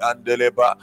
[0.00, 0.76] Andeleba.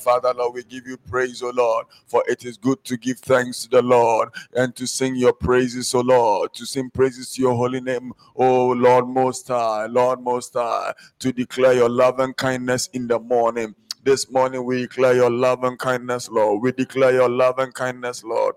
[0.00, 3.62] Father Lord, we give you praise, O Lord, for it is good to give thanks
[3.62, 7.54] to the Lord and to sing your praises, O Lord, to sing praises to your
[7.54, 12.88] holy name, O Lord Most High, Lord Most High, to declare your love and kindness
[12.92, 13.74] in the morning.
[14.02, 16.62] This morning we declare your love and kindness, Lord.
[16.62, 18.56] We declare your love and kindness, Lord.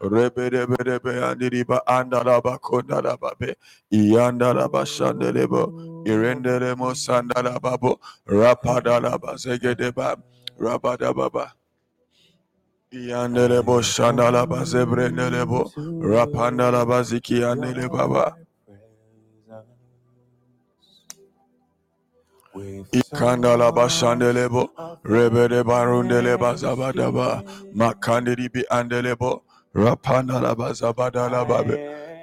[0.00, 3.56] rebedebedebe yandiriba andalaba kondalaba be.
[3.92, 5.72] Iyandalaba shandelebo
[6.06, 8.00] irendere mo sandalaba bo.
[8.28, 10.16] Rapadalaba zegedeba
[10.60, 11.46] rabadababa
[12.92, 15.72] Yandele bo shandala bazebre nele bo.
[16.00, 18.32] Rapandala baziki yandele baba.
[22.92, 24.70] Ikandala bashandele bo.
[25.04, 27.42] Rebede barundele bazabadaba
[27.74, 28.62] makandiri bi
[29.74, 31.76] andele bo rapandala bazabadala babe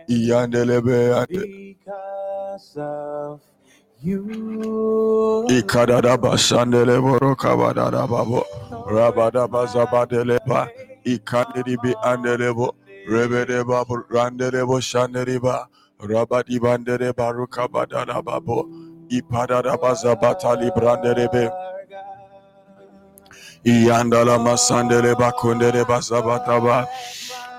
[0.10, 1.46] iyandele be yandele.
[5.50, 8.44] Ikadada bashandele boro kabadada babo
[8.88, 10.70] rabada bazabadele ba.
[11.06, 12.76] Ikandiri bi andele bo.
[13.10, 15.68] rebede babu randele bo shandere ba.
[16.02, 18.66] Rabadi bandere baru kabadada babo
[19.10, 21.50] ipadada bazabatali brandere be.
[23.66, 27.25] Iyandala masandele bakundere bazabataba iyandele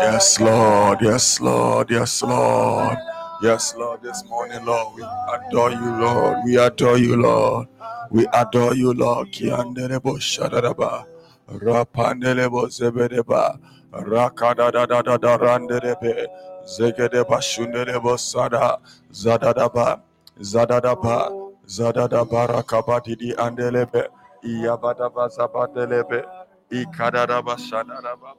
[0.00, 1.00] Yes, Lord.
[1.02, 1.90] Yes, Lord.
[1.90, 2.98] Yes, Lord.
[3.42, 6.38] Yes, Lord, this morning, Lord, we adore you, Lord.
[6.44, 7.68] We adore you, Lord.
[8.10, 9.28] We adore you, Lord.
[9.32, 11.06] Kiandelebo shadaraba.
[11.48, 13.58] Rapandelebo zebedeba.
[13.92, 16.26] Rakadadadada randelebe.
[16.66, 18.78] Zegedeba shundelebo sada.
[19.12, 20.00] Zadadaba.
[20.40, 21.32] Zadadaba.
[21.66, 24.08] Zadadaba rakabadidi andelebe.
[24.44, 26.24] Iyabadaba zabadelebe.
[26.70, 28.34] Ikadadaba shadaraba.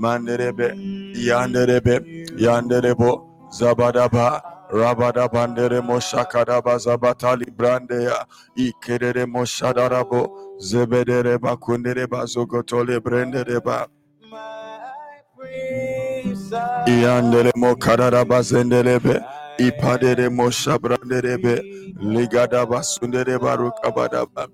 [0.00, 0.68] Mandelebe.
[1.14, 1.94] Yandelebe.
[2.38, 3.30] Yandelebo.
[3.50, 4.40] Zabadaba,
[4.70, 8.24] Rabada Bandere Moshakadaba Zabatali Brandeya,
[8.56, 10.30] Ikedere Moshadarabo,
[10.60, 13.88] Zebedere Bakundere Bazogotole Brendereba.
[16.86, 19.20] Iandele Mokadara Bazendelebe,
[19.58, 21.60] Ipadere Moshabranderebe,
[22.00, 24.46] Ligada Basundere Barukabadaba,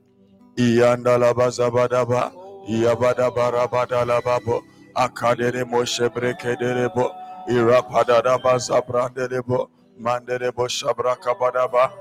[0.56, 2.32] Iandala Bazabadaba,
[2.68, 4.62] Iabadaba Rabadalababo,
[4.96, 7.14] Akadere Moshe Brekedebo,
[7.48, 9.68] Irapadadaba Zabrandelebo,
[10.00, 11.92] Mandelebo Shabrakabadaba,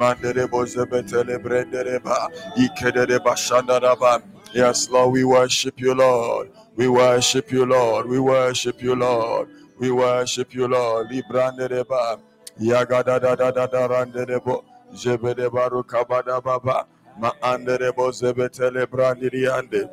[0.00, 4.22] Mandelebo Zebetele Brendereba, Ikedeba Shandaraba.
[4.54, 6.50] Yes, Lord, we worship you, Lord.
[6.76, 8.08] We worship you, Lord.
[8.08, 9.48] We worship you, Lord.
[9.78, 11.08] We worship you, Lord.
[11.10, 12.20] Librandereba,
[12.60, 14.64] Yagadadadada Randelebo,
[14.94, 16.86] Jebedeba Rukabadababa,
[17.18, 19.90] Ma Anderebo Zebetele Brandiriande.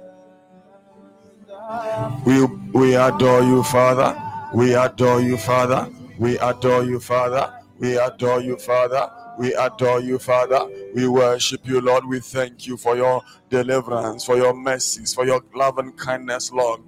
[2.26, 4.20] We, we adore you, Father.
[4.54, 5.90] We adore you, Father.
[6.20, 7.54] We adore you, Father.
[7.80, 9.10] We adore you, Father.
[9.38, 10.68] We adore you, Father.
[10.94, 12.06] We worship you, Lord.
[12.06, 16.82] We thank you for your deliverance, for your mercies, for your love and kindness, Lord.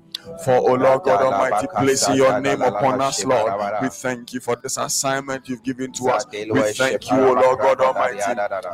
[0.43, 3.53] For, oh Lord God Almighty, placing your name upon us, Lord.
[3.81, 6.25] We thank you for this assignment you've given to us.
[6.31, 8.17] We thank you, oh Lord God Almighty.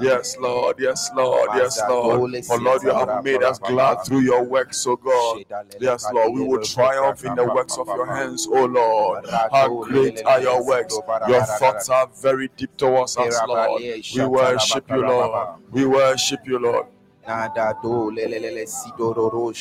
[0.02, 0.78] Yes, Lord.
[0.80, 1.50] Yes, Lord.
[1.56, 2.44] Yes, Lord.
[2.44, 5.44] For Lord, you have made us glad through your works, oh God.
[5.80, 6.34] Yes, Lord.
[6.34, 9.26] We will triumph in the works of your hands, O Lord.
[9.30, 11.00] How great are your works.
[11.28, 13.82] Your thoughts are very deep towards us, Lord.
[13.82, 15.50] We worship you, Lord.
[15.72, 16.88] We worship you, Lord.
[17.28, 18.12] Nada do
[18.66, 19.54] sidororo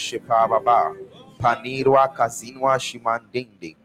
[1.41, 3.77] panirwa kazinwa shimandende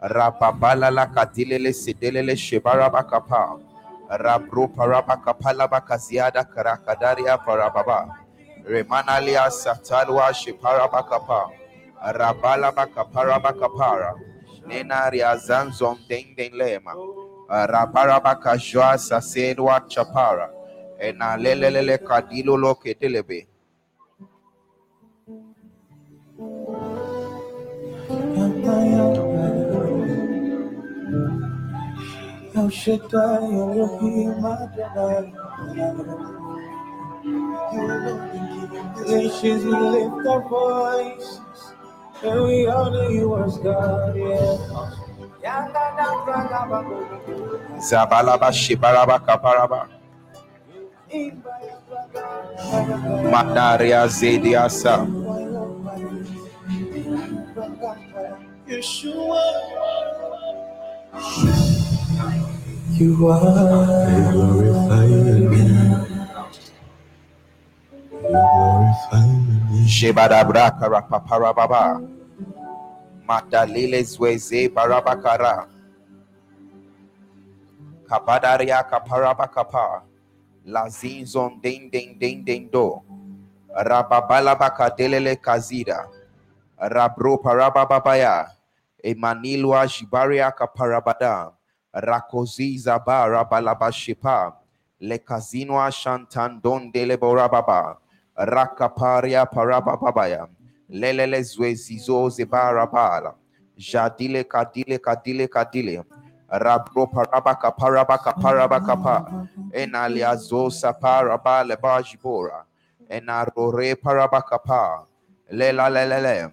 [0.00, 3.58] rababala la kadilele sedelele shebaraba kapa
[4.10, 8.16] rabro paraba kapala bakaziada karakadaria parababa
[8.66, 11.50] remanalia satalwa sheparaba kapa
[12.12, 14.14] rabala bakaparaba kapara
[14.66, 16.94] nenaria zanzom denden lema.
[17.48, 20.50] Rabaraba kajwa sasedwa chapara.
[21.00, 23.46] Ena lelelele kadilo lo ketelebe
[32.62, 34.42] El Shaddai, Elohim.
[39.06, 41.74] Nations we lift our voices
[42.22, 45.02] and we honor you as God, yeah.
[47.82, 49.88] zabalaba shibaraba kaparaba
[53.32, 55.02] manaria zediasa
[58.70, 59.42] Yeshua.
[62.98, 63.40] You are
[64.32, 65.52] glorify your name.
[68.22, 69.86] You glorify your name.
[69.86, 72.00] Jebadabra karapaparababa.
[73.28, 75.66] Madalile zweze barabakara.
[78.08, 80.02] Kabadaria kaparabakapa.
[80.66, 83.02] Lazinzon ding ding ding ding do.
[83.74, 86.06] Rababalabaka delele kazida.
[86.78, 88.50] Rabro parabababaya.
[89.02, 91.52] Emanilwa jibaria kaparabada.
[91.94, 94.52] Rakozi zaba rabalabashipa.
[95.00, 97.96] Lekazinwa shantandon deleborababa.
[98.36, 100.48] Rakaparia parabababaya.
[100.90, 103.34] Lelele zwezizo zebarabala.
[103.76, 106.04] Jadile kadile kadile kadile.
[106.48, 109.46] Rabro parabaka parabaka parabaka pa.
[109.72, 112.64] Enaliazo saparaba lebajibora.
[113.10, 115.04] Enarore parabaka pa.
[115.50, 116.50] Lela lelele.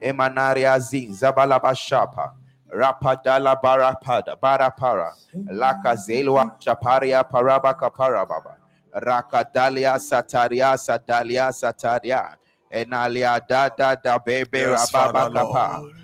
[0.00, 2.37] Emanaria zin zabalabashapa.
[2.72, 5.12] Rapadala barapada barapara.
[5.50, 8.56] Lakazelwa chaparia parabaka parababa.
[8.94, 12.36] Rakadalia sataria satalia sataria.
[12.72, 15.82] Enalia dada da bebe Yes, rababa Father, kapa.
[15.82, 15.94] Lord.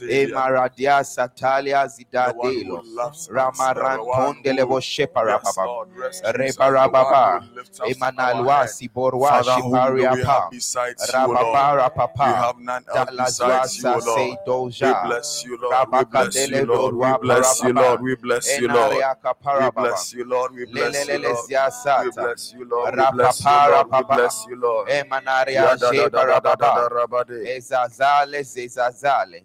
[0.08, 1.86] Emaradia satalia
[2.22, 2.82] The one who zidadelo.
[2.84, 5.66] loves us, the Ramaranton one delebo who, shepara yes, baba.
[5.66, 7.40] Lord, rescues us, the one Rebarababa.
[7.48, 10.40] who lifts up our Emanalwa siborwa Father, whom do shiparia pa.
[10.42, 11.36] have besides you, Lord?
[11.36, 12.24] Rababara We papa.
[12.24, 14.38] have none else Dalazwa besides you, sa Lord.
[14.46, 15.02] We doja.
[15.04, 15.88] bless you, Lord.
[15.92, 16.94] We bless you, Rabakadele Lord.
[16.96, 17.72] We bless you.
[17.72, 18.00] Lord.
[18.02, 19.04] We bless you, Lord.
[19.54, 20.52] We bless you, Lord.
[20.54, 21.50] We bless you, Lord.
[21.96, 22.94] We bless you, Lord.
[22.94, 23.88] We bless you, Lord.
[23.90, 24.88] We bless you, Lord.
[24.90, 26.10] Emanaria da je
[27.96, 29.44] Ezazale zezazale.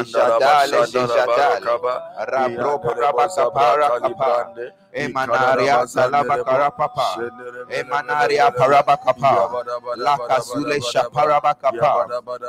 [0.00, 0.82] Ejadale
[1.26, 2.02] barokaba.
[2.26, 4.54] Rabro Iyandere parabaka para bozabra kapa.
[4.92, 7.08] Emanaria talabakara papa.
[7.70, 9.50] Emanaria parabaka pa.
[9.96, 12.06] Lakazule shaparabaka pa.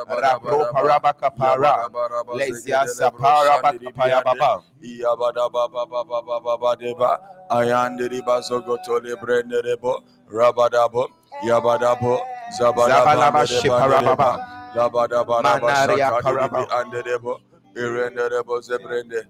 [0.10, 1.90] Rabro parabaka para.
[2.34, 4.62] Lezia saparabaka paya baba.
[4.82, 7.20] Iyabada baba baba baba badeba.
[7.50, 10.02] Ayandiri bazogoto lebrenderebo.
[10.32, 11.10] Rabadabo.
[11.44, 12.18] Yabadabo.
[12.58, 14.65] Zabalaba Zabadaba.
[14.76, 14.78] Shiparababa.
[15.08, 15.42] Labadaba.
[15.44, 16.80] Manaria Rabashakadiri paraba.
[16.80, 17.34] anderebo.
[17.76, 19.22] Irenderebo zebrende.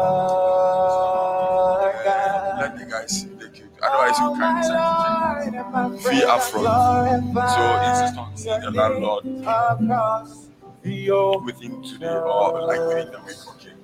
[2.04, 2.78] God.
[2.78, 3.66] the guys take you.
[3.82, 5.54] Otherwise, you can't say Lord,
[6.00, 6.64] Fee friend, upfront.
[7.54, 8.28] So insist on
[8.62, 10.30] the landlord across
[11.44, 13.74] within today or like within the week, okay?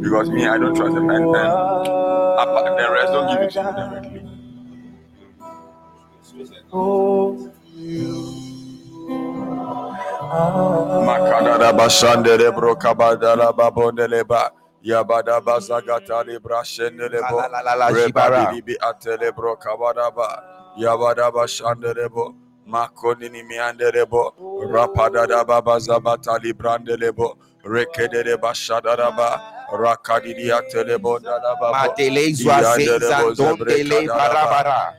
[0.00, 1.40] Because me, I don't trust them, and, and eh?
[1.40, 4.40] apart, the rest don't give it to you directly.
[11.04, 14.50] Makadada bashandere bro kabadala babondeleba.
[14.84, 17.42] Yabada bazagata libra shendelebo.
[17.44, 18.46] Alalalala jibara.
[18.46, 20.42] Rebadi libi atele bro kabadaba.
[20.78, 22.34] Yabada bashandelebo.
[22.66, 24.32] Makonini miandelebo.
[24.72, 27.36] Rapadada baba zabata librandelebo.
[27.64, 29.40] Rekedede bashadadaba.
[29.40, 31.72] Rakadidi atelebo dalababo.
[31.72, 34.18] Matele zuaze Yandelebo zandondele zebrekadadaba.
[34.18, 34.94] barabara.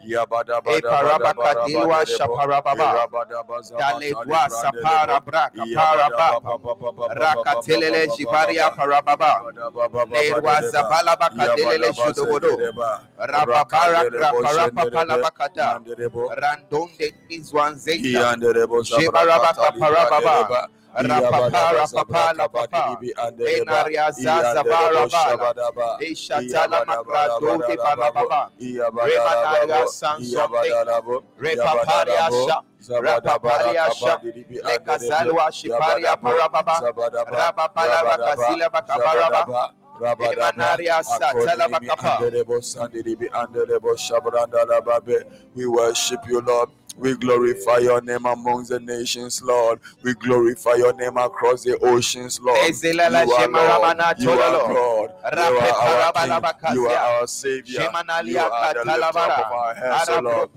[0.66, 3.08] E parabaka dilwa shaparababa.
[3.78, 6.42] Dale dwa sapara braka parababa.
[7.10, 9.42] Rakatelele jibaria parababa.
[10.12, 12.58] Lerwa zabala baka delele shudobodo.
[13.18, 15.80] Rababara graparapapala bakada.
[16.36, 18.38] Randonde nizwanzeta.
[18.84, 20.70] Jebarabaka parababa.
[20.96, 23.04] Rapapara papala papa.
[23.46, 25.54] Enaria zazabara bala.
[26.00, 28.52] Eshatala makrado de balababa.
[29.02, 30.80] Remanaria sansonde.
[31.40, 32.62] Repaparia sha.
[33.00, 34.20] Rapaparia sha.
[34.64, 36.86] Lekazalwa shiparia parababa.
[37.26, 39.74] Rabapala bakazila bakabaraba.
[40.20, 42.28] Emanaria satala bakapa.
[45.56, 46.70] We worship you, Lord.
[47.02, 49.80] We glorify your name amongst the nations, Lord.
[50.04, 52.76] We glorify your name across the oceans, Lord.
[52.76, 53.98] You are Lord.
[54.20, 54.74] You are.
[54.74, 55.10] God.
[55.34, 56.76] You are our King.
[56.76, 57.90] You are our Savior.
[58.24, 60.50] You are the lifter up of our heads, Lord.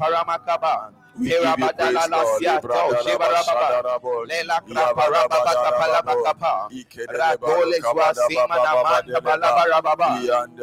[1.17, 2.43] We give you praise, Lord.
[2.43, 3.83] Siato, Ibradala Shibarababa.
[4.03, 4.27] Bashadarabo.
[4.29, 6.71] Lela Kraparababa Kapalabakapa.
[7.09, 10.11] Rakole Swasima Namanda Balabarababa.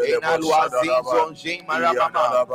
[0.06, 2.48] Enalwa Zinzon Jimaramama.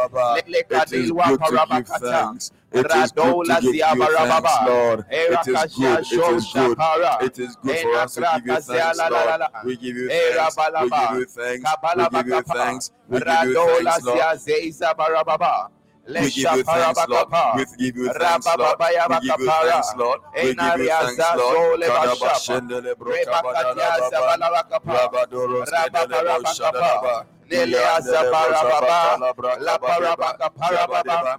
[0.46, 2.52] Lele It is good to give thanks.
[2.76, 5.04] It is good to give you thanks, Lord.
[5.10, 6.00] It is good.
[6.12, 6.78] It is good.
[7.20, 9.40] It is good for us to give you thanks, Lord.
[9.64, 10.56] We give you thanks.
[10.80, 11.70] We give you thanks.
[11.96, 12.90] We give you thanks.
[13.08, 14.20] We give you thanks, Lord.
[14.40, 15.68] Sia Zeiza Barababa.
[16.08, 17.28] We give you thanks, Lord.
[17.54, 18.78] We give you thanks, Lord.
[19.08, 20.20] We give you thanks, Lord.
[20.42, 21.80] We give you thanks, Lord.
[21.82, 24.38] Kadabashendele brokabadalababa.
[24.86, 27.26] Rabadoros kedelebo shadalaba.
[27.50, 29.18] Nelea Zabarababa.
[29.18, 31.38] Yandele La Parabaka Parababa.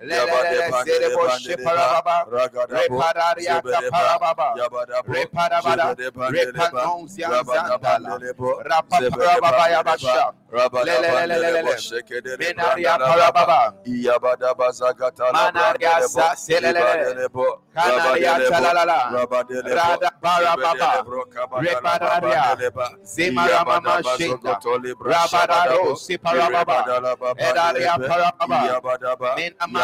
[0.00, 1.20] Zerebo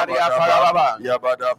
[0.07, 0.99] Maria Parababa.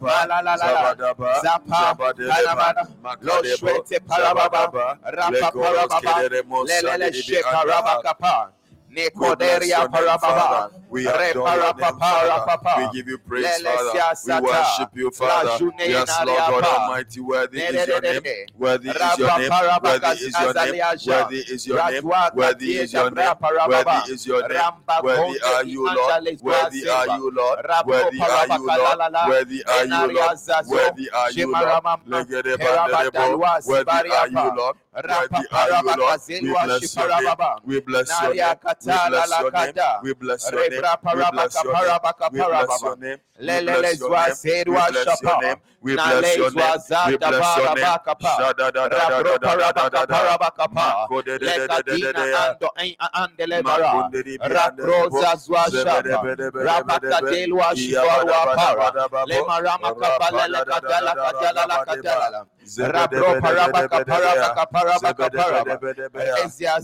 [0.08, 0.96] Malalalala.
[1.42, 1.96] Zapa.
[2.28, 2.86] Kanabada.
[3.22, 4.98] Loshwete Parababa.
[5.04, 6.14] Rapa Parababa.
[7.12, 8.50] Sheparababa Kapa.
[8.90, 10.70] Nekoderia Parababa.
[10.90, 12.48] We adore name, Father.
[12.74, 13.98] We give you praise, Father.
[14.22, 15.60] We worship you, Father.
[15.84, 18.26] Yes, Lord God Almighty, worthy is your name.
[18.54, 19.56] Worthy is your name.
[19.80, 20.76] Worthy is your name.
[21.04, 22.04] Worthy is your name.
[22.32, 23.34] Worthy is your name.
[23.64, 24.64] Worthy is your name.
[24.98, 26.16] Worthy are you, Lord.
[26.40, 27.60] Worthy are you, Lord.
[27.84, 28.98] Worthy are you, Lord.
[29.22, 30.30] Worthy are you, Lord.
[30.64, 33.40] Worthy are you, Lord.
[33.64, 34.76] Worthy are you, Lord.
[35.06, 36.18] Worthy are you, Lord.
[36.38, 37.34] We bless your name.
[37.64, 38.56] We bless your name.
[38.82, 39.74] We bless your name.
[40.00, 40.77] We bless your name.
[41.14, 41.98] We bless your name.
[42.30, 42.38] We
[43.80, 45.56] bless your name.
[45.82, 46.50] We bless your.
[54.40, 55.18] Rakroza.
[56.64, 57.74] Rabaka delwa
[58.56, 58.92] para.
[60.64, 62.46] Kadala kadala la kadala.
[62.76, 63.36] Rabro.
[66.44, 66.80] Ezia.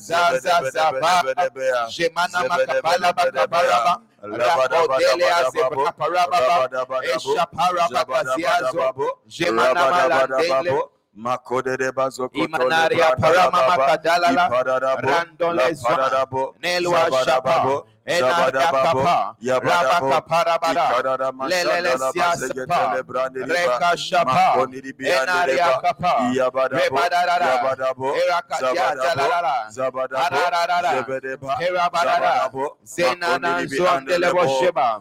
[1.89, 4.01] Jemana makapala paraba.
[4.23, 6.69] Rakodelia zebra parababa.
[7.15, 9.17] Esha parabaka ziazo.
[9.27, 10.83] Jemana malandele.
[11.17, 14.49] Makode bazoko Imanaria parama makadalala.
[14.97, 16.29] Randole zwa.
[16.61, 17.85] Nelwa shapa.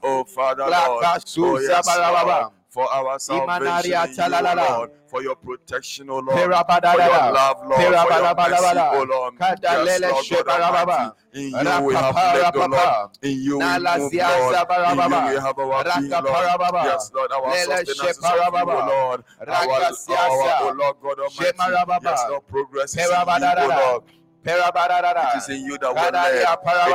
[0.03, 1.03] Oh, Father, Lord.
[1.43, 1.85] Oh, yes.
[2.23, 2.53] Lord.
[2.73, 4.55] For our salvation, you.
[4.55, 4.89] Lord.
[5.05, 6.39] For your protection, O Lord.
[6.39, 7.81] For your love, Lord.
[7.83, 8.79] For your mercy.
[8.79, 9.33] O Lord.
[9.61, 10.61] Yes, Lord God.
[10.61, 11.15] Almighty.
[11.33, 13.09] In you we have lived, O Lord.
[13.21, 14.55] In you we move, Lord.
[14.89, 16.25] In you we have our being, Lord.
[16.83, 17.31] Yes, Lord.
[17.31, 18.65] Our sustenance is of you, O.
[18.65, 19.23] Lord.
[19.47, 20.63] Our, our.
[20.63, 21.51] O Lord God Almighty.
[22.01, 22.47] Yes, Lord.
[22.47, 24.03] Progress is in you, O Lord.
[24.45, 26.47] It is in you that we live.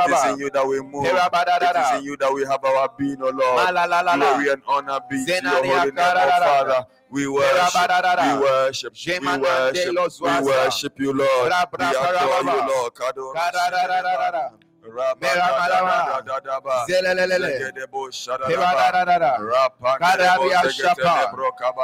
[0.05, 1.05] It is in you that we move.
[1.05, 3.67] It is in you that we have our being, O Lord.
[4.15, 6.29] Glory and honor be to your holy name, O.
[6.39, 6.85] Father.
[7.11, 7.89] We worship,
[8.21, 11.51] we worship, we worship, we worship you, Lord.
[11.79, 12.67] We adore you.
[12.69, 12.93] Lord.
[12.93, 14.51] Kado Kararararara.
[14.83, 15.27] Rabba
[16.87, 17.71] Zelelelele.
[18.47, 19.37] Perabadadada.
[19.99, 21.31] Kararia shapa.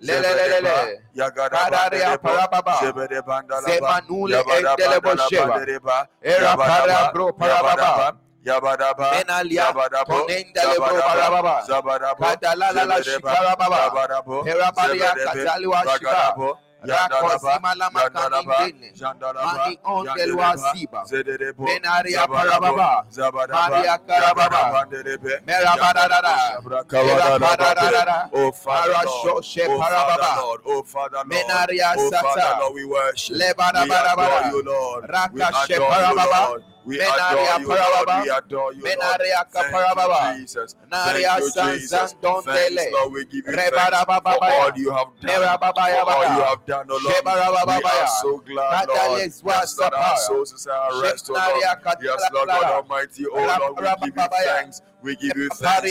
[0.00, 1.02] Lelelelele.
[8.44, 9.02] Kadaria parababa.
[9.02, 9.02] Zemanule endelebo sheba.
[9.02, 9.02] Era parabro parababa.
[9.02, 11.62] Yabadaba, Menalia, Yabadabo, Ponendele bro Zabadaba, parababa.
[11.66, 12.24] Zabadabo,
[12.72, 13.76] Zebedeba, shikarababa.
[13.76, 16.10] Zabadabo, Perabalia Zebedebe, kataliwa shiba.
[16.10, 18.92] Ragadabo, Rakozima lama kanindene.
[19.42, 21.04] Mani ondelwa siba.
[21.58, 23.04] Menaria parababa.
[23.50, 24.86] Maria karababa.
[25.46, 26.62] Merabadadada.
[26.90, 28.30] Merabadadada.
[28.32, 30.40] Oh Father Arasho Lord, she oh Father.
[30.40, 32.58] Lord, oh Father Lord, Menaria oh Father sata.
[32.58, 33.36] Lord, we worship.
[33.78, 35.04] We adore you, Lord.
[35.30, 36.16] We adore you.
[36.16, 36.64] Lord.
[36.84, 38.24] We adore you, Lord.
[38.24, 39.20] We adore you, Lord.
[39.52, 40.74] Thank you, Jesus.
[40.90, 42.14] Thank you, Jesus.
[42.44, 42.92] Thanks.
[42.92, 43.12] Lord.
[43.12, 45.58] We give you thanks for all you have done.
[45.62, 47.24] For all you have done, oh Lord.
[47.66, 49.20] We are so glad, Lord.
[49.60, 51.64] Yes, Lord, our souls our rest, oh Lord.
[52.02, 52.64] Yes, Lord God.
[52.64, 54.82] Almighty, oh Lord, we give you thanks.
[55.02, 55.82] We give you thanks.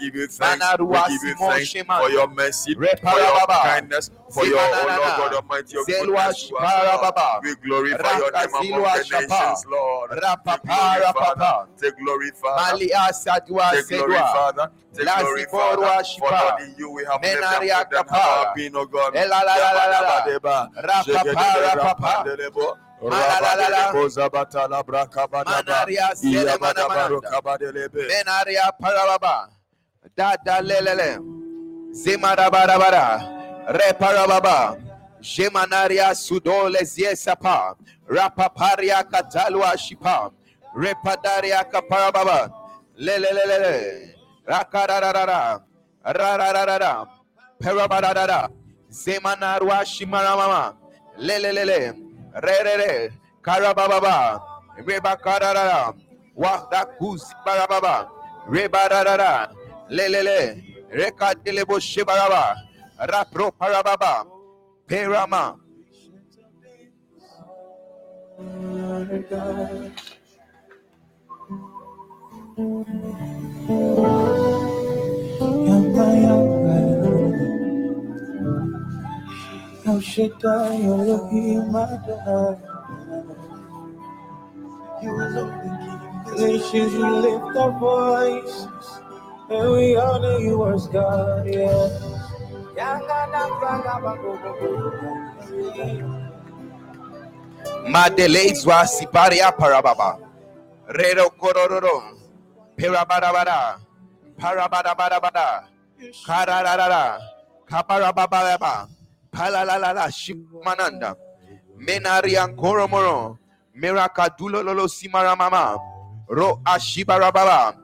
[0.00, 0.66] We give you thanks.
[0.78, 5.34] We give you thanks for your mercy, for your kindness, for your, oh Lord God
[5.34, 7.16] Almighty, your goodness to us, Shiparababa.
[7.16, 7.44] Lord.
[7.44, 10.10] We glorify your name among the nations, Lord.
[10.10, 11.02] Take glory.
[11.12, 11.66] Father.
[11.80, 12.62] Take glory, Father.
[13.74, 14.70] Take glory, Father.
[14.94, 16.04] Take glory, Father.
[16.18, 18.86] For Lord, in you we have lived and Menaria moved and have our O oh
[18.86, 19.14] God.
[28.08, 29.48] Menaria Parababa.
[30.16, 31.18] Dada Lelele.
[31.92, 33.06] Zemarabarabara.
[33.68, 34.76] Reparababa.
[35.20, 37.76] Gemanaria Sudole Ziesapa.
[38.08, 40.32] Rapaparia Katalua Shipa.
[40.76, 42.50] Repadaria Kaparababa.
[42.98, 44.14] Lelelelele.
[44.46, 45.62] Rakararara.
[46.04, 47.06] Rararara.
[47.60, 48.48] Perabadada.
[48.90, 50.74] Zemanarwa Shimaramama.
[51.20, 52.07] Lelelele.
[52.40, 53.12] Rerere.
[53.42, 54.42] Karababa.
[54.86, 55.94] Reba Kararara.
[56.36, 58.08] Wahda Kuzi Barababa.
[58.48, 59.50] Reba Rarara.
[59.90, 60.64] Lelele.
[60.90, 62.56] Reka Delebo Shibaraba.
[63.00, 64.26] Rapro Parababa.
[64.86, 65.56] Perama.
[73.68, 74.17] El
[80.08, 82.56] Shaddai, Elohim, Adonai.
[85.02, 85.52] You alone
[86.24, 86.48] the King.
[86.48, 88.86] Nations we lift our voices
[89.50, 91.46] and we honor you as God.
[91.46, 91.88] Yeah.
[98.88, 100.18] Siparia Parababa.
[100.88, 102.16] Rero Kororo.
[106.24, 107.18] Kararara.
[109.38, 111.14] Palalalala Shimananda.
[111.78, 113.38] Menarian Koromoro.
[113.80, 115.78] Mirakadulo Lolo Simaramama.
[116.28, 117.76] Ro Ashibarababa.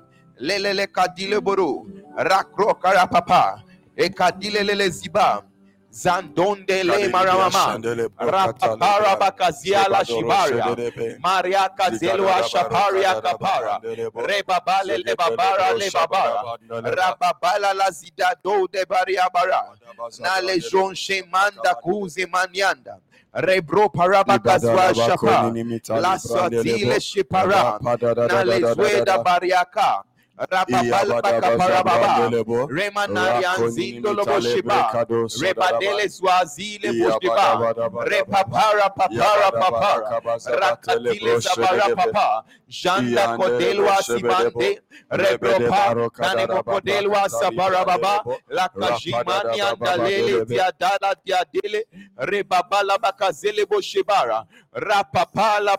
[0.43, 1.39] Lelele Kadile.
[2.19, 3.63] Rakro Karapapa.
[3.97, 5.45] Ekadile Lele Ziba.
[5.95, 7.79] Zandonde Le Maramama.
[8.19, 11.19] Rapapara Bakaziala Shibaria.
[11.21, 13.81] Maria Kazelwa Shaparia Kapara.
[14.15, 16.59] Rebabale le babara le babara.
[16.69, 19.63] Rababala la zida do de baria bara.
[20.21, 22.99] Na le jon shemanda kuze manianda.
[23.33, 25.53] Rebro parabakazwa shapa.
[26.01, 27.79] La sotile shipara.
[28.29, 30.03] Na le zueda bariaka.
[32.69, 34.91] Remanarian zindo lobo shiba.
[35.43, 37.35] Rebadele zwazile bushiba.
[38.11, 40.21] Repapara papara papara.
[40.61, 42.45] Rakatile zabara papa.
[42.69, 44.81] Janda kodelwa simande.
[45.11, 45.95] Rebropa.
[46.11, 48.25] Kanimo kodelwa sabara baba.
[48.49, 51.87] Lakajimani andalele diadala diadele.
[52.19, 54.45] Rebabala bakazele boshibara.
[54.75, 55.77] Papara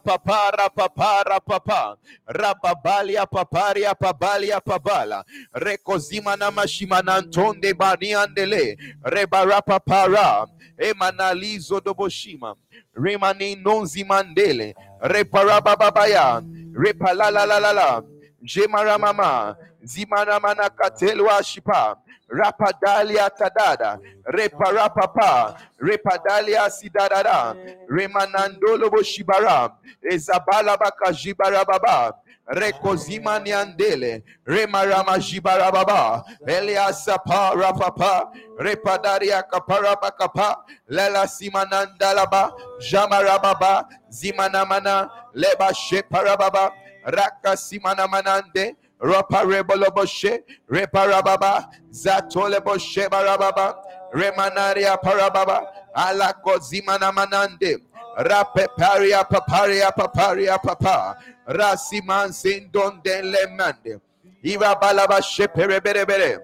[0.70, 1.98] papara papa.
[2.28, 5.24] Rababalia paparia pabalia pabala.
[5.54, 8.78] Rekozima na mashimanantonde baniandele.
[9.04, 10.48] Rebarapapara.
[10.78, 12.56] Emanalizo doboshima.
[12.96, 14.76] Remani nonzi mandele.
[15.02, 16.42] Reparabababaya.
[16.74, 18.04] Repalalalala.
[18.44, 19.56] Jemaramama.
[19.84, 21.98] Zimaramana katelwa shipa.
[22.36, 24.00] Rapadalia tadada.
[24.28, 25.56] Reparapapa.
[25.80, 27.56] Repadalia sidadada.
[27.88, 29.72] Remanandolo boshibara.
[30.04, 32.14] Ezabala bakajibara baba.
[32.48, 34.24] Rekozima niandele.
[34.46, 36.24] Remarama jibara baba.
[36.46, 38.32] Eliasapa rapapa.
[38.60, 40.58] Repadaria kapara bakapa.
[40.90, 42.54] Lela simanandalaba.
[42.92, 43.88] Jamarababa.
[44.10, 45.10] Zimanamana.
[45.34, 46.72] Leba sheparababa.
[47.06, 48.76] Raka simanamanande.
[49.02, 50.44] Ropa reboloboshe.
[50.70, 51.70] Reparababa.
[51.92, 53.76] Zatoleboshe barababa.
[54.14, 55.66] Remanaria parababa.
[55.96, 57.82] Alako zimanamanande.
[58.18, 61.18] Rapeparia paparia paparia papa.
[61.48, 64.00] Rasiman sindon de lemande.
[64.44, 66.40] Iva balaba shepere bere.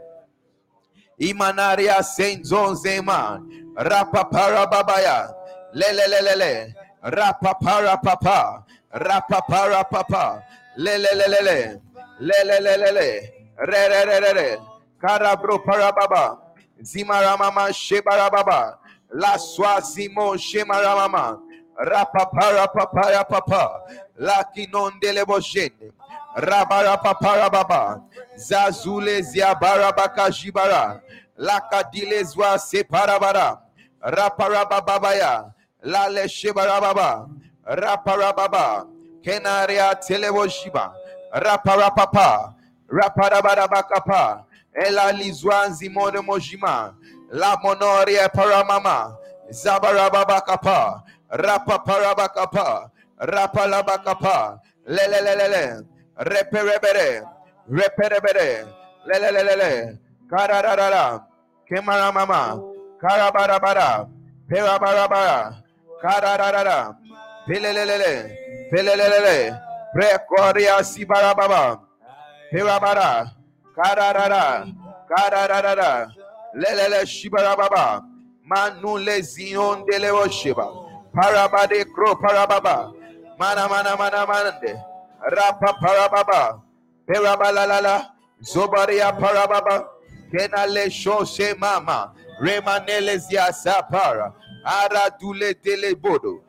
[1.20, 3.42] Imanaria senzon zema.
[3.76, 5.34] Rapapara babaya.
[5.74, 6.76] Lele lele le.
[7.04, 8.66] Rapapara papa.
[8.94, 10.44] Rapapara papa.
[10.78, 11.80] Lele
[12.22, 13.10] Le le le le le,
[13.58, 14.60] re re re re re,
[15.02, 16.38] karabro parababa,
[16.80, 18.78] zimaramama shebarababa,
[19.12, 21.40] laswa zimo shemaramama,
[21.84, 23.82] rapaparapapapa,
[24.20, 25.72] lakinondeleboshen,
[26.38, 28.02] rabarapaparababa,
[28.38, 31.02] zazule zia bara baka jibara,
[31.38, 33.58] la kadile zwa se parabara.
[34.04, 35.54] Rapa ziabarabakashibara, lakadilezwa separabara, raparabababaya,
[35.84, 37.28] lale shebarababa,
[37.66, 38.86] raparababa,
[39.24, 40.94] kenaria teleboshiba,
[41.34, 41.40] shiba.
[41.40, 42.56] Rapara papa.
[42.90, 44.44] Rapara bakapa.
[44.74, 46.94] Ela lizwanzi mone mojima.
[47.32, 49.18] La monoria paramama.
[49.50, 51.04] Zabarababakapa.
[51.32, 52.90] Rapaparabakapa.
[53.20, 54.60] Rapalabakapa.
[54.88, 55.86] Lelelelele.
[56.18, 57.24] Reperebere.
[57.70, 58.66] Reperebere.
[59.08, 59.98] Lelelelele.
[60.30, 61.24] Kararara.
[61.70, 62.62] Kemaramama.
[63.02, 64.08] Karabarabara.
[64.50, 65.64] Perabarabara.
[66.02, 66.96] Kararara.
[67.48, 68.38] Pelelelele.
[68.72, 69.71] Pelelelele.
[69.94, 71.80] Precoria sibarababa.
[72.52, 73.32] Perabara.
[73.76, 74.66] Kararara.
[75.10, 76.12] Kararara.
[76.56, 78.04] Lelele shibarababa.
[78.46, 80.68] Manu lezion de leo shiba.
[81.14, 82.92] Parabade kro parababa.
[83.38, 84.74] Mana mana mana manande.
[85.22, 86.62] Rapa parababa.
[87.08, 88.12] Perabalalala.
[88.44, 89.86] Zobaria parababa.
[90.32, 92.14] Kenale shoshe mama.
[92.42, 94.34] Remanele zia sapara.
[94.66, 96.42] Ara dule dele bodo.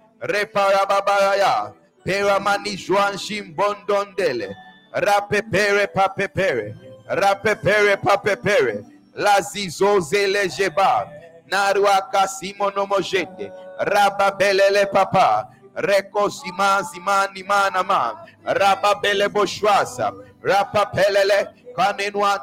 [2.05, 4.55] Peramani Juan Shimbondondele.
[4.95, 6.75] Rapepere papepere.
[7.09, 8.85] Rapepere papepere.
[9.17, 11.09] Lazizoze lejeba.
[11.51, 13.53] Narua kasimo nomojende.
[13.81, 15.49] Rababelele papa.
[15.77, 18.27] Reko zima zima nimana ma.
[18.45, 20.13] Rababele boshwasa.
[20.43, 21.49] Rapapelele.
[21.77, 22.39] Kanenwa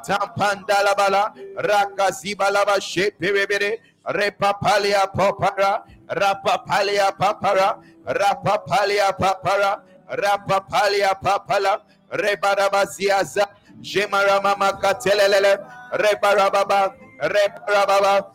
[0.97, 1.33] bala.
[1.57, 3.79] Rakazibalaba sheperebere.
[4.05, 5.83] Repapalia popara.
[6.09, 7.77] Rapapalia papara.
[8.05, 9.81] Rapapalia papara.
[10.09, 11.81] Rapapalia papala.
[12.11, 13.47] Rebarabaziaza.
[13.81, 15.57] Jemarama makatelele.
[15.93, 16.93] Rebarababa.
[17.21, 18.31] Rebarababa.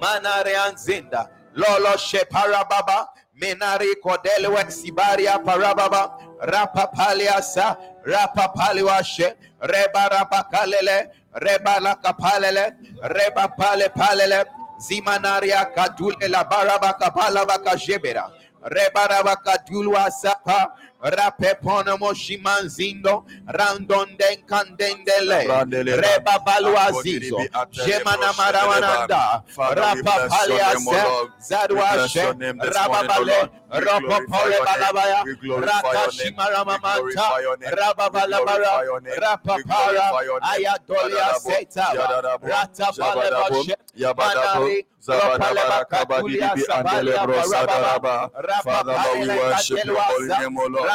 [0.00, 1.28] Manareanzinda.
[1.54, 3.08] Lolo sheparababa.
[3.40, 6.18] Menari kodelewe sibaria parababa.
[6.40, 7.76] Rapapaliasa.
[8.04, 9.34] Rapapaliwashe.
[9.62, 11.08] Rebarabakalele.
[11.34, 12.74] Rebalakapalele.
[13.02, 14.44] Rebapale palele.
[14.78, 18.30] Zimanaria kadul la Barabaka Balabaka Jebera.
[18.64, 20.72] Rebarabaka Dulwa Sapa.
[21.02, 23.24] Rapepona Moshiman Zindo.
[23.46, 25.46] Randon Den Candendele.
[26.02, 27.38] Reba Balua Zizo.
[27.86, 29.42] Jemana Marawananda.
[29.56, 30.74] Rapa Palia
[31.38, 32.08] Zadwa
[32.58, 33.50] Rababale.
[33.70, 35.24] Rapapole balabaya.
[35.66, 37.26] Rakashimaramamanta.
[37.76, 38.70] Rababalabara.
[39.20, 40.10] Rapapara.
[40.42, 41.86] Ayadolia seta.
[42.42, 43.76] Ratapale bashe.
[44.56, 44.86] Manari.
[48.64, 50.90] Father, Lord, we worship your holy name, O Lord.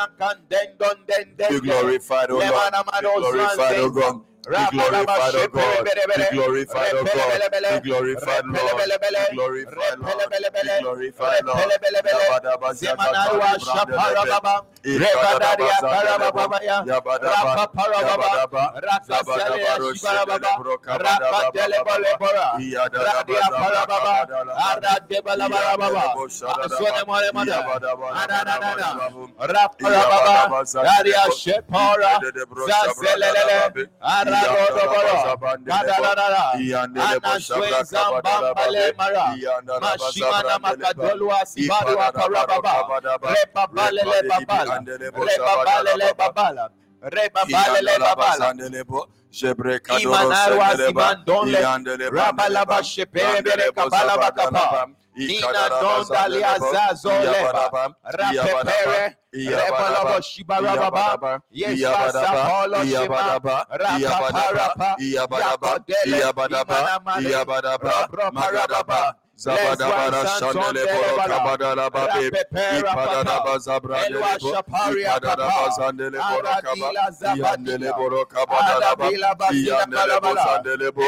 [1.50, 2.74] Be glorified, O Lord.
[3.02, 4.22] Be glorified, O God.
[4.50, 5.86] Be glorified, O God.
[6.18, 7.42] Be glorified, O God.
[7.70, 8.90] Be glorified, Lord.
[9.14, 10.30] Be glorified, Lord.
[10.62, 11.72] Be glorified, Lord.
[12.74, 14.66] Zemanarwa shaparababa.
[14.84, 16.78] Rebadaria parababaya.
[17.22, 18.64] Rapa parababa.
[18.82, 20.52] Rakasalia shibarababa.
[20.88, 22.48] Rapa delebolebora.
[22.94, 24.16] Radia parababa.
[24.58, 26.14] Ara debalabarababa.
[26.66, 27.64] Asone more mother.
[28.12, 28.90] Ananana.
[29.40, 30.66] Raparababa.
[30.74, 32.14] Radia shepara.
[32.68, 33.88] Zazelelele.
[34.02, 34.31] Ara
[50.00, 51.60] Imanarwa Siman Donle
[52.10, 52.84] Rabalaba
[53.76, 55.52] Kabalaba Kapa Nina
[69.42, 72.32] Zabadabara Shandele Borokabadala Babe,
[72.78, 74.38] Ipadadaba Zabradele
[74.92, 76.94] Ipadadaba Zandele Borokaba,
[77.26, 79.18] Yandele Borokabadala Babe,
[79.50, 81.02] Yandele Bozandele Bo,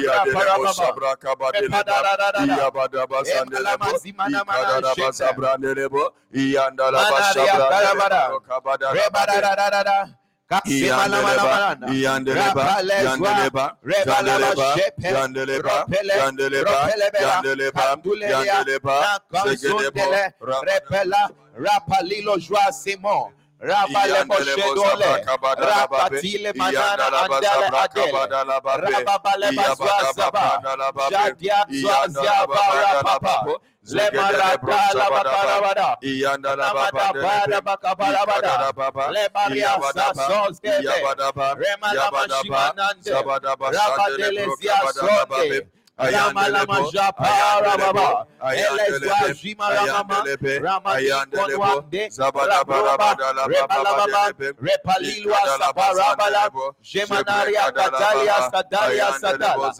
[0.00, 2.08] Yandele Bosabrakabadele Bo,
[2.56, 9.48] Yabadaba Zandele Bo, Ipadadaba Zabradele Bo, Yandala Bashabradele Borokabadala Babe,
[21.56, 23.32] Rapalilo joa Simon.
[25.56, 28.12] Rapatile manana andele adele.
[28.90, 30.60] Rababaleba zwa zaba.
[31.10, 32.56] Jadia zwa zaba
[32.94, 33.44] rapapa.
[33.86, 35.04] Lemarabada,
[45.96, 48.26] Rama Lama Ayandelebo, Japara Baba.
[48.42, 50.24] Ayandelebe, Elezwa Jima Ramama.
[50.60, 52.08] Ramani Konwande.
[52.10, 54.32] Zabadabarabadala, Rebalababa.
[54.60, 56.50] Repalilwa Ikadalaba, Saparabala.
[56.50, 59.74] Zandelebo, Gemanaria Zebrekadalaba, Kadalia Sadalia Sadala.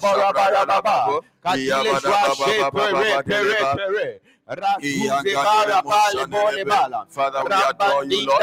[0.00, 3.22] Sabradalabo, Kadile Joashe Pere
[3.76, 4.60] Pere Pere.
[4.60, 7.06] Rakuze Bara Bale Bole Bala.
[7.08, 8.42] Father, we adore you, Lord.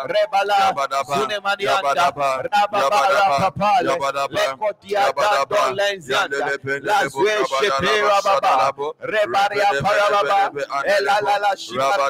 [0.08, 0.74] Rebala.
[1.06, 2.12] Zune manianda.
[2.52, 3.98] Rababa rapapale.
[4.30, 6.46] Leko diada dolenzianda.
[6.82, 8.94] Lazwe shepe rababa.
[9.02, 10.52] Rebaria parababa.
[10.86, 12.10] Elalala shimara.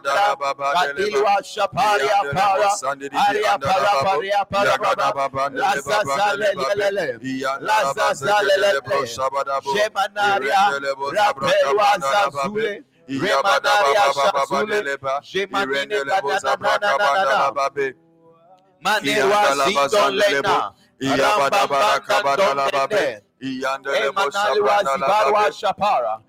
[0.73, 2.69] Kadilwa shaparia para.
[3.29, 5.13] Aria para paria para baba.
[6.75, 7.19] Lelele.
[7.59, 9.07] Laza zale lelele.
[9.73, 10.71] Shemanaria.
[11.11, 12.83] Rapelwa zazule.
[13.07, 14.97] Remanaria shazule.
[15.21, 17.53] Shemanine kadanananana.
[18.81, 20.71] Manewa zidon lena.
[20.99, 23.23] Rambambandandondende.
[24.05, 26.19] Emanali wa zibarwa shapara.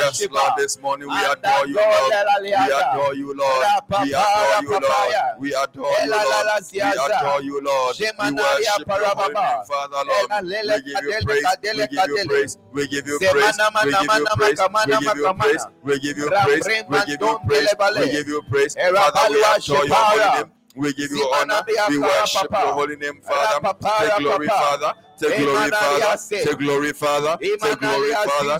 [0.00, 2.12] Yes, Lord, this morning we Anda adore you, Lord.
[2.44, 3.66] We adore you, Lord.
[4.02, 4.70] We adore you.
[4.70, 5.14] Lord.
[5.38, 6.62] We adore you, Lord.
[6.72, 7.96] We adore you, Lord.
[7.98, 9.34] We worship holy
[9.68, 10.19] Father, Lord.
[10.30, 11.44] We give you praise.
[11.74, 12.58] We give you praise.
[12.72, 13.58] We give you praise.
[13.84, 14.60] We give you praise.
[14.86, 15.66] We give you praise.
[15.82, 16.66] We give you praise.
[16.66, 17.68] rem We give you mandon praise.
[17.68, 18.00] delebale.
[18.00, 18.76] We give you praise.
[18.76, 20.52] Era Father, we adore your holy name.
[20.76, 21.62] We give you honor.
[21.88, 23.68] We worship your holy name, Father.
[24.00, 24.46] Take glory.
[24.48, 24.92] Father.
[25.18, 26.18] Take glory, Father.
[26.44, 27.36] Take glory, Father.
[27.40, 28.58] Take glory, Father.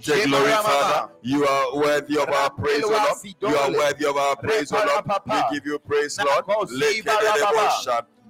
[0.00, 0.52] Take glory.
[0.52, 1.12] Father.
[1.22, 3.08] You are worthy of our praise, Lord.
[3.40, 5.04] You are worthy of our praise, O Lord.
[5.26, 6.44] We give you praise, Lord.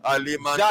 [0.05, 0.69] Alimanda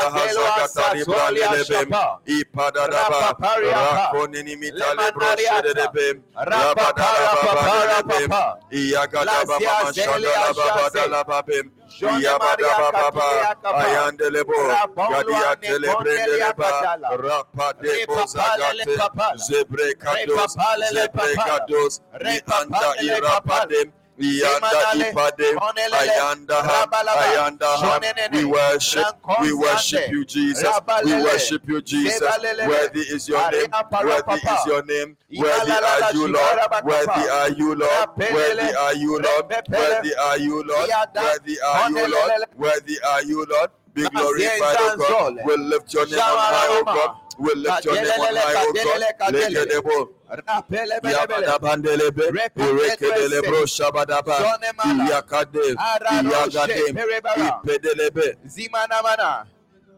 [0.63, 1.89] asazolia brandelebem.
[1.89, 2.19] shapa.
[2.25, 3.35] Ipadadaba.
[3.61, 5.11] Rakonini mitale.
[5.11, 6.17] Rapaparapaparapapa.
[6.35, 8.31] Rabadadabababadebem.
[8.71, 11.71] Iyagadababa Lasia zelia mashandalababadalababem.
[11.99, 13.11] Jone Maria Iyabadabababa.
[13.11, 13.79] Katilia Kapa.
[13.79, 14.53] Ayandelebo.
[14.53, 16.71] Rabonwa Gadiatele ne kondelia brendeleba.
[16.71, 17.09] katala.
[17.17, 18.97] Rapadebo Repapalele zagate.
[18.97, 19.37] papala.
[19.37, 20.55] Zebrekados.
[22.13, 23.21] Repapalele
[24.19, 24.41] papala.
[24.41, 24.51] Zebrekados.
[24.55, 25.55] Anda Repapalele irapadem.
[25.55, 25.59] Yanda.
[25.59, 26.61] Konelele, Ayanda
[27.13, 29.07] Ayanda We worship.
[29.41, 30.79] We worship you, Jesus.
[31.03, 32.21] We worship you, Jesus.
[32.67, 33.71] Worthy is your name.
[34.03, 35.17] Worthy is your name.
[35.37, 36.59] Worthy are you, Lord.
[36.83, 38.09] Worthy are you, Lord.
[38.17, 39.45] Worthy are you, Lord.
[39.69, 40.89] Worthy are you, Lord.
[41.15, 42.31] Worthy are you, Lord.
[42.57, 43.69] Worthy are you, Lord.
[43.93, 45.39] Be glorified, O God.
[45.43, 47.15] We'll lift your name on high, O God.
[47.37, 50.07] We'll lift your name on high, O God.
[50.31, 50.99] Kadelele.
[51.01, 51.11] Lekedebo.
[51.11, 51.11] Rapelebelebele.
[51.11, 52.83] Yabadabandelebe, Repapelebe.
[52.83, 55.03] Irekedelebro Shabadaba, Zonemala.
[55.05, 57.61] Iyakade, Araroshe, Iyagadem, Perebara.
[57.63, 59.45] Ipedelebe, Zimanamana.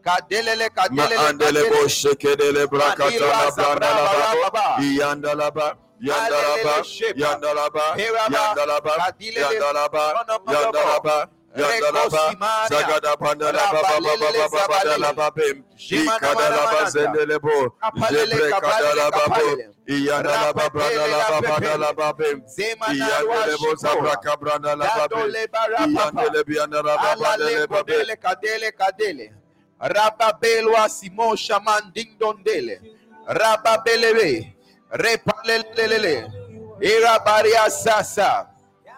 [0.04, 1.88] Kadelele, kadelele, kadelele.
[1.88, 4.76] Shekedele Brakatala Manilwa Zabra Brandalaba, Baba.
[4.82, 7.20] Iyandalaba, Yandalaba, Alelele Shepa.
[7.20, 8.34] Yandalaba, Peraba.
[8.34, 9.54] Yandalaba, Kadilele.
[9.54, 10.52] Yandalaba, Ronomodobo.
[10.52, 12.68] Yandalaba, Yandalaba, Rekosimania.
[12.68, 16.90] Zagada Pandalaba, Rabalelele Baba Baba Badalaba Bim, Jemana Ikadalaba Manamana.
[16.90, 19.68] Zendelebo, Kapalele, Zebre kapalele, Kadalaba Bo, kapalele.
[19.88, 21.50] Iyandalaba Rapepele, Brandalaba rapepele.
[21.50, 23.78] Badalaba Bim, Zemanarwa Iyandelebo Shipora.
[23.78, 25.88] Zabraka Brandalaba Bim, Dadole barapapa.
[25.90, 29.32] Iyandelebi Yandalaba Alale Badalaba Bim, kodele kadele kadele.
[29.80, 32.80] Rababelwa simo shaman ding dondele.
[33.28, 34.52] Rababelebe.
[34.90, 36.32] Repalelelele.
[36.80, 38.48] Irabaria sasa.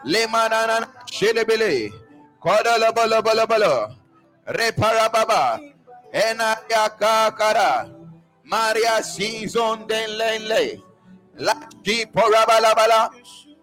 [0.04, 1.92] Lemanana shelebele.
[2.46, 3.74] Kodala bala bala bala.
[4.46, 5.58] Reparababa.
[6.14, 7.90] Enaya kakara.
[8.44, 10.78] Maria season denlele.
[11.34, 13.10] Laki porabalabala.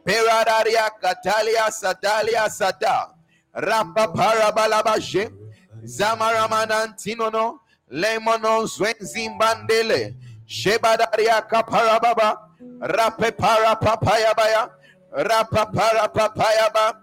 [0.03, 3.15] Peradaria Catalia Sadalia Sada
[3.55, 5.31] Rapa Parabalabaje
[5.85, 10.13] Zamaramanantinono Lemono Zwenzimbandele
[10.45, 12.35] Shebadaria Kaparababa
[12.81, 14.69] Rape para papayabaya
[15.15, 16.99] Rapa para papayaba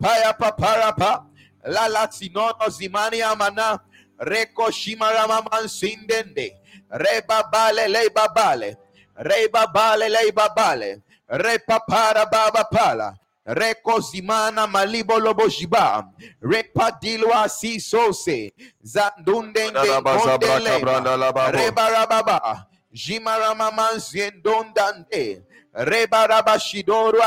[0.00, 1.24] Rapaya paparapa
[1.66, 3.80] La Latinono Zimania Mana
[4.20, 6.52] Reko Shimaramaman Sindende
[6.90, 8.76] Reba Bale Leba Bale
[9.16, 13.14] Reba Bale Leba Bale Repa para baba pala.
[13.46, 16.04] Reko zimana malibo lobo jiba.
[16.42, 18.52] Repa dilwa si sose.
[18.82, 21.58] Zandunde Brandalaba Zabraka Brandalaba Bo.
[21.58, 22.66] Reba rababa.
[22.92, 25.24] Jimaramamansiendondande.
[25.24, 25.53] Rebarabashidoro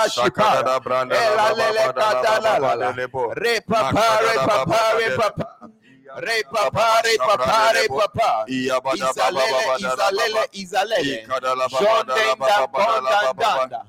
[0.07, 2.91] Sakadada branda la Ela lele ba da la ba katala ba la ba la.
[2.91, 3.33] de lebo.
[3.35, 5.47] Re papa, re papa, re papa.
[6.17, 7.01] Re papa,
[8.95, 11.23] Izalele, ba da la ba izalele, izalele.
[11.27, 13.53] Ikada la ba ba da la Jondenda, ba ba ba da la ba ba ba.
[13.53, 13.81] kondandanda.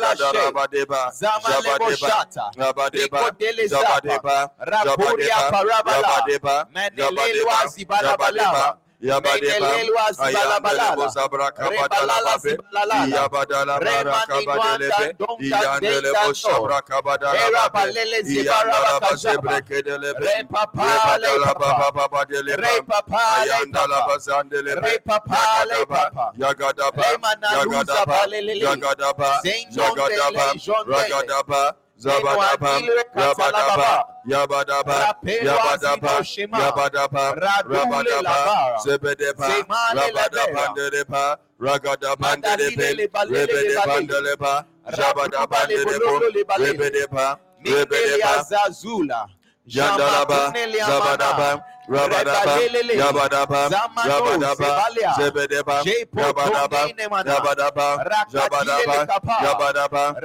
[9.02, 10.82] Yabadeba, Menelelu azibalabalala.
[10.82, 13.16] Ayandele Bozabra Kabadala Rebalala Babe, zibalalala.
[13.16, 16.82] Yabadala Bara Remani Kabadelebe, nwanda donka Yandele denda Bozabra no.
[16.82, 19.42] Kabadala Era Babe, balele zibara Yandala bakazaba.
[19.42, 21.54] Bazebrekedelebe, Re papa, Rebadala.
[21.58, 24.06] Baba Badeleba, Re papa, le Ayandala.
[24.08, 26.32] Bazandelebe, Re papa, le papa.
[26.38, 27.06] Yagadaba,
[27.40, 28.26] Yagadaba.
[28.60, 29.40] Yagadaba,
[29.72, 30.92] Yagadaba, jondele.
[30.92, 32.80] Ragadaba, Zabadaba,
[33.14, 34.04] katalababa.
[34.26, 36.58] Yabadaba, Yabadaba, Yabadaba, zidoshima.
[36.58, 38.78] Yabadaba, Radule Rabadaba.
[38.84, 40.74] Zebedeba, Zemale Rabada lebera.
[40.74, 43.86] Bandeleba, Ragada Mandalile Bandelebe, lebalele Rebede lebalele.
[43.86, 46.72] Bandeleba, Jabada Rabuba Bandelebo, lebololo lebalele.
[46.72, 49.26] Rebedeba, Rebedeba, zazula.
[49.66, 50.54] Yandalaba,
[50.88, 51.64] Zabadaba.
[51.90, 52.55] Rabadaba.
[52.94, 53.68] Yabadaba.
[55.18, 55.83] Zebedeba,
[56.14, 56.83] Yabadaba.
[57.26, 57.88] Yabadaba,
[58.33, 59.09] Yabadaba.
[59.40, 60.16] Yabadaba,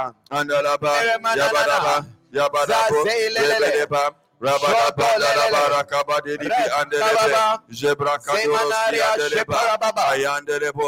[10.11, 10.87] Ayandelebo.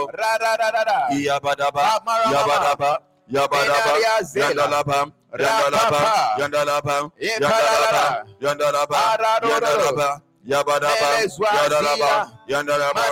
[1.12, 1.86] Yabadaba.
[2.32, 3.00] Yabadaba,
[3.32, 3.94] Yabadaba.
[4.36, 4.98] Yandalaba,
[5.38, 6.12] Yandalaba.
[6.38, 6.96] Yandalaba.
[7.30, 8.98] Yandalaba, Yandalaba.
[9.50, 11.68] Yandalaba, Yabadaba, Melezwazia.
[11.68, 13.04] Yandalaba, Yandalaba.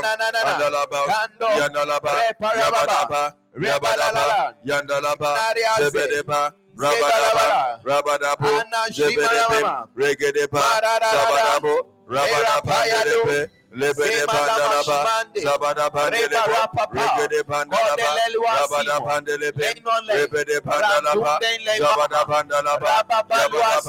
[0.47, 1.47] Yandalaba, Kando.
[1.59, 3.33] Yandalaba, Reparababa.
[3.55, 4.55] Yabadaba, Yabadaba.
[4.63, 5.31] Yandalaba.
[5.79, 6.53] Zebedeba.
[6.77, 9.59] Rabadaba, Rabadabo, Ana Zebedebe.
[9.97, 10.63] Regedeba.
[11.11, 11.75] Zabadabo,
[12.07, 13.49] Rabadaba, Erapayado.
[13.75, 16.95] Delebe, Lebede Bandalaba, Zemalama Zabadaba, Reba Delebo, Rapapa.
[16.95, 19.05] Regede Bandalaba, Cordelelwa Rabada Simo.
[19.05, 20.13] Bandelebe, Lenole.
[20.15, 22.25] Rebede Bandalaba, Rantunden le Zabada mama.
[22.25, 23.81] Bandalaba, Rababalwa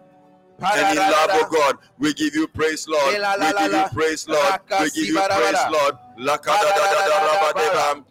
[0.61, 3.15] And in love, oh God, we give you praise, Lord.
[3.15, 4.59] We give you praise, Lord.
[4.81, 5.57] We give you praise.
[5.71, 5.95] Lord.
[6.19, 8.05] Lakadadadadabadebam,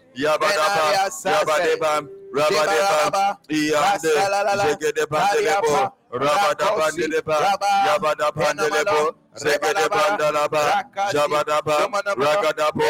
[1.24, 3.38] Yabadebam, Rabadebam, Jebarababa.
[3.48, 4.64] Iyande, Rasalalala.
[4.64, 5.92] Zegedebandelebo, Kariapa.
[6.12, 7.72] Rabadabandeleba, Raba.
[7.86, 9.00] Yabadabandelebo.
[9.36, 10.64] Zegedebandalaba.
[11.12, 11.76] Jabadaba.
[12.16, 12.88] Ragadabo,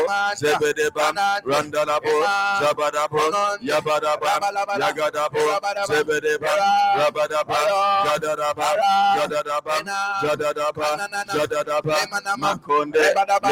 [1.02, 1.50] Anande.
[1.50, 2.14] Randalabo.
[2.62, 3.21] Zabadabo.
[3.62, 4.33] Yabadaba.
[4.79, 5.94] Yagadabo, Rabadaba.
[6.42, 6.71] Era.
[6.98, 7.83] Rabadaba, Ero.
[8.06, 8.94] Yadadaba, Ara.
[9.19, 9.98] Yadadaba, Ena.
[10.23, 10.88] Jadadaba.
[11.35, 11.96] Jadadaba.
[12.38, 12.98] Makonde.
[12.98, 13.50] Lebedeba,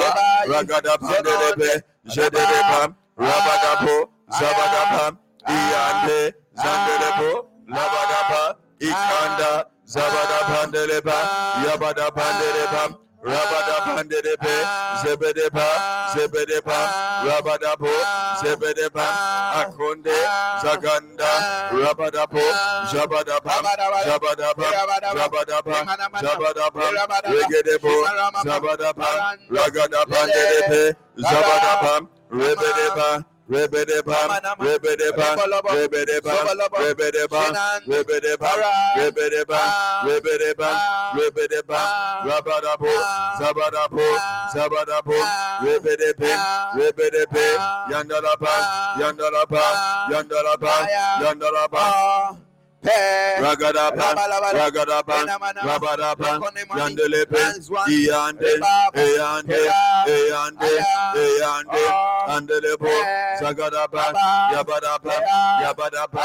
[0.00, 0.48] Rebai.
[0.48, 1.24] Ragadaba, Zenonde.
[1.24, 2.96] Delebe, Jededeba, Raba.
[3.16, 3.96] Rabadabo.
[4.28, 5.25] Zabadaba.
[5.48, 11.18] Iyande Zandelebo Labadaba Ikanda Zabada Pandeleba
[11.64, 14.54] Yabada Pandeleba Rabada Pandelebe
[15.02, 15.66] Zebedeba
[16.14, 16.78] Zebedeba
[17.26, 17.90] Rabadabo
[18.42, 19.06] Zebedeba
[19.60, 20.14] Akonde
[20.62, 21.30] Zaganda
[21.72, 22.42] Rabadabo
[22.90, 23.54] Zabadaba
[24.06, 24.66] Zabadaba
[25.16, 25.76] Zabadaba
[26.22, 26.84] Zabadaba
[27.24, 27.94] Regedebo
[28.44, 29.08] Zabadaba
[29.50, 34.16] Ragada Pandelebe Zabadaba Rebedeba Rebedeba,
[34.58, 35.36] Rebedeba,
[35.70, 36.34] Rebedeba,
[36.82, 37.42] Rebedeba,
[37.86, 38.50] Rebedeba,
[38.96, 39.60] Rebedeba,
[40.04, 40.70] Rebedeba,
[41.14, 41.80] Rebedeba,
[42.26, 42.90] Rabadabo,
[43.38, 44.02] Zabadabo,
[44.52, 45.14] Zabadabo,
[45.62, 46.30] Rebedebe,
[46.74, 47.46] Rebedebe,
[47.90, 48.54] Yandalaba,
[48.98, 49.62] Yandalaba,
[50.10, 50.74] Yandalaba,
[52.86, 54.14] Ragadapan,
[54.54, 55.24] Ragadapan,
[55.68, 56.38] Rabadapan,
[56.78, 57.52] Yandelepen,
[58.08, 58.52] Yande,
[58.94, 59.60] Yande,
[60.32, 60.72] Yande,
[61.42, 61.82] Yande,
[62.28, 62.92] Andelepo,
[63.40, 64.12] Zagadapan,
[64.54, 64.85] Yabada.
[64.96, 66.24] Yabadaba, Yabadaba,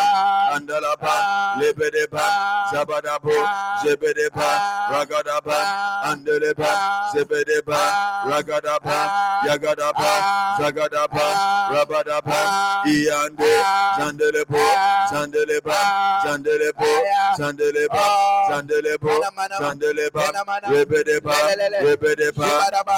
[0.56, 1.14] Andalaba,
[1.60, 2.24] Lebedeba,
[2.72, 3.36] Zabadabo,
[3.84, 4.50] Zebedeba,
[4.92, 5.58] Ragadaba,
[6.06, 6.72] Andeleba,
[7.14, 7.80] Zebedeba,
[8.26, 8.98] Ragadaba,
[9.46, 10.12] Yagadaba,
[10.60, 11.26] Zagadaba,
[11.72, 12.40] Rabadaba,
[12.86, 13.54] Iande,
[13.98, 14.64] Zandelebo,
[15.12, 15.78] Zandeleba,
[16.24, 16.90] Zandelebo,
[17.38, 18.04] Zandeleba,
[18.50, 19.14] Zandelebo,
[19.60, 20.24] Zandeleba,
[20.72, 21.36] Rebedeba,
[21.82, 22.50] Rebedeba,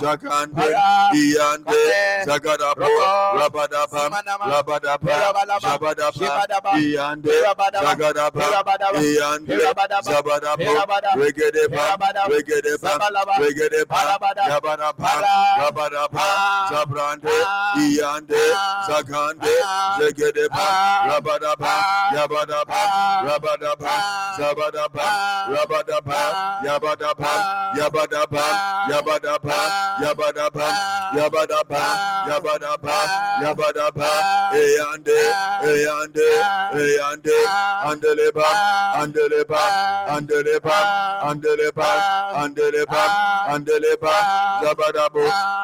[0.01, 0.69] Zakande,
[1.13, 1.81] Iande,
[2.25, 2.89] Zagadabo,
[3.39, 4.09] Rabadaba,
[4.43, 5.33] Rabadaba,
[5.63, 6.19] Zabadaba,
[6.75, 7.31] Iande,
[7.83, 8.43] Zagadaba,
[8.99, 9.57] Iande,
[10.03, 10.71] Zabadabo,
[11.15, 11.97] Regedeba,
[12.27, 12.91] Regedeba,
[13.39, 13.99] Regedeba,
[14.49, 15.11] Yabadaba,
[15.59, 16.25] Rabadaba,
[16.69, 17.35] Zabrande,
[17.77, 18.43] Iande,
[18.87, 19.53] Zagande,
[19.97, 20.65] Zegedeba,
[21.07, 21.73] Rabadaba,
[22.13, 22.79] Yabadaba,
[23.23, 23.93] Rabadaba,
[24.37, 25.05] Zabadaba,
[25.53, 26.19] Rabadaba,
[26.63, 27.31] Yabadaba,
[27.77, 28.43] Yabadaba,
[28.89, 29.57] Yabadaba,
[30.03, 30.67] Yabadaba,
[31.15, 31.83] Yabadaba,
[32.27, 32.97] Yabadaba,
[33.41, 34.09] Yabadaba,
[34.53, 35.19] Eyande,
[35.61, 36.27] Eyande,
[36.73, 37.37] Eyande,
[37.85, 38.47] Andeleba,
[39.01, 39.61] Andeleba,
[40.09, 40.77] Andeleba,
[41.29, 41.89] Andeleba,
[42.41, 43.03] Andeleba,
[43.53, 44.13] Andeleba,
[44.63, 45.23] Zabadabo,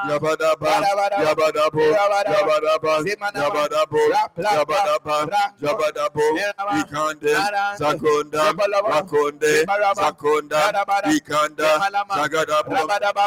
[0.09, 0.71] Yabadaba,
[1.25, 1.83] Yabadabo,
[2.33, 2.93] Yabadaba,
[3.35, 4.01] Yabadabo,
[4.37, 5.17] Yabadaba,
[5.61, 6.25] Yabadabo,
[6.79, 7.33] Ikande,
[7.79, 8.43] Zakunda,
[8.89, 9.65] Rakonde,
[9.95, 10.61] Zakunda,
[11.15, 11.69] Ikanda,
[12.09, 12.77] Zagadaba,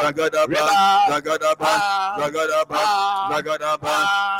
[0.03, 0.61] Zagadaba,
[1.09, 1.71] Zagadaba,
[2.19, 2.83] Zagadaba,
[3.29, 3.93] Zagadaba,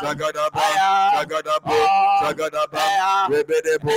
[0.03, 0.65] Zagadaba,
[1.13, 1.77] Zagadabo,
[2.21, 3.27] Zagadaba, ah.
[3.29, 3.91] Rebedebo,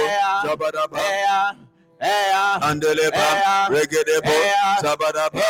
[0.45, 1.55] Zabadaba, ah.
[1.55, 1.66] ah.
[2.01, 4.35] Andeleba, Regedebo,
[4.83, 5.43] Sabadaba,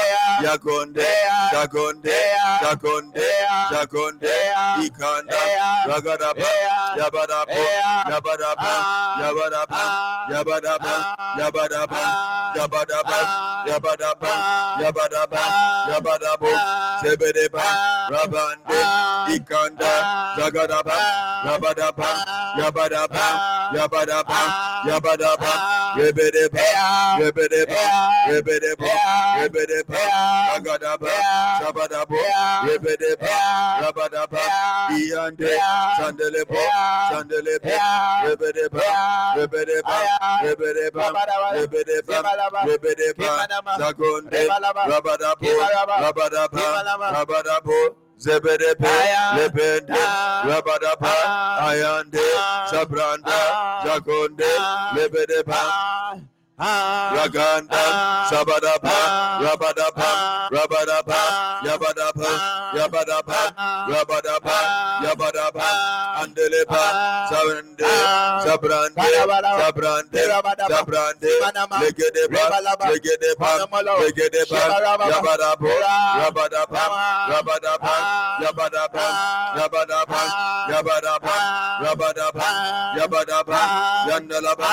[0.42, 1.06] Yagonde,
[1.52, 2.14] Yagonde,
[2.62, 3.26] Yagonde,
[3.72, 4.34] Yagonde,
[4.86, 5.40] Ikanda,
[5.86, 6.48] Ragadaba,
[6.96, 7.62] Yabadabo,
[8.10, 8.72] Yabadaba,
[9.20, 9.82] Yabadaba,
[10.30, 10.94] Yabadaba,
[11.38, 12.02] Yabadaba,
[12.56, 13.18] Yabadaba,
[13.66, 14.32] Yabadaba,
[14.80, 15.42] Yabadaba,
[15.90, 16.50] Yabadabo,
[17.02, 17.64] Zebedeba,
[18.10, 18.80] Rabande,
[19.34, 19.92] Ikanda,
[20.38, 20.96] Ragadaba,
[21.46, 22.08] Rabadaba,
[22.58, 23.24] Yabadaba,
[23.74, 24.40] Yabadaba,
[24.86, 25.52] Yabadaba,
[25.96, 26.35] Rebede.
[26.36, 27.80] Ribbidiba, Ribbidiba,
[28.28, 28.92] Ribbidiba,
[29.40, 30.00] Ribbidiba,
[30.52, 31.08] Ragadaba,
[31.60, 32.18] Sabadabo,
[32.68, 33.32] Ribbidiba,
[33.80, 34.42] Rabadaba,
[34.92, 35.48] Iande,
[35.96, 36.60] Sandelibo,
[37.10, 37.72] Sandelibo,
[38.26, 38.84] Ribbidiba,
[39.36, 39.96] Ribbidiba,
[40.44, 41.04] Ribbidiba,
[41.56, 42.16] Ribbidiba,
[42.66, 43.30] Ribbidiba,
[43.80, 44.40] Zagonde,
[44.92, 45.52] Rabadabo,
[46.04, 46.64] Rabadaba,
[47.16, 47.78] Rabadabo,
[48.18, 48.88] Zebedebe,
[49.36, 49.92] Lebende,
[50.48, 51.12] Rabadaba,
[51.68, 52.24] Ayande,
[52.70, 53.38] Sabranda,
[53.84, 54.48] Jagonde,
[54.96, 56.25] Lebedeba.
[56.58, 57.84] Raganda,
[58.32, 58.96] Sabadapa,
[59.44, 60.08] Rabadapa,
[60.50, 61.20] Rabadapa,
[61.66, 62.30] Yabadapa,
[62.72, 63.40] Yabadapa,
[63.92, 64.56] Rabadapa,
[65.04, 65.68] Yabadapa,
[66.16, 66.82] Andelepa,
[67.28, 67.84] Sabrande,
[68.40, 68.96] Sabrande,
[69.60, 70.22] Sabrande,
[70.72, 71.32] Sabrande,
[71.76, 72.44] Legedepa,
[72.88, 73.50] Legedepa,
[74.00, 74.60] Legedepa,
[75.12, 75.72] Yabadapa,
[76.16, 76.84] Rabadapa,
[77.28, 77.94] Rabadapa,
[78.40, 79.06] Yabadapa,
[79.60, 80.20] Yabadapa,
[80.72, 81.15] Yabadapa,
[81.84, 82.46] Rabadaba,
[82.96, 83.58] Yabadaba,
[84.08, 84.70] Yandalaba,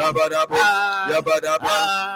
[0.00, 0.62] Rabadaba,
[1.10, 1.74] Yabadaba,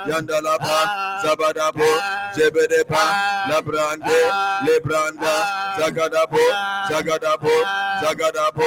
[0.08, 0.76] Yandalaba,
[1.22, 1.88] Zabadabo,
[2.34, 3.02] Zebedeba,
[3.50, 4.20] Labrande,
[4.66, 5.34] Lebranda,
[5.78, 6.42] Zagadabo,
[6.88, 7.54] Zagadabo,
[8.02, 8.66] Zagadabo,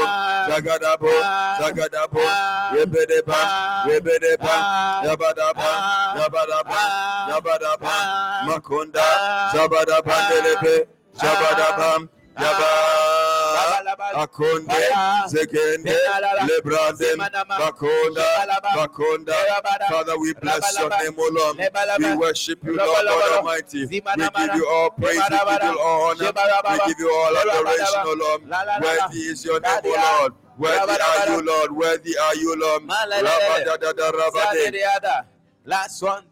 [0.50, 1.12] Zagadabo,
[1.60, 2.24] Zagadabo,
[2.74, 3.40] Rebedeba,
[3.88, 4.56] Rebedeba,
[5.06, 5.70] Yabadaba,
[6.18, 6.82] Yabadaba,
[7.30, 7.94] Yabadaba,
[8.48, 9.06] Makonda,
[9.54, 10.88] Zabadaba, Delebe,
[11.18, 13.13] Zabadaba, Yaba,
[14.14, 14.74] Akonde,
[15.28, 15.98] Zegende,
[16.48, 17.16] Lebrande,
[17.60, 18.26] Makonda,
[18.76, 19.36] Makonda.
[19.90, 21.58] Father, we bless your name, O Lord.
[21.98, 23.86] We worship you, Lord God Almighty.
[23.86, 26.32] We give you all praise, we give you all honor,
[26.72, 28.42] we give you all adoration, O Lord.
[28.82, 29.90] Worthy is your name, O
[30.20, 30.34] Lord.
[30.58, 31.72] Worthy are you, Lord.
[31.72, 32.84] Worthy are you, Lord.
[35.66, 36.24] Last one,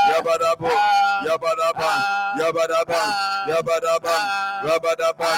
[0.09, 0.71] Yabandaba,
[1.25, 1.89] Yabadaba,
[2.39, 3.01] Yabadaba,
[3.49, 4.15] Yabadaba,
[4.65, 5.31] Rabadaba,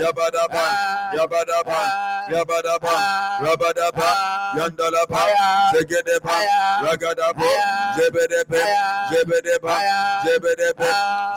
[0.00, 0.64] Yabadaba,
[1.14, 1.78] Yabadaba,
[2.30, 2.94] Yabadaba,
[3.42, 4.08] Rabadaba,
[4.58, 5.20] Yandalaba,
[5.72, 6.36] Zegedeba,
[6.82, 7.48] Ragadaba,
[7.96, 8.60] Zebedebe,
[9.10, 9.74] Zebedeba,
[10.24, 10.88] Zebedebe,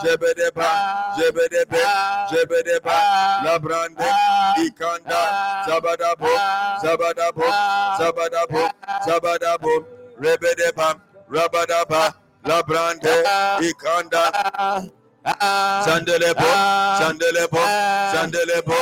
[0.02, 0.70] Zebedeba,
[1.18, 1.82] Zebedebe,
[2.30, 2.96] Zebedeba,
[3.46, 4.10] Labrande,
[4.66, 5.22] Ikanda,
[5.68, 6.32] Zabadabo,
[6.84, 7.46] Zabadabo,
[7.98, 8.62] Zabadabo,
[9.06, 9.86] Zabadabo,
[10.20, 11.00] Rebedeba,
[11.30, 12.14] Rabadaba,
[12.46, 13.14] Labrande.
[13.26, 13.60] Ah.
[13.62, 14.24] Ikanda.
[14.34, 14.82] Ah.
[15.26, 15.84] Ah.
[15.86, 16.98] Zandelebo, Ah.
[17.00, 18.74] Zandelebo,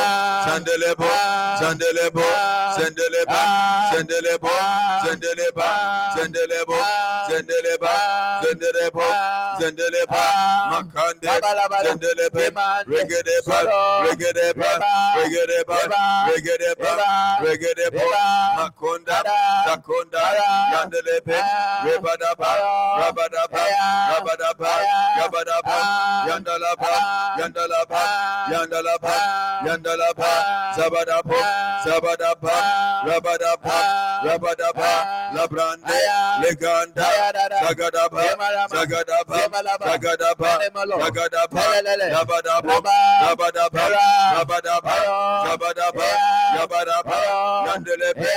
[4.50, 5.10] Ah.
[5.12, 6.14] Zandelebo, Ah.
[9.70, 10.22] Zendeleba,
[10.72, 11.28] Makande,
[11.86, 13.62] Regedeba,
[14.04, 14.70] Regedeba,
[15.18, 15.78] Regedeba,
[16.34, 16.92] Regedeba,
[17.46, 18.02] Regedeba,
[18.58, 19.18] Makonda,
[27.40, 28.02] Yandalaba,
[28.52, 29.14] Yandalaba,
[29.66, 30.30] Yandalaba,
[30.76, 31.40] Zabadapa,
[31.86, 32.56] Zabadapa,
[33.08, 33.78] Rabadapa,
[34.26, 34.92] Rabadapa,
[35.36, 36.00] Labrande,
[36.44, 37.08] Leganda,
[37.64, 38.24] Zagadapa,
[38.70, 39.38] Zagadapa,
[39.88, 40.50] Zagadapa,
[41.00, 41.64] Zagadapa,
[42.14, 42.74] Labadapa,
[43.24, 43.84] Labadapa,
[44.36, 44.96] Labadapa,
[45.46, 46.08] Zabadapa,
[46.56, 47.18] Yabadapa,
[47.68, 48.32] Yandelepe,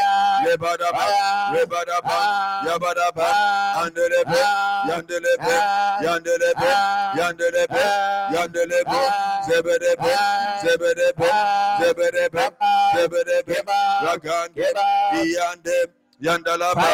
[0.45, 1.07] Lebadapa,
[1.55, 2.19] Rebadapa,
[2.67, 3.27] Yabadapa,
[3.83, 4.41] Andelepe,
[4.89, 5.57] Yandelepe,
[6.05, 6.71] Yandelepe,
[7.17, 7.83] Yandelepe,
[8.33, 12.45] Yandelepe, Mandelebe, ah, Zebedebe, ah, Zebedebe, ah, Zebedebe,
[12.93, 13.57] Zebedebe,
[14.05, 14.53] Ragan,
[16.23, 16.87] Yandalaba,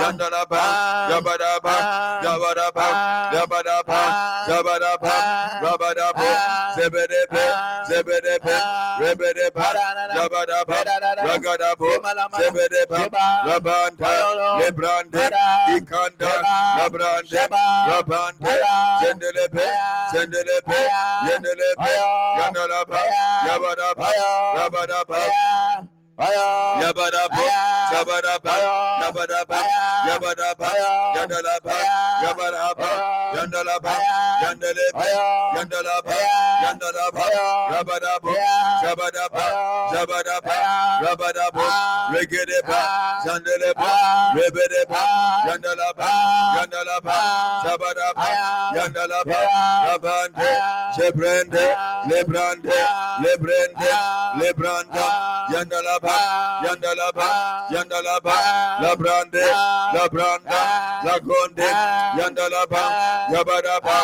[0.00, 0.62] Yandalaba,
[1.10, 1.74] Yabadaba,
[2.22, 2.86] Yabadaba,
[3.34, 3.98] Yabadaba,
[4.46, 5.14] Yabadaba,
[5.62, 6.28] Rabadaba,
[6.76, 7.44] Zebedepe,
[7.88, 8.54] Zebedepe,
[9.02, 9.66] Rebedepa,
[10.14, 10.78] Yabadaba,
[11.26, 11.90] Ragadabo,
[12.38, 13.02] Zebedepa,
[13.46, 14.10] Rabanta,
[14.62, 15.24] Lebrande,
[15.74, 16.30] Ikanda,
[16.78, 17.42] Labrande,
[17.90, 18.54] Rabante,
[19.02, 19.66] Zendelepe,
[20.12, 20.78] Zendelepe,
[21.26, 21.92] Yendelepe,
[22.38, 23.00] Yandalaba,
[23.46, 24.08] Yabadaba,
[24.54, 27.44] Rabadaba, Yabadaba,
[27.92, 28.54] Yabadaba,
[29.04, 29.58] Yabadaba,
[30.08, 30.68] Yabadaba,
[31.12, 31.76] Yandalaba,
[32.24, 32.88] Yabadaba,
[33.36, 33.92] Yandalaba,
[34.40, 35.04] Yandeleba,
[35.56, 36.16] Yandalaba,
[36.64, 37.24] Yandalaba,
[37.68, 38.32] Yabadabo,
[38.82, 39.44] Yabadaba,
[39.92, 40.56] Yabadaba,
[41.04, 41.64] Yabadabo,
[42.16, 42.80] Regedeba,
[43.26, 43.88] Yandeleba,
[44.36, 45.00] Rebedeba,
[45.48, 46.08] Yandalaba,
[46.56, 47.16] Yandalaba,
[47.66, 48.26] Yabadaba,
[48.72, 49.38] Yandalaba,
[49.84, 50.48] Yabande,
[51.06, 51.64] Lebrande,
[52.10, 52.74] lebrande
[53.22, 53.90] Lebrande,
[54.42, 55.06] lebranda
[55.54, 56.14] yandalaba
[56.64, 57.26] yandalaba
[57.70, 58.34] yandalaba
[58.82, 59.44] Lebrande,
[59.94, 60.60] labranda
[61.06, 61.68] lagonde
[62.18, 62.82] yandalaba
[63.32, 63.96] yabadaba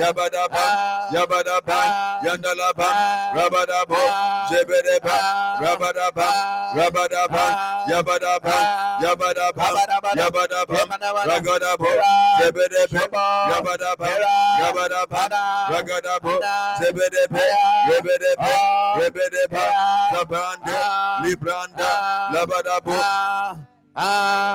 [0.00, 0.64] yabadaba
[1.14, 1.78] yabadaba
[2.26, 2.88] yandalaba
[3.36, 4.00] rabadabo
[4.50, 5.16] jebedeba
[5.64, 6.26] rabadaba
[6.76, 7.44] rabadaba
[7.88, 8.56] yabadaba
[9.00, 9.66] yabadaba
[10.20, 10.78] yabadaba
[11.30, 11.88] ragadabo
[12.38, 13.02] jebedeba
[13.50, 14.08] yabadaba
[14.60, 15.20] yabadaba
[15.72, 16.32] ragadabo
[16.78, 17.42] Zebedebe,
[17.88, 18.52] Rebedebe,
[18.98, 19.64] Rebedeba,
[20.14, 20.78] Labanda,
[21.24, 21.90] Libranda,
[22.34, 22.96] Labadabo.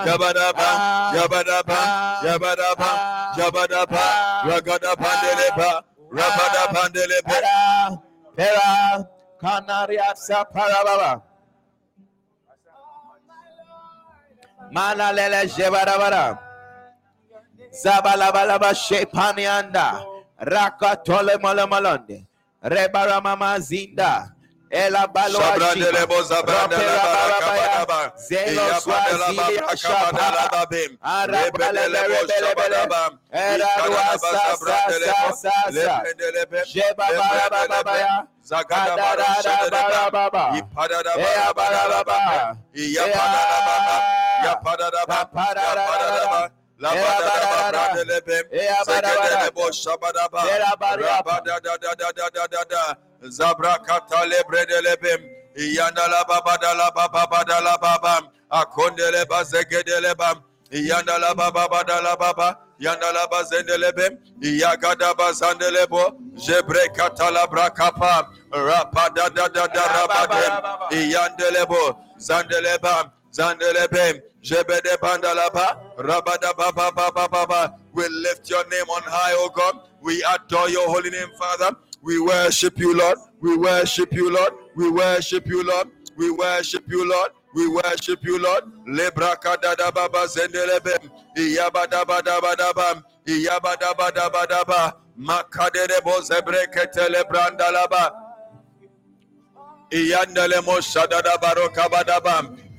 [0.06, 0.70] Jabadaba,
[1.14, 1.80] Jabadaba,
[2.24, 2.92] Jabadaba,
[3.38, 4.04] Jabadaba,
[4.48, 8.02] Ragada Pandeleba, Rabada Pandeleba,
[8.36, 9.08] Pera,
[9.40, 11.22] Canaria Saparababa.
[14.72, 16.40] Mana lele jebarabara.
[17.84, 20.15] Zabalabalaba shepanianda.
[20.46, 22.26] Rakatole malamalande.
[22.64, 24.32] Rebara mama zinda.
[24.72, 25.82] Ela baloachi.
[25.82, 28.12] Rapera barabaya.
[28.18, 30.68] Zelo swazili ashapa.
[31.02, 32.38] Arabele rebele
[33.32, 34.78] Era ruasa sa
[35.34, 36.04] sa sa.
[36.66, 38.28] Jeba barababaya.
[38.44, 40.58] Zagada barababa.
[40.58, 41.14] Ipadada
[41.56, 42.58] barababa.
[42.76, 43.98] Iyapadada barababa.
[44.46, 45.02] Yapadada
[45.76, 46.52] barababa.
[53.38, 55.22] Zabra katale bredelebem
[55.56, 60.38] iyandala babadala babadala babam akondele bazekedele bam
[60.72, 66.04] iyandala babadala baba yandala bazendelebem iyagada bazandelebo
[66.36, 70.54] jebre katala brakapa rapadadadada rabadem
[70.92, 74.22] iyandelebo zandelebam Zandelebe.
[74.42, 75.78] Jebede bandalaba.
[75.98, 77.76] Rabada baba baba baba.
[77.94, 79.82] We lift your name on high, O God.
[80.02, 81.76] We adore your holy name, Father.
[82.02, 83.18] We worship you, Lord.
[83.42, 84.54] We worship you, Lord.
[84.76, 85.90] We worship you, Lord.
[86.18, 87.32] We worship you, Lord.
[87.56, 88.64] We worship you, Lord.
[88.88, 90.96] Lebraka da da baba zendelebe.
[91.38, 93.04] Iyaba da ba da ba da ba.
[93.28, 94.96] Iyaba da ba da ba da ba.
[95.20, 98.14] Makadere bo zebreke lebranda laba.
[99.92, 101.22] Iyandele mo shada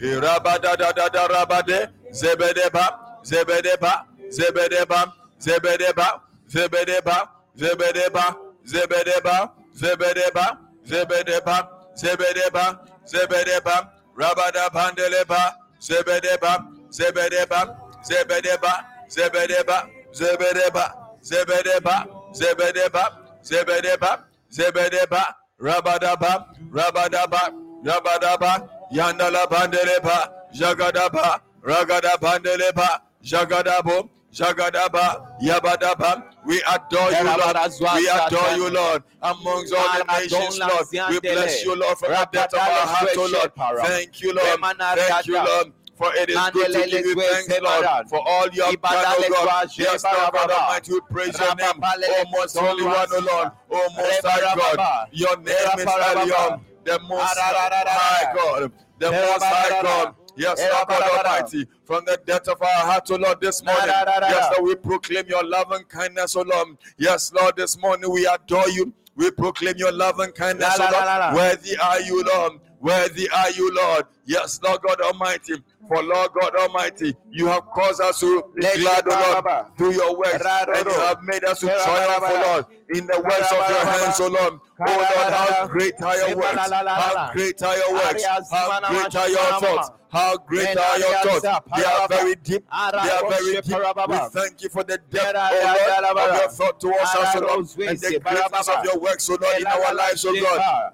[0.01, 0.59] da baroka ba da ba.
[0.59, 1.88] Iraba da da da da rabade.
[2.12, 3.20] Zebede ba.
[3.24, 4.07] Zebede ba.
[4.30, 5.12] Zebede ba.
[5.40, 6.20] Zebede ba.
[6.49, 7.30] Zebede ba.
[7.57, 8.47] Zebede ba.
[8.66, 20.86] Zebedeba, Zebedeba, Zebedeba, Zebedeba, Zebedeba, Rabada Bandeleba, Zebedeba, Zebedeba, Zebedeba, Zebedeba, Zebedeba,
[21.22, 23.05] Zebedeba, Zebedeba,
[23.44, 27.53] Zebedeba, Zebedeba, Rabadaba, Rabadaba,
[27.84, 36.22] Rabadaba, Yandala Bandeleba, Jagadaba, Ragada Bandeleba, Jagadabo, Jagadaba, Yabadaba.
[36.45, 37.57] We adore you, Lord.
[37.97, 39.03] We adore you, Lord.
[39.22, 40.87] Amongst all the nations, Lord.
[41.11, 43.87] We bless you, Lord, from the depth of our heart, oh Lord.
[43.87, 44.61] Thank you, Lord.
[44.97, 45.72] Thank you, Lord.
[45.97, 49.70] For it is good to give you thanks, Lord, for all you have done, God.
[49.76, 51.80] Yes, Lord God Almighty, we praise your name.
[51.82, 53.51] Oh, most holy one, oh Lord.
[53.72, 55.09] Oh, most high God.
[55.12, 55.47] Your name
[55.78, 58.72] is Elyon, the most high God.
[58.99, 60.14] The most high God.
[60.39, 63.89] Yes, Lord God Almighty, from the depth of our heart, oh Lord, this morning.
[64.30, 66.76] Yes, Lord, we proclaim your love and kindness, oh Lord.
[66.99, 68.93] Yes, Lord, this morning we adore you.
[69.14, 71.34] We proclaim your love and kindness, oh Lord.
[71.34, 72.53] Worthy are you, Lord.
[72.80, 74.05] Worthy are you, Lord.
[74.26, 75.55] Yes, Lord God Almighty.
[75.89, 80.16] For Lord God Almighty, you have caused us to be glad, O Lord, through your
[80.16, 83.84] works, and you have made us to triumph, O Lord, in the works of your
[83.87, 84.61] hands, O Lord.
[84.78, 86.59] Oh Lord, how great are your works!
[86.59, 88.24] How great are your works!
[88.51, 89.91] How great are your thoughts!
[90.11, 91.66] How great are your thoughts?
[91.76, 92.64] They are very deep.
[92.70, 94.09] They are very deep.
[94.09, 97.59] We thank you for the depth, oh Lord, of your thought towards us, O Lord,
[97.89, 100.93] and the greatness of your works, O Lord, in our lives, O God.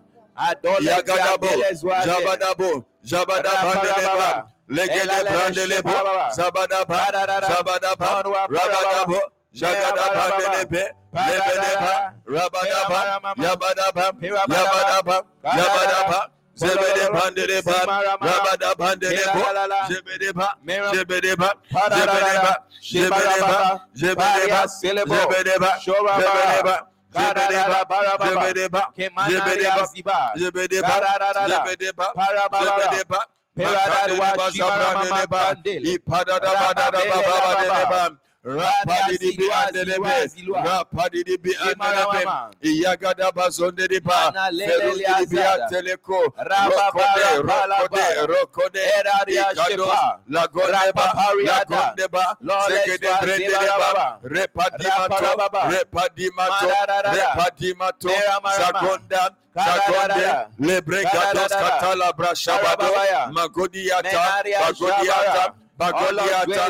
[0.80, 1.50] Yagadabo,
[2.06, 5.90] Jabadabo, Jabadabandeleba, Legele Brandelebo,
[6.32, 6.98] Zabadaba,
[7.50, 8.08] Zabadaba,
[8.48, 9.20] Rabadabo,
[9.54, 11.94] Jagadabandelebe, Lebedeba,
[12.26, 13.00] Rabadaba,
[13.36, 14.04] Yabadaba,
[14.48, 16.20] Yabadaba, Yabadaba,
[16.54, 17.74] Zebede bandeleba,
[18.20, 19.42] rabada bandelebo,
[19.88, 20.48] zebedeba,
[20.92, 21.48] zebedeba,
[21.90, 22.52] zebedeba,
[22.82, 24.68] zebedeba, zebedeba,
[25.04, 26.80] zebedeba, zebedeba,
[27.12, 27.84] Zebedeba,
[28.22, 28.82] Zebedeba,
[30.38, 31.02] Zebedeba,
[31.46, 32.06] Zebedeba,
[32.52, 33.18] Zebedeba,
[33.56, 35.92] Peradadwa Shibara Mama Bandele.
[35.94, 38.16] Ipadadabadababa Deleba.
[38.44, 40.30] Rapadidibi andelebe,
[40.64, 42.30] rapadidibi andelebe,
[42.62, 44.32] iyagada bazondediba,
[44.66, 46.18] ferudidibi ateleko,
[46.68, 48.80] rokode, rokode, rokode,
[49.26, 51.14] ikados, lagondeba,
[51.44, 52.36] lagondeba,
[52.66, 55.26] segede brendedeba, repadimato,
[55.70, 56.68] repadimato,
[57.14, 58.08] repadimato,
[58.58, 62.88] zagonda, Zagonde, Lebregados Katala Brashabado,
[63.32, 66.68] Magodiata, Magodiata, Bagoliata,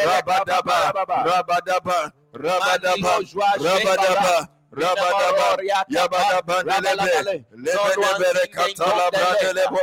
[0.00, 0.92] Rabadaba,
[1.24, 3.18] Rabadaba, Rabadaba,
[3.58, 5.56] Rabadaba, Rabadaba,
[5.90, 9.80] Yabada Bandelebe, Lebelebele Catala Brandelebo,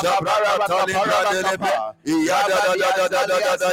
[0.00, 1.72] Zabara Tali Brandelebe,
[2.04, 3.68] Yada da da da da da da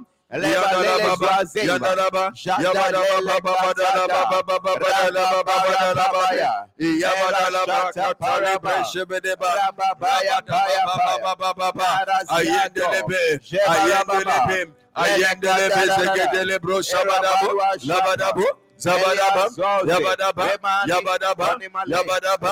[18.82, 19.44] Zabadaba,
[19.88, 20.46] Yabadaba,
[20.88, 21.48] Yabadaba,
[21.88, 22.52] Yabadaba,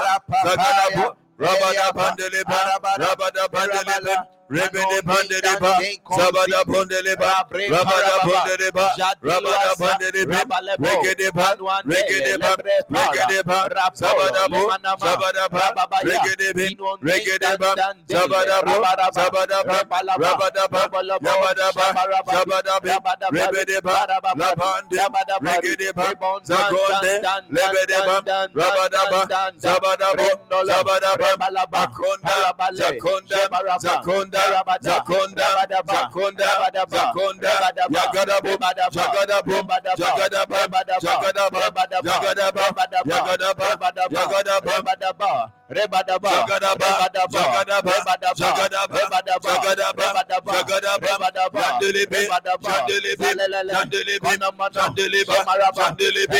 [4.49, 5.77] Rebede Bandeleba,
[6.09, 8.85] Zabada Bondeleba, Rabada Bondeleba,
[9.21, 10.39] Rabada Bondeleba,
[10.79, 11.45] Regedeba,
[11.85, 12.57] Regedeba,
[12.89, 13.59] Regedeba,
[13.93, 14.61] Zabadabo,
[14.97, 15.61] Zabadaba,
[16.01, 16.65] Regedebe,
[17.01, 17.75] Regedeba,
[18.07, 18.75] Zabadabo,
[19.13, 19.77] Zabadaba,
[20.17, 20.81] Rabadaba,
[21.21, 21.85] Yabadaba,
[22.25, 22.91] Zabadabe,
[23.29, 23.93] Rebedeba,
[24.35, 24.97] Labande,
[25.41, 26.07] Regedeba,
[26.43, 27.13] Zagonde,
[27.53, 28.15] Lebedeba,
[28.55, 29.21] Rabadaba,
[29.59, 30.27] Zabadabo,
[30.65, 31.37] Zabadaba,
[31.71, 32.35] Akonda,
[32.73, 33.39] Zakonda,
[33.79, 34.38] Zakonda,
[34.81, 35.47] Zakonda,
[35.85, 36.49] Zakonda,
[36.89, 37.51] Zakonda,
[37.89, 38.57] Yagadabo,
[38.91, 39.55] Jagadabo,
[39.97, 40.59] Jagadaba,
[40.99, 41.59] Jagadaba,
[42.03, 42.65] Jagadaba,
[43.05, 43.67] Yagadaba,
[44.09, 47.95] Yagadaba, Rebadaba, Jagadaba, Rebadaba, Jagadaba,
[48.33, 48.99] Jagadaba,
[49.39, 50.07] Jagadaba,
[50.49, 51.11] Jagadaba,
[51.53, 52.21] Jandelebe,
[52.61, 53.27] Jandelebe,
[53.69, 54.29] Jandelebe,
[54.73, 55.35] Jandeleba,
[55.75, 56.39] Jandelebe,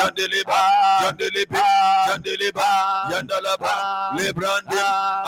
[0.00, 0.58] Jandeleba,
[1.00, 1.60] Jandelebe,
[2.06, 2.68] Jandeleba,
[3.10, 3.72] Yandalaba,
[4.16, 4.80] Lebrande,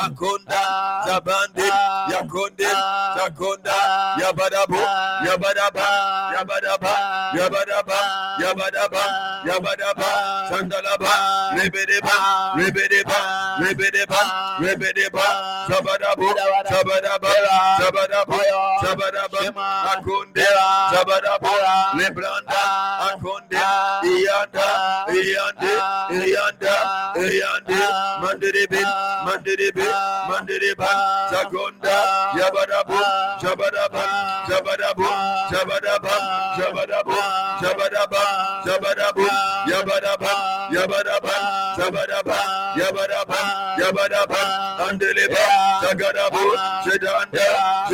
[0.05, 0.63] Akonda,
[1.07, 1.67] Zabande,
[2.13, 2.69] Yakonde,
[3.17, 3.77] Zakonda,
[4.21, 4.81] Yabadabo,
[5.27, 5.87] Yabadaba,
[6.35, 6.93] Yabadaba,
[7.39, 7.99] Yabadaba,
[8.43, 9.03] Yabadaba,
[9.49, 10.09] Yabadaba,
[10.51, 11.13] Sandalaba,
[11.57, 12.15] Rebedeba,
[12.57, 13.19] Rebedeba,
[13.61, 14.21] Rebedeba,
[14.61, 15.25] Rebedeba,
[15.69, 16.29] Zabadabo,
[16.69, 17.31] Zabadaba,
[17.81, 18.02] Zabadabo,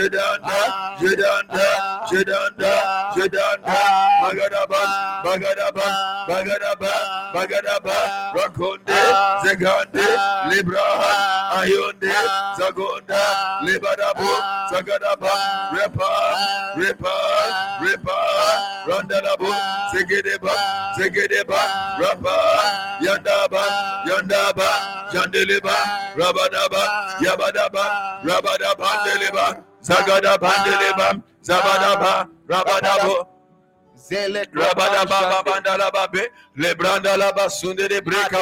[0.08, 1.66] Jedanda, Jedanda,
[2.08, 2.72] Jedanda,
[3.14, 3.76] Jedanda,
[4.22, 4.80] Magadaba,
[5.24, 5.86] Magadaba,
[6.28, 6.92] Magadaba,
[7.34, 7.96] Magadaba,
[8.34, 9.00] Rakonde,
[9.44, 10.06] Zegande,
[10.48, 10.80] Libra,
[11.60, 12.12] Ayonde,
[12.56, 13.20] Zagonda,
[13.68, 14.32] Libadabo,
[14.72, 15.32] Zagadaba,
[15.76, 16.10] Repa,
[16.80, 17.14] Repa,
[17.84, 18.16] Repa,
[18.88, 19.52] Randalabo,
[19.92, 20.54] Zegedeba,
[20.96, 21.60] Zegedeba,
[22.00, 22.34] Rapa,
[23.04, 23.62] Yandaba,
[24.08, 24.68] Yandaba,
[25.12, 25.76] Jandeleba,
[26.16, 26.82] Rabadaba,
[27.20, 27.84] Yabadaba,
[28.24, 33.26] Rabadaba, Deleba, Zagadaba, Deleba, Zabadaba, Rabadabo,
[33.96, 36.08] Zele, Rabadaba, Bandalaba,
[36.56, 38.38] Lebrandalaba, Sunde de Breka,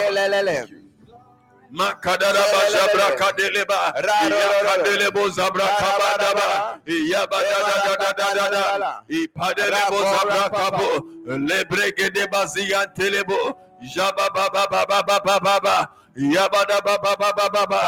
[1.73, 10.89] Makadalaba Jabra Kadeleba Kadelebo Zabra Kabadaba Yabadadadadadada Ipadelebo Zabra Kabo
[11.27, 17.81] Lebrege de Bazian Telebo Jabababababababa Yabadabababababa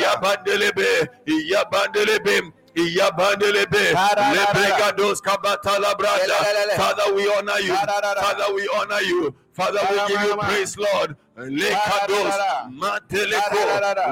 [0.00, 3.94] Yabandelebe Yabandelebe Iyabandelebe,
[4.34, 6.76] Lebregados Kabatala Brada.
[6.76, 7.74] Father, we honor you.
[7.74, 9.34] Father, we honor you.
[9.52, 11.16] Father, we give you praise, Lord.
[11.36, 12.34] Lekados,
[12.70, 13.62] Mateleko,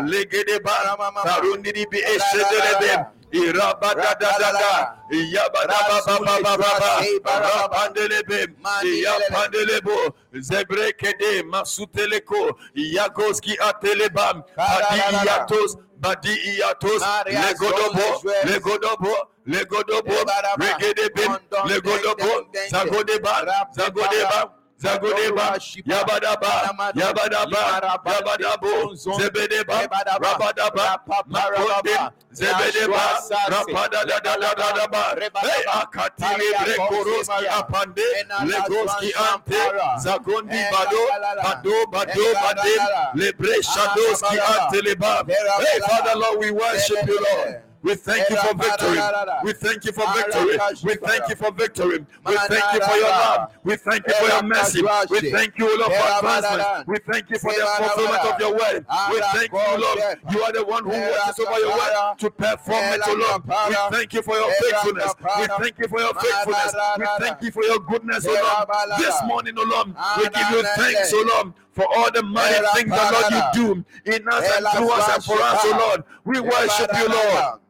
[0.08, 8.48] Legedeba, Tarundibi Eshedelebe, Irabadadadada, Iyabadababababa, Rabandelebe,
[8.82, 19.14] Iyapandelebo, Zebrekede, Masuteleko, Yagoski Atelebam, Adiyatos, Badi Iatos, Legodobo, Legodobo,
[19.46, 20.14] Legodobo,
[20.58, 21.22] Regedebe,
[21.66, 26.52] Legodobo, Zagodeba, Zagodeba, Zagodeba, Yabadaba,
[26.94, 27.62] Yabadaba,
[28.04, 29.88] Yabadabo, Zebedeba,
[30.20, 31.96] Rabadaba, Makonde,
[32.32, 33.02] Zebedeba,
[33.48, 38.06] Rapada da da da da da ba, Hey, Akatili Brekoroski Apande,
[38.46, 39.62] Legoski Ante,
[39.98, 41.02] Zagondi Bado,
[41.42, 42.74] Bado, Bado, Bade,
[43.14, 45.26] Lebre Shadoski Anteleba.
[45.26, 47.62] Hey, Father Lord, we worship you, Lord.
[47.82, 48.98] We thank you for victory.
[49.44, 50.58] We thank you for victory.
[50.82, 52.06] We thank you for victory.
[52.26, 53.52] We thank you for your love.
[53.64, 54.82] We thank you for your mercy.
[55.10, 56.88] We thank you, Lord, for advancement.
[56.88, 58.86] We thank you for the fulfillment of your word.
[59.10, 59.98] We thank you, Lord.
[60.30, 63.42] You are the one who watches over your word to perform it, O Lord.
[63.46, 65.14] We thank you for your faithfulness.
[65.38, 66.74] We thank you for your faithfulness.
[66.98, 68.98] We thank you for your goodness, O Lord.
[68.98, 72.90] This morning, O Lord, we give you thanks, O Lord for all the mighty things
[72.90, 76.04] that Lord you do in us and through us and for us, O Lord.
[76.24, 77.60] We worship you, Lord.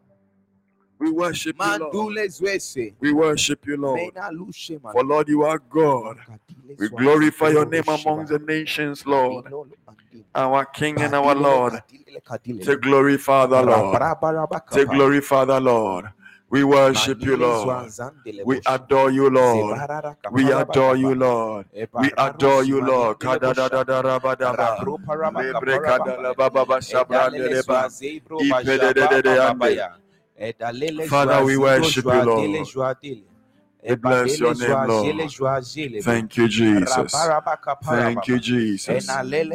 [0.98, 2.16] We worship you, Lord.
[3.00, 4.14] We worship you, Lord.
[4.14, 4.92] Mena Lushe, man.
[4.92, 6.18] For Lord, you are God.
[6.78, 9.44] We glorify your name among the nations, Lord.
[10.34, 11.82] Our King and our Lord.
[12.62, 14.02] Take glory, Father, Lord.
[14.72, 16.06] Take glory, Father, Lord.
[16.50, 17.92] We worship you, Lord.
[18.42, 19.88] We adore you, Lord.
[20.28, 21.66] We adore you, Lord.
[21.96, 23.18] We adore you, Lord.
[23.18, 23.80] Dele Busha.
[23.80, 24.14] Kadadadadadabadaba.
[24.44, 26.14] Rabro Paraba Lebre Kaparaba.
[26.20, 27.56] kadalababa Edalele shabrandeleba.
[27.56, 29.80] Zwazebro Ipedededede Bajaba ande.
[29.80, 29.98] Babaya.
[30.38, 32.70] Edalele Father, we worship you, Lord.
[33.88, 35.32] We bless your name, Lord.
[36.00, 37.12] Thank you, Jesus.
[37.82, 39.06] Thank you, Jesus.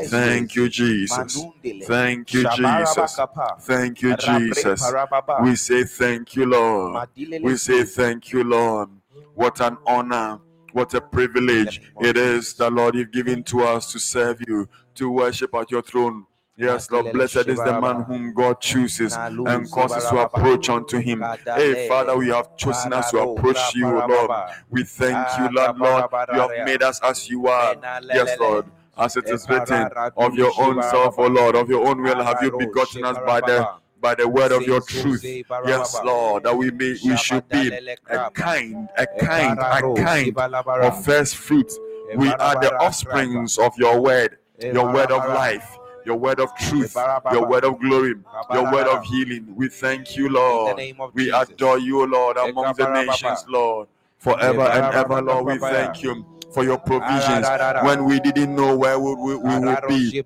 [0.10, 1.48] Thank you, Jesus.
[1.88, 3.20] Thank you, Jesus.
[3.60, 4.92] Thank you, Jesus.
[5.40, 7.08] We say thank you, Lord.
[7.42, 8.90] We say thank you, Lord.
[9.36, 10.40] What an honor.
[10.72, 15.12] What a privilege it is that, Lord you've given to us to serve you, to
[15.12, 16.26] worship at your throne.
[16.56, 21.24] Yes, Lord, blessed is the man whom God chooses and causes to approach unto him.
[21.46, 24.30] Hey, Father, we have chosen us to approach you, Lord.
[24.70, 26.06] We thank you, Lord, Lord.
[26.34, 27.76] You have made us as you are.
[28.04, 28.66] Yes, Lord.
[28.96, 32.44] As it is written, of your own self, O Lord, of your own will have
[32.44, 33.68] you begotten us by the
[34.00, 35.24] by the word of your truth.
[35.66, 37.72] Yes, Lord, that we may we should be
[38.10, 41.80] a kind, a kind, a kind of first fruits.
[42.16, 46.96] We are the offsprings of your word, your word of life, your word of truth,
[47.32, 48.16] your word of glory,
[48.54, 49.54] your word of healing.
[49.56, 50.78] We thank you, Lord.
[51.14, 53.88] We adore you, Lord, among the nations, Lord.
[54.18, 57.46] Forever and ever, Lord, we thank you for your provisions
[57.84, 60.22] when we didn't know where we, we, we would be,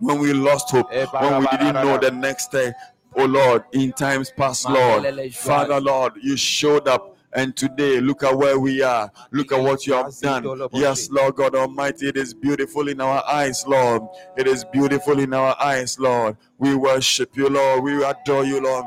[0.00, 2.72] when we lost hope, when we didn't know the next day.
[3.14, 7.11] Oh Lord, in times past, Lord, Father, Lord, you showed up.
[7.34, 9.10] And today, look at where we are.
[9.30, 10.42] Look at what you have done.
[10.72, 14.02] Yes, Lord God Almighty, it is beautiful in our eyes, Lord.
[14.36, 16.36] It is beautiful in our eyes, Lord.
[16.58, 17.84] We worship you, Lord.
[17.84, 18.84] We adore you, Lord.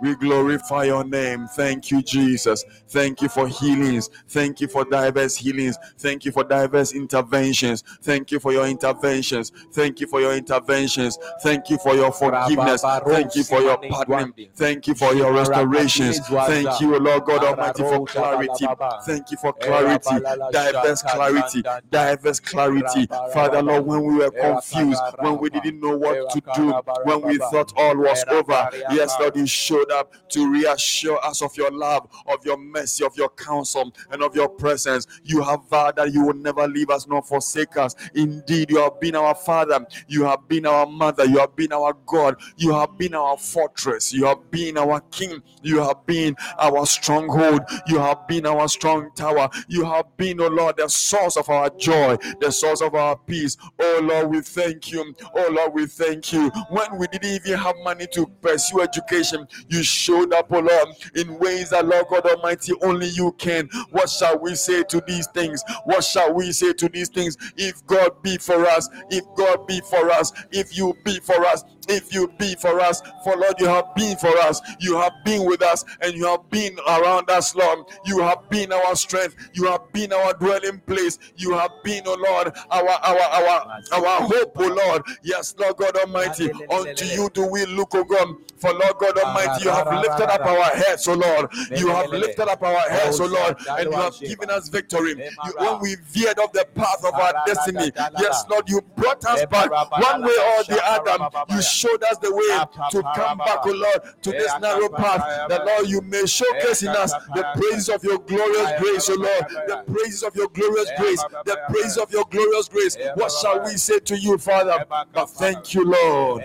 [0.00, 1.46] We glorify your name.
[1.48, 2.64] Thank you, Jesus.
[2.88, 4.10] Thank you for healings.
[4.28, 5.76] Thank you for diverse healings.
[5.98, 7.82] Thank you for diverse interventions.
[8.02, 9.50] Thank you for your interventions.
[9.72, 11.18] Thank you for your interventions.
[11.42, 12.82] Thank you for your forgiveness.
[12.82, 14.34] Thank you for your pardon.
[14.54, 16.20] Thank you for your restorations.
[16.28, 18.66] Thank you, Lord God Almighty, for clarity.
[19.04, 20.20] Thank you for clarity.
[20.52, 21.62] Diverse clarity.
[21.90, 23.06] Diverse clarity.
[23.32, 26.72] Father, Lord, when we were confused, when we didn't know what to do,
[27.04, 31.56] when we thought all was over, yes, Lord, you showed up to reassure us of
[31.56, 35.06] your love, of your mercy, of your counsel, and of your presence.
[35.22, 37.94] You have vowed that you will never leave us nor forsake us.
[38.14, 41.94] Indeed, you have been our Father, you have been our Mother, you have been our
[42.06, 46.86] God, you have been our fortress, you have been our King, you have been our
[46.86, 51.48] stronghold, you have been our strong tower, you have been, oh Lord, the source of
[51.48, 53.56] our joy, the source of our peace.
[53.78, 55.14] Oh Lord, we thank you.
[55.34, 56.50] Oh Lord, we thank you.
[56.70, 61.38] When we didn't even have money to pursue education, you showed up, oh Lord, in
[61.38, 63.68] ways that, Lord God Almighty, only you can.
[63.90, 65.62] What shall we say to these things?
[65.84, 67.36] What shall we say to these things?
[67.56, 71.64] If God be for us, if God be for us, if you be for us,
[71.88, 75.44] if you be for us, for Lord, you have been for us, you have been
[75.46, 77.86] with us, and you have been around us, Lord.
[78.04, 82.14] You have been our strength, you have been our dwelling place, you have been, oh
[82.14, 85.02] Lord, our our our our hope, oh Lord.
[85.22, 88.36] Yes, Lord God Almighty, unto you do we look, oh God.
[88.58, 91.48] For Lord God Almighty, you have lifted up our heads, oh Lord.
[91.76, 95.12] You have lifted up our heads, oh Lord, and you have given us victory.
[95.12, 99.46] You, when we veered off the path of our destiny, yes, Lord, you brought us
[99.46, 101.28] back one way or the other.
[101.54, 102.58] You showed us the way
[102.90, 105.48] to come back, oh Lord, to this narrow path.
[105.48, 109.46] That Lord, you may showcase in us the praise of your glorious grace, oh Lord,
[109.66, 112.96] the praises of your glorious grace, the praise of your glorious grace.
[113.14, 114.84] What shall we say to you, Father?
[115.12, 116.42] But thank you, Lord.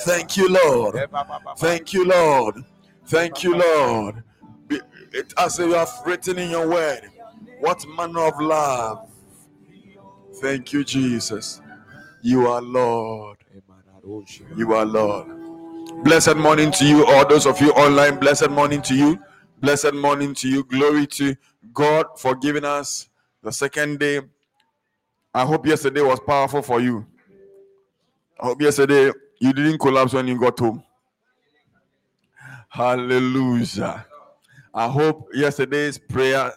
[0.00, 1.08] Thank you, Lord.
[1.56, 2.64] Thank you, Lord.
[3.06, 4.22] Thank you, Lord.
[4.70, 7.10] It, as you have written in your word,
[7.60, 9.08] what manner of love?
[10.36, 11.60] Thank you, Jesus.
[12.22, 13.31] You are Lord.
[14.04, 15.28] You are Lord.
[16.02, 18.18] Blessed morning to you, all those of you online.
[18.18, 19.18] Blessed morning to you.
[19.60, 20.64] Blessed morning to you.
[20.64, 21.36] Glory to
[21.72, 23.08] God for giving us
[23.42, 24.20] the second day.
[25.32, 27.06] I hope yesterday was powerful for you.
[28.40, 30.82] I hope yesterday you didn't collapse when you got home.
[32.68, 34.04] Hallelujah.
[34.74, 36.52] I hope yesterday's prayer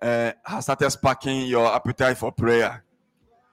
[0.00, 2.82] uh, has started sparking your appetite for prayer.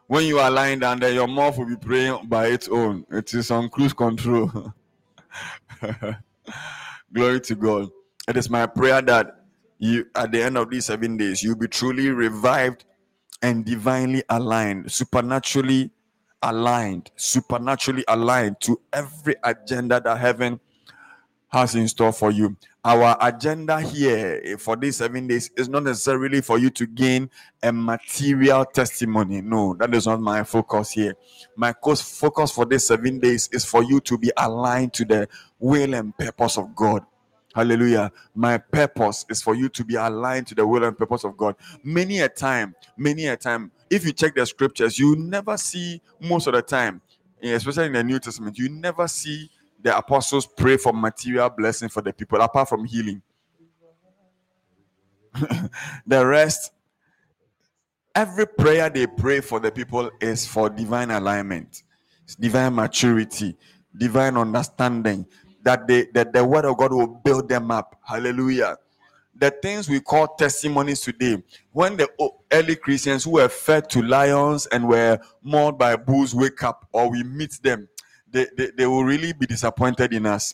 [0.08, 3.06] When you are lying down there, your mouth will be praying by its own.
[3.10, 4.74] It is on cruise control.
[7.14, 7.90] Glory to God.
[8.28, 9.44] It is my prayer that
[9.80, 12.86] you, at the end of these seven days, you'll be truly revived
[13.42, 15.92] and divinely aligned, supernaturally
[16.42, 20.60] aligned, supernaturally aligned to every agenda that heaven
[21.50, 22.58] has in store for you.
[22.86, 27.30] Our agenda here eh, for these seven days is not necessarily for you to gain
[27.62, 29.40] a material testimony.
[29.40, 31.16] No, that is not my focus here.
[31.56, 35.30] My focus for these seven days is for you to be aligned to the
[35.60, 37.06] will and purpose of God.
[37.56, 38.12] Hallelujah.
[38.36, 41.56] My purpose is for you to be aligned to the will and purpose of God.
[41.86, 46.48] Many a time, many a time, if you check the scriptures, you never see most
[46.48, 47.02] of the time,
[47.42, 49.50] especially in the New Testament, you never see
[49.84, 53.22] the apostles pray for material blessing for the people apart from healing.
[56.08, 56.72] the rest,
[58.16, 61.84] every prayer they pray for the people is for divine alignment,
[62.40, 63.58] divine maturity,
[63.98, 65.26] divine understanding,
[65.64, 68.00] that they that the word of God will build them up.
[68.06, 68.78] Hallelujah.
[69.36, 72.08] The things we call testimonies today, when the
[72.52, 77.10] early Christians who were fed to lions and were mauled by bulls wake up or
[77.10, 77.90] we meet them,
[78.34, 80.54] they, they, they will really be disappointed in us.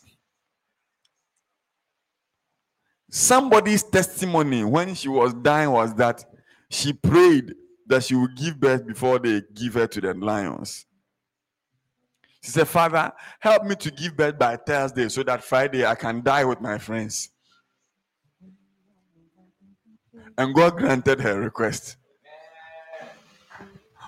[3.10, 6.24] Somebody's testimony when she was dying was that
[6.68, 7.54] she prayed
[7.86, 10.86] that she would give birth before they give her to the lions.
[12.42, 16.22] She said, Father, help me to give birth by Thursday so that Friday I can
[16.22, 17.30] die with my friends.
[20.38, 21.96] And God granted her request.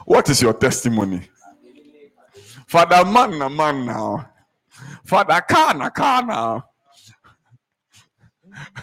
[0.07, 1.29] What is your testimony?
[2.73, 4.31] Father, man, man now.
[5.05, 6.65] Father, car now.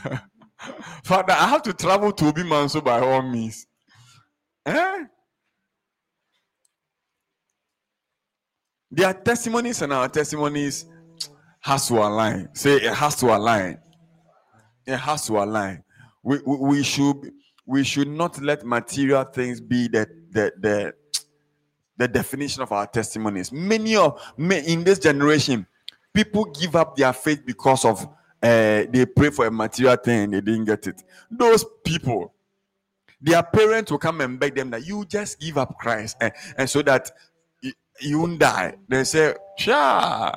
[1.03, 3.65] Father, I have to travel to Obi Manso by all means.
[4.67, 5.05] Eh?
[8.91, 10.85] Their testimonies and our testimonies
[11.61, 12.49] has to align.
[12.53, 13.79] Say it has to align.
[14.85, 15.83] It has to align.
[16.21, 17.31] We, we, we should
[17.65, 20.93] we should not let material things be the the the,
[21.99, 23.51] the definition of our testimonies.
[23.51, 25.67] Many of in this generation,
[26.13, 28.05] people give up their faith because of
[28.41, 31.03] uh, they pray for a material thing and they didn't get it.
[31.29, 32.33] Those people,
[33.21, 36.69] their parents will come and beg them that you just give up Christ and, and
[36.69, 37.11] so that
[37.99, 38.75] you won't die.
[38.87, 40.31] They say, sure.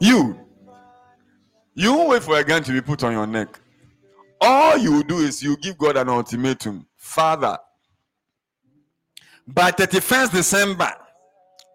[0.00, 0.36] You,
[1.74, 3.60] you won't wait for a gun to be put on your neck.
[4.44, 6.84] All you do is you give God an ultimatum.
[6.96, 7.56] Father,
[9.46, 10.92] by 31st December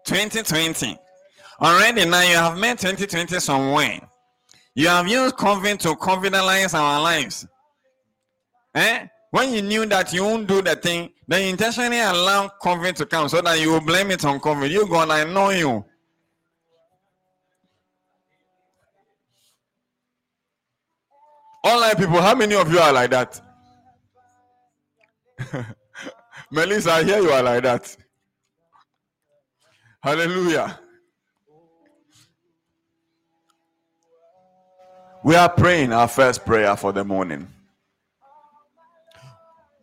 [0.04, 0.98] 2020,
[1.62, 4.00] already now you have made 2020 somewhere.
[4.74, 7.46] You have used COVID to covidalize our lives.
[8.74, 9.06] Eh?
[9.30, 13.06] When you knew that you won't do the thing, then you intentionally allow COVID to
[13.06, 14.68] come so that you will blame it on COVID.
[14.68, 15.84] You gonna I know you.
[21.64, 23.40] Online people, how many of you are like that?
[26.50, 27.96] Melissa, I hear you are like that.
[30.00, 30.78] Hallelujah.
[35.24, 37.48] We are praying our first prayer for the morning.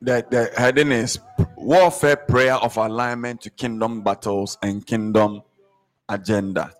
[0.02, 1.20] The, the heading is
[1.58, 5.42] Warfare Prayer of Alignment to Kingdom Battles and Kingdom
[6.08, 6.72] Agenda.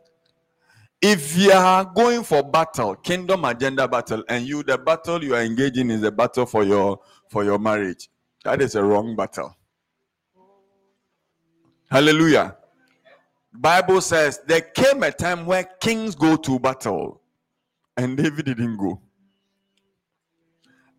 [1.02, 5.42] If you are going for battle, kingdom agenda battle, and you the battle you are
[5.42, 8.10] engaging is a battle for your for your marriage,
[8.44, 9.56] that is a wrong battle.
[11.90, 12.58] Hallelujah.
[13.54, 17.22] Bible says there came a time where kings go to battle,
[17.96, 19.02] and David didn't go.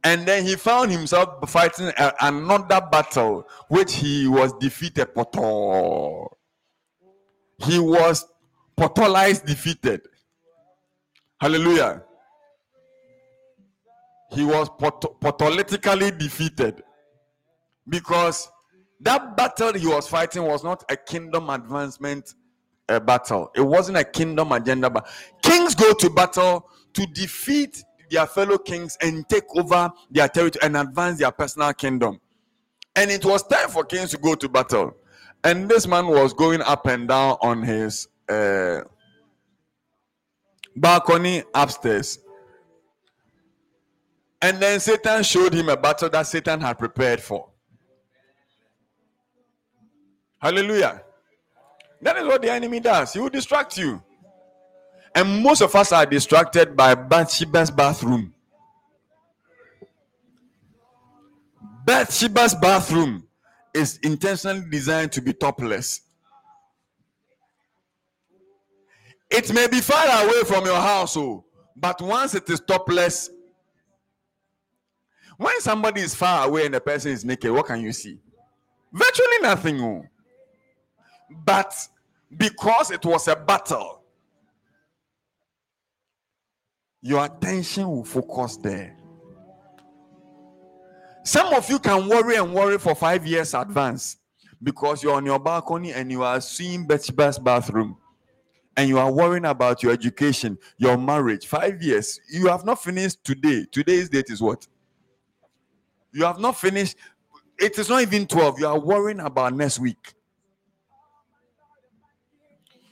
[0.05, 5.09] And then he found himself fighting a- another battle, which he was defeated.
[7.59, 8.25] He was
[8.77, 10.03] potolized defeated.
[11.41, 12.03] Hallelujah.
[14.33, 16.83] He was pot- potolytically defeated
[17.89, 18.51] because
[19.01, 22.35] that battle he was fighting was not a kingdom advancement
[22.89, 23.51] uh, battle.
[23.55, 24.91] It wasn't a kingdom agenda.
[24.91, 25.09] But
[25.43, 30.77] kings go to battle to defeat their fellow kings and take over their territory and
[30.77, 32.21] advance their personal kingdom.
[32.95, 34.97] And it was time for kings to go to battle.
[35.45, 38.81] And this man was going up and down on his uh,
[40.75, 42.19] balcony upstairs.
[44.43, 47.49] And then Satan showed him a battle that Satan had prepared for.
[50.39, 51.03] Hallelujah.
[52.03, 53.15] That is what the enemy does.
[53.15, 54.03] He will distract you.
[55.15, 58.35] And most of us are distracted by Bathsheba's bathroom.
[61.87, 63.27] Bathsheba's bathroom
[63.73, 66.03] is intentionally designed to be topless.
[69.31, 71.45] It may be far away from your house, oh,
[71.77, 73.31] but once it is topless,
[75.37, 78.19] when somebody is far away and the person is naked, what can you see?
[78.93, 79.81] Virtually nothing.
[79.83, 80.05] Oh.
[81.45, 81.75] But
[82.35, 84.03] because it was a battle,
[87.03, 88.97] your attention will focus there.
[91.25, 94.17] Some of you can worry and worry for five years advance
[94.63, 97.99] because you're on your balcony and you are seeing Bathsheba's bathroom
[98.77, 101.47] and you are worrying about your education, your marriage.
[101.47, 102.21] Five years.
[102.31, 103.65] You have not finished today.
[103.71, 104.67] Today's date is what?
[106.13, 106.97] You have not finished.
[107.59, 108.61] It is not even 12.
[108.61, 110.13] You are worrying about next week.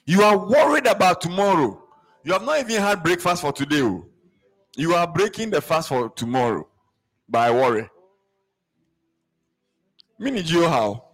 [0.06, 1.82] You are worried about tomorrow.
[2.24, 3.82] You have not even had breakfast for today.
[3.82, 4.06] oh.
[4.76, 6.66] You are breaking the fast for tomorrow
[7.28, 7.88] by worry.
[10.18, 11.04] Mini Gio how?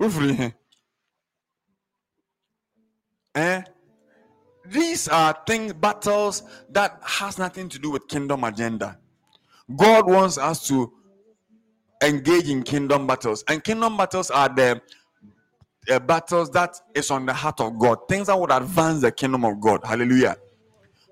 [0.00, 0.52] Ufri he.
[3.34, 3.62] Eh?
[4.66, 8.98] These are things, battles that has nothing to do with kingdom agenda.
[9.76, 10.92] God wants us to
[12.02, 14.80] engage in kingdom battles, and kingdom battles are the
[15.90, 19.44] uh, battles that is on the heart of God, things that would advance the kingdom
[19.44, 19.80] of God.
[19.84, 20.36] Hallelujah.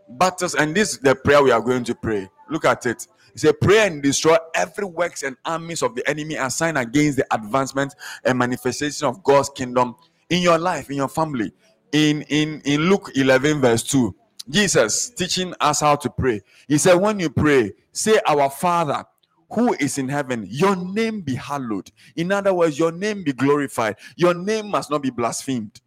[0.08, 2.28] Battles, and this is the prayer we are going to pray.
[2.50, 3.06] Look at it.
[3.34, 7.26] It's a prayer and destroy every works and armies of the enemy assigned against the
[7.32, 7.94] advancement
[8.24, 9.94] and manifestation of God's kingdom
[10.30, 11.52] in your life, in your family.
[11.93, 14.14] In in in Luke 11, verse 2,
[14.51, 16.41] Jesus teaching us how to pray.
[16.66, 19.05] He said, When you pray, say, Our Father
[19.51, 21.91] who is in heaven, your name be hallowed.
[22.16, 23.97] In other words, your name be glorified.
[24.16, 25.80] Your name must not be blasphemed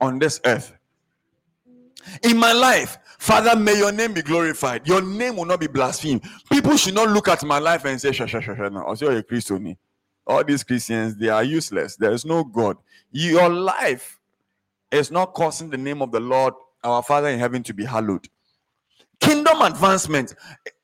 [0.00, 0.72] on this earth.
[2.22, 4.86] In my life, Father, may your name be glorified.
[4.86, 6.22] Your name will not be blasphemed.
[6.50, 9.76] People should not look at my life and say, "Sha sha sha sha." No.
[10.26, 11.96] All these Christians, they are useless.
[11.96, 12.76] There is no God.
[13.10, 14.17] Your life
[14.90, 18.28] is not causing the name of the Lord, our Father in heaven, to be hallowed.
[19.20, 20.34] Kingdom advancement,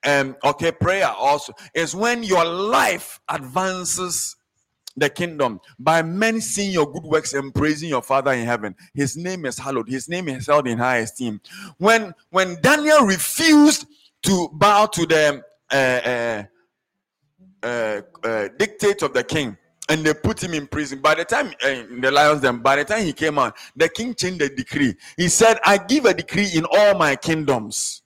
[0.05, 4.37] um, okay, prayer also is when your life advances
[4.97, 8.75] the kingdom by men seeing your good works and praising your father in heaven.
[8.95, 9.89] His name is hallowed.
[9.89, 11.41] His name is held in high esteem.
[11.79, 13.87] When when daniel refused
[14.23, 15.43] to bow to the
[15.73, 16.45] uh,
[17.65, 19.57] uh, uh, uh, dictate of the king
[19.89, 22.85] and they put him in prison by the time uh, the lions den by the
[22.85, 26.49] time he came out the king changed the decree he said i give a decree
[26.55, 28.03] in all my kingdoms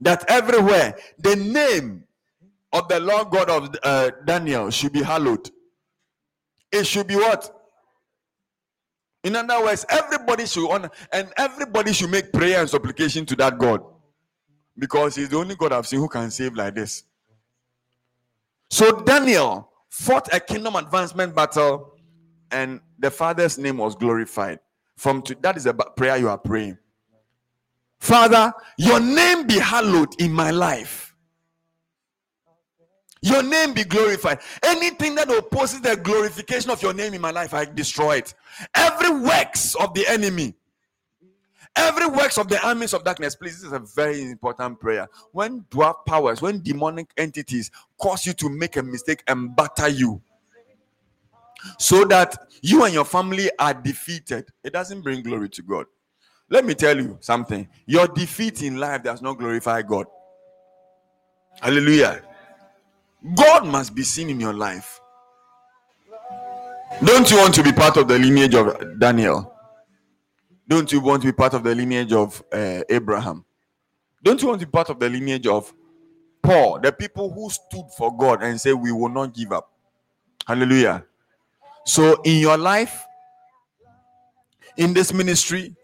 [0.00, 2.04] that everywhere the name
[2.72, 5.50] of the lord god of uh, daniel should be hallowed
[6.72, 7.52] it should be what?
[9.24, 13.58] In other words, everybody should honor and everybody should make prayer and supplication to that
[13.58, 13.82] God
[14.78, 17.04] because he's the only God I've seen who can save like this.
[18.70, 21.94] So Daniel fought a kingdom advancement battle
[22.50, 24.60] and the father's name was glorified.
[24.94, 26.76] From to, that is a prayer you are praying.
[27.98, 31.14] Father, your name be hallowed in my life.
[33.22, 34.40] Your name be glorified.
[34.62, 38.34] Anything that opposes the glorification of your name in my life, I destroy it.
[38.74, 40.54] Every works of the enemy,
[41.76, 43.36] every works of the armies of darkness.
[43.36, 45.08] Please, this is a very important prayer.
[45.32, 50.20] When dwarf powers, when demonic entities cause you to make a mistake and batter you,
[51.78, 55.86] so that you and your family are defeated, it doesn't bring glory to God.
[56.48, 57.68] Let me tell you something.
[57.86, 60.06] Your defeat in life does not glorify God.
[61.60, 62.22] Hallelujah.
[63.34, 65.00] God must be seen in your life.
[67.04, 69.55] Don't you want to be part of the lineage of Daniel?
[70.68, 73.44] Don't you want to be part of the lineage of uh, Abraham?
[74.22, 75.72] Don't you want to be part of the lineage of
[76.42, 79.70] Paul, the people who stood for God and said, We will not give up?
[80.46, 81.04] Hallelujah.
[81.84, 83.04] So, in your life,
[84.76, 85.74] in this ministry,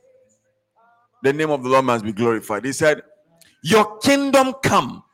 [1.23, 2.65] the name of the Lord must be glorified.
[2.65, 3.03] He said,
[3.63, 5.05] Your kingdom come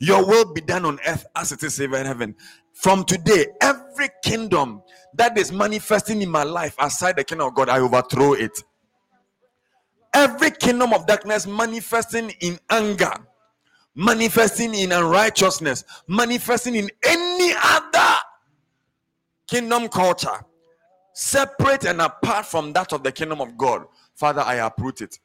[0.00, 2.34] your will be done on earth as it is in heaven.
[2.72, 4.82] From today, every kingdom
[5.14, 8.62] that is manifesting in my life aside the kingdom of God, I overthrow it.
[10.14, 13.12] Every kingdom of darkness manifesting in anger,
[13.94, 18.16] manifesting in unrighteousness, manifesting in any other
[19.46, 20.44] kingdom culture,
[21.14, 25.18] separate and apart from that of the kingdom of God, Father, I uproot it.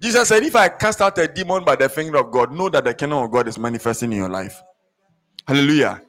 [0.00, 2.84] Jesus said, If I cast out a demon by the finger of God, know that
[2.84, 4.60] the kingdom of God is manifesting in your life.
[5.46, 6.02] Hallelujah.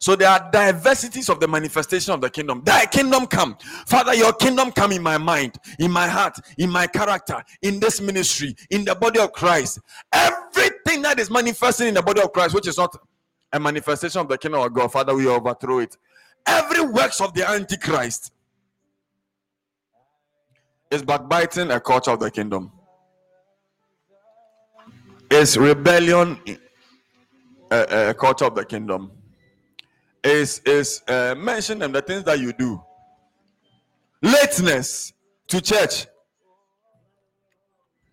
[0.00, 2.62] So there are diversities of the manifestation of the kingdom.
[2.64, 3.56] Thy kingdom come.
[3.86, 8.00] Father, your kingdom come in my mind, in my heart, in my character, in this
[8.00, 9.78] ministry, in the body of Christ.
[10.10, 12.96] Everything that is manifesting in the body of Christ, which is not
[13.52, 15.98] a manifestation of the kingdom of God, Father, we overthrow it.
[16.46, 18.32] Every works of the Antichrist
[20.90, 22.72] is backbiting a culture of the kingdom
[25.30, 29.12] is rebellion a, eh, eh, a culture of the kingdom
[30.24, 32.82] is is uh, mention them the things that you do
[34.22, 35.12] lateness
[35.48, 36.06] to church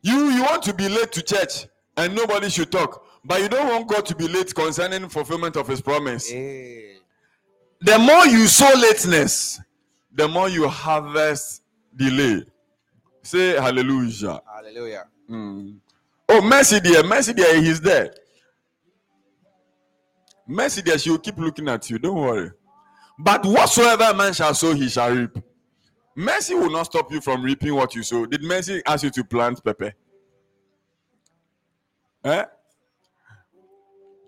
[0.02, 1.66] you you want to be late to church
[1.98, 5.68] and nobody should talk but you don't want god to be late concerning fulfillment of
[5.68, 6.94] his promise Eh.
[7.82, 9.60] the more you sow lateness
[10.14, 11.62] the more you harvest
[11.96, 12.42] delay
[13.22, 15.06] say hallelujah Hallelujah.
[16.30, 18.14] Oh, Mercy dear, Mercy dear, he's there.
[20.48, 22.00] Mercy dear, she will keep looking at you.
[22.00, 22.52] Don't worry.
[23.20, 25.38] But whatsoever man shall sow, he shall reap.
[26.16, 28.26] Mercy will not stop you from reaping what you sow.
[28.26, 29.94] Did mercy ask you to plant pepper?
[32.24, 32.46] Eh?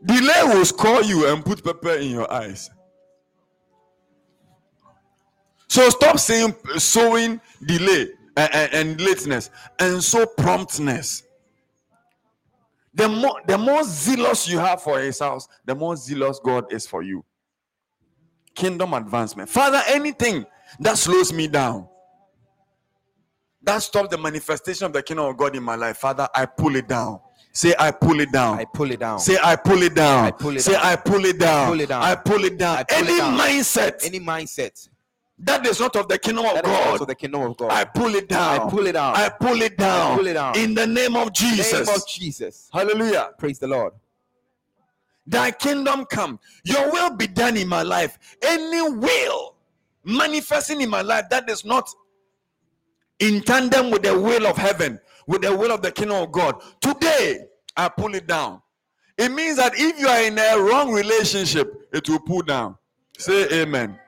[0.05, 2.69] Delay will score you and put pepper in your eyes.
[5.67, 11.23] So stop saying sowing delay and, and, and lateness and so promptness.
[12.93, 16.87] The more the more zealous you have for his house, the more zealous God is
[16.87, 17.23] for you.
[18.55, 19.49] Kingdom advancement.
[19.49, 20.45] Father, anything
[20.79, 21.87] that slows me down,
[23.61, 26.75] that stops the manifestation of the kingdom of God in my life, Father, I pull
[26.75, 27.19] it down.
[27.51, 28.59] Say, I pull it down.
[28.59, 29.19] I pull it down.
[29.19, 30.25] Say, I pull it down.
[30.25, 30.85] I pull it Say, down.
[30.85, 31.65] I pull it down.
[31.65, 32.03] I pull it down.
[32.03, 32.85] I pull it down.
[32.85, 33.37] Pull it Any down.
[33.39, 34.87] mindset Any mindset
[35.41, 37.71] that is not of the kingdom of that God, also the kingdom of God.
[37.71, 38.59] I pull it down.
[38.59, 39.15] I pull it down.
[39.15, 40.17] I pull it down.
[40.17, 40.57] pull it down.
[40.57, 41.71] In the name of In Jesus.
[41.71, 42.69] the name of Jesus.
[42.73, 43.31] Hallelujah.
[43.37, 43.93] Praise the Lord.
[45.25, 46.39] Thy kingdom come.
[46.63, 48.17] Your will be done in my life.
[48.41, 49.55] Any will
[50.03, 51.89] manifesting in my life that is not
[53.19, 56.61] in tandem with the will of heaven, with the will of the kingdom of God.
[56.81, 57.45] Today,
[57.77, 58.61] I pull it down.
[59.17, 62.77] It means that if you are in a wrong relationship, it will pull down.
[63.17, 63.99] Say amen.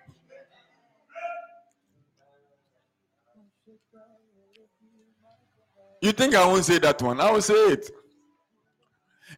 [6.02, 7.22] You think I won't say that one?
[7.22, 7.91] I will say it.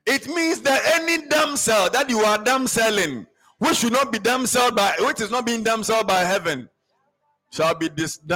[0.05, 3.27] It means that any damsel that you are damseling,
[3.57, 6.69] which should not be damsel by which is not being damsel by heaven,
[7.51, 8.19] shall be dis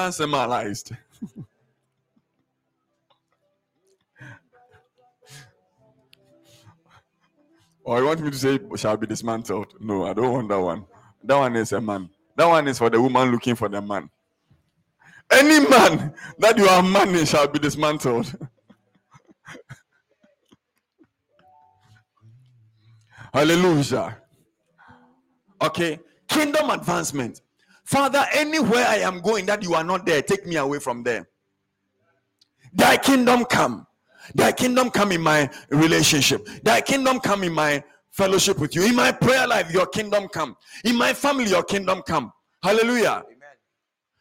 [7.84, 9.74] or you want me to say shall be dismantled?
[9.80, 10.86] No, I don't want that one.
[11.24, 12.10] That one is a man.
[12.36, 14.10] That one is for the woman looking for the man.
[15.32, 18.34] Any man that you are manning shall be dismantled.
[23.34, 24.18] Hallelujah.
[25.62, 26.00] Okay.
[26.28, 27.42] Kingdom advancement.
[27.84, 31.28] Father, anywhere I am going that you are not there, take me away from there.
[32.74, 33.86] Thy kingdom come.
[34.36, 36.48] Thy kingdom come in my relationship.
[36.64, 38.84] Thy kingdom come in my fellowship with you.
[38.84, 40.56] In my prayer life, your kingdom come.
[40.84, 42.32] In my family, your kingdom come.
[42.62, 43.24] Hallelujah.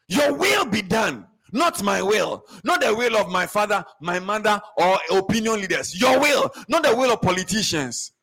[0.07, 4.59] Your will be done, not my will, not the will of my father, my mother,
[4.77, 5.99] or opinion leaders.
[5.99, 8.13] Your will, not the will of politicians.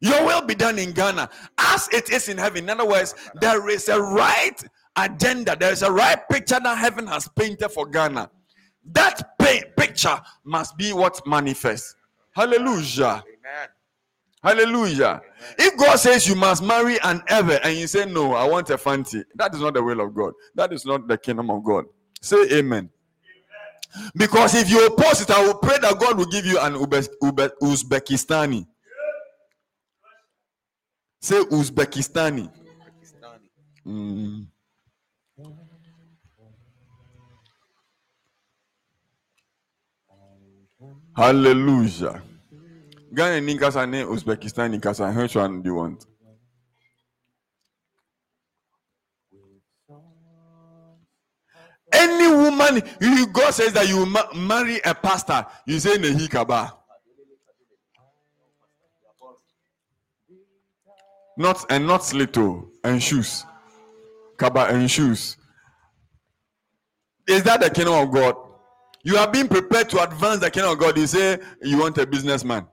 [0.00, 2.64] Your will be done in Ghana as it is in heaven.
[2.64, 4.60] In other words, there is a right
[4.96, 8.28] agenda, there is a right picture that heaven has painted for Ghana.
[8.92, 11.94] That picture must be what manifests.
[12.34, 13.22] Hallelujah.
[13.24, 13.68] Amen.
[14.42, 15.20] Hallelujah.
[15.58, 18.78] If God says you must marry an ever and you say, No, I want a
[18.78, 20.32] fancy, that is not the will of God.
[20.54, 21.84] That is not the kingdom of God.
[22.20, 22.90] Say amen.
[24.16, 28.66] Because if you oppose it, I will pray that God will give you an Uzbekistani.
[31.20, 32.50] Say Uzbekistani.
[33.86, 34.46] Mm.
[41.14, 42.22] Hallelujah.
[43.14, 45.10] Ghana ni kasa ne Uzbekistan ni kasa.
[45.12, 46.06] Which one do you want?
[51.92, 56.74] Any woman, you God says that you ma- marry a pastor, you say nehi kaba.
[61.36, 63.44] Not and not slito and shoes,
[64.38, 65.36] kaba and shoes.
[67.28, 68.36] Is that the kingdom of God?
[69.04, 70.96] You are being prepared to advance the kingdom of God.
[70.98, 72.66] You say you want a businessman.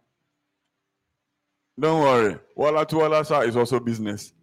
[1.79, 2.37] Don't worry.
[2.55, 4.33] Wala to wala sa is also business.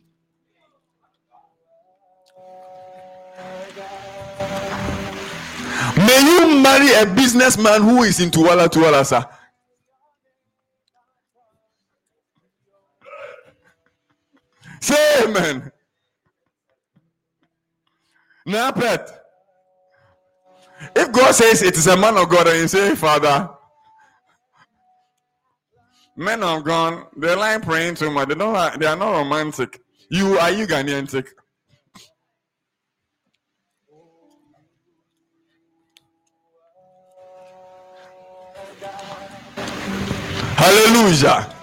[5.96, 9.24] May you marry a businessman who is into wala to wala sa.
[14.80, 15.70] Say amen.
[18.48, 19.10] Napet.
[20.94, 23.50] If God says it is a man of God and you say, Father,
[26.16, 28.28] men of God, they like praying too much.
[28.28, 29.80] They don't they are not romantic.
[30.10, 31.24] You are you Ghanaian?
[40.56, 41.55] Hallelujah.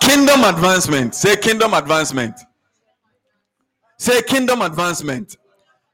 [0.00, 1.14] Kingdom advancement.
[1.14, 2.34] Say kingdom advancement.
[3.98, 5.36] Say kingdom advancement.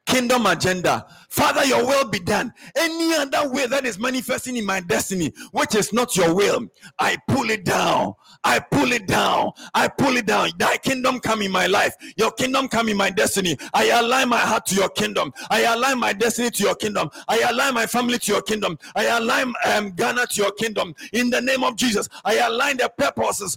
[0.06, 1.06] Kingdom agenda.
[1.30, 2.52] Father, your will be done.
[2.76, 6.66] Any other way that is manifesting in my destiny, which is not your will,
[6.98, 8.14] I pull it down.
[8.44, 9.52] I pull it down.
[9.74, 10.50] I pull it down.
[10.58, 11.94] Thy kingdom come in my life.
[12.16, 13.56] Your kingdom come in my destiny.
[13.72, 15.32] I align my heart to your kingdom.
[15.50, 17.08] I align my destiny to your kingdom.
[17.28, 18.78] I align my family to your kingdom.
[18.96, 20.94] I align um, Ghana to your kingdom.
[21.12, 23.56] In the name of Jesus, I align the purposes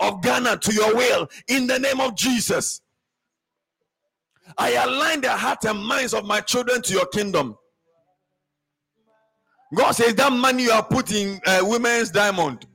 [0.00, 1.28] of Ghana to your will.
[1.48, 2.82] In the name of Jesus.
[4.58, 7.56] I align the heart and minds of my children to your kingdom.
[9.74, 12.66] God says that money you are putting uh, women's diamond.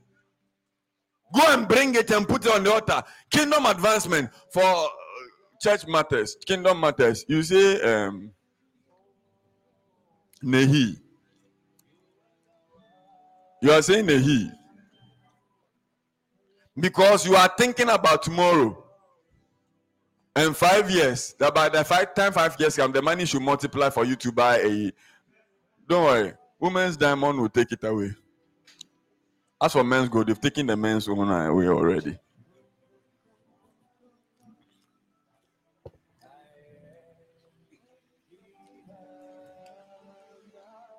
[1.34, 3.02] Go and bring it and put it on the altar.
[3.30, 4.86] Kingdom advancement for uh,
[5.60, 7.24] church matters, kingdom matters.
[7.28, 8.32] You say, um,
[10.42, 10.96] Nehi.
[13.62, 14.52] You are saying Nehi
[16.78, 18.84] because you are thinking about tomorrow
[20.38, 21.34] and five years.
[21.38, 24.32] That by the five time five years come, the money should multiply for you to
[24.32, 24.92] buy a.
[25.88, 28.14] Don't worry, women's diamond will take it away.
[29.60, 32.18] As for men's gold, they've taken the men's woman away already.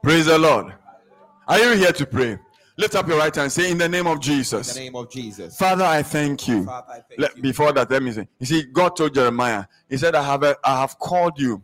[0.03, 0.73] Praise the Lord.
[1.47, 2.39] Are you here to pray?
[2.79, 3.51] Lift up your right hand.
[3.51, 4.73] Say, In the name of In Jesus.
[4.73, 5.57] the name of Jesus.
[5.57, 6.63] Father, I thank you.
[6.63, 7.43] Father, I thank Let- you.
[7.43, 8.25] before that, let me say.
[8.39, 11.61] You see, God told Jeremiah, He said, I have, a, I have called you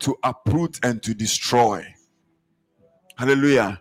[0.00, 1.86] to uproot and to destroy.
[3.16, 3.80] Hallelujah.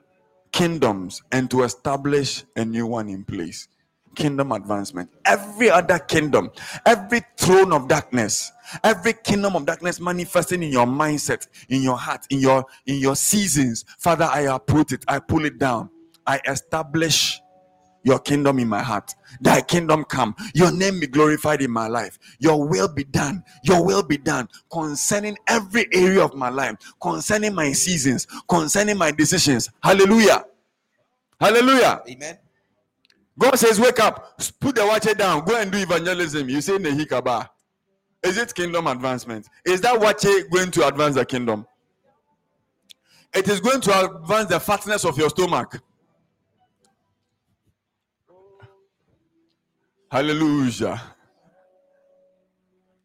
[0.54, 3.68] Kingdoms and to establish a new one in place.
[4.16, 5.10] Kingdom advancement.
[5.26, 6.52] Every other kingdom,
[6.86, 8.50] every throne of darkness,
[8.82, 13.18] every kingdom of darkness manifesting in your mindset, in your heart, in your in your
[13.18, 13.84] seasons.
[14.00, 15.90] Father, I uproot it, I pull it down,
[16.28, 17.40] I establish
[18.04, 19.16] your kingdom in my heart.
[19.42, 20.36] Thy kingdom come.
[20.54, 22.20] Your name be glorified in my life.
[22.40, 23.44] Your will be done.
[23.64, 29.12] Your will be done concerning every area of my life, concerning my seasons, concerning my
[29.12, 29.70] decisions.
[29.82, 30.46] Hallelujah.
[31.40, 32.04] Hallelujah.
[32.08, 32.38] Amen.
[33.38, 36.48] God says, Wake up, put the watcher down, go and do evangelism.
[36.48, 37.50] You say Nehikaba.
[38.24, 39.50] Is it kingdom advancement?
[39.66, 41.68] Is that watcher going to advance the kingdom?
[43.34, 45.82] It is going to advance the fatness of your stomach.
[50.12, 51.02] Hallelujah.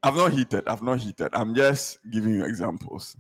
[0.03, 0.67] I've not heated.
[0.67, 1.29] I've not heated.
[1.33, 3.17] I'm just giving you examples.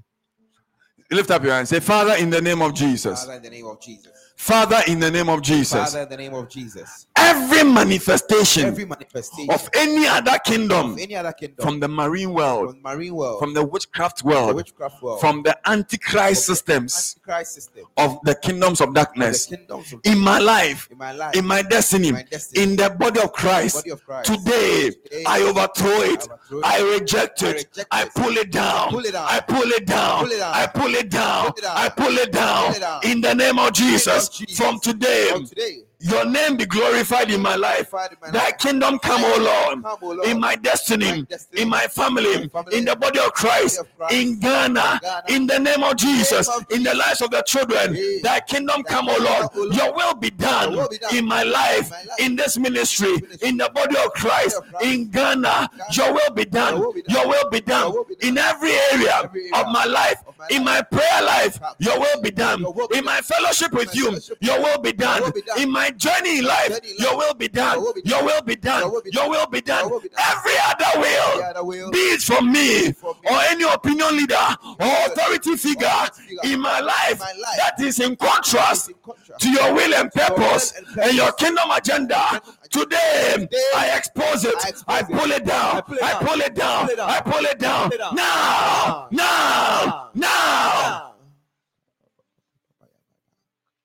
[1.11, 1.69] Lift up your hand.
[1.69, 3.25] Say, Father, in the name of Jesus.
[3.25, 4.17] Father, in the name of Jesus.
[4.37, 5.73] Father, in the name of Jesus.
[5.73, 7.07] Father, in the name of Jesus.
[7.23, 12.71] Every manifestation Every manifestation of any other kingdom any other kingdom from the marine world,
[12.71, 16.53] from the marine world, from the witchcraft the world, witchcraft world, from the antichrist from
[16.53, 20.99] the systems Antichrist system, of the kingdoms of darkness kingdoms of in my life, in
[20.99, 23.77] my life, in my destiny, in my destiny, in the body of Christ.
[23.77, 24.33] body of Christ.
[24.33, 26.21] Today, Today, I overthrow it.
[26.21, 26.65] I overthrow it.
[26.65, 27.87] I reject it.
[27.91, 28.91] I pull it down.
[28.91, 29.27] pull it down.
[29.29, 30.25] I pull it down.
[30.25, 30.55] Pull it down.
[30.55, 31.47] I pull it down.
[31.47, 31.77] Pull it down.
[31.77, 32.67] I pull it down.
[32.67, 33.01] Pull it down.
[33.05, 34.29] In the name of Jesus.
[34.29, 34.57] Jesus.
[34.59, 37.93] From today, From today, your name be glorified in my life.
[38.27, 41.63] in Thy kingdom come, O Lord, come, O Lord, in my destiny, in my destiny,
[41.63, 44.41] in my family, in my family, in the body of Christ, body of Christ, in
[44.41, 47.93] Ghana, in the name of Jesus, in the lives of the children.
[48.23, 49.27] Thy kingdom come, O Lord.
[49.41, 49.75] come, O Lord.
[49.75, 52.37] Your will be done Your will be done in my life, in my life, in
[52.37, 55.69] this ministry, in the body of Christ, in Ghana.
[55.93, 56.77] Your will be done.
[56.77, 57.15] Your will be done.
[57.15, 58.29] Your will be done Your will be done.
[58.31, 60.17] in every area of my life,
[60.51, 61.61] in my prayer life.
[61.79, 64.19] Your will be done Your will be in my fellowship with you.
[64.41, 65.61] Your will be done will be done.
[65.61, 66.69] in my journey in life.
[66.69, 67.19] Journey in Your life.
[67.19, 67.75] will be done.
[67.75, 68.25] Your will be Your done.
[68.27, 68.81] will be done.
[68.81, 69.31] Your will be Your done.
[69.31, 69.81] will be done.
[69.83, 70.25] Your will be done.
[70.37, 73.31] Every other will, other will, be it from me from me.
[73.31, 74.35] or any opinion leader
[74.79, 78.89] or authority figure authority figure in my life my life that is in contrast is
[78.89, 80.73] in contrast to your will and purpose
[81.03, 82.41] and your kingdom agenda.
[82.71, 84.55] Today, Today, I expose it.
[84.65, 85.77] I expose I pull it down.
[85.77, 86.21] I pull it I down.
[86.27, 86.81] pull it down.
[86.87, 87.11] Pull it down.
[87.11, 87.91] I pull it down.
[88.15, 91.13] Now, now, now.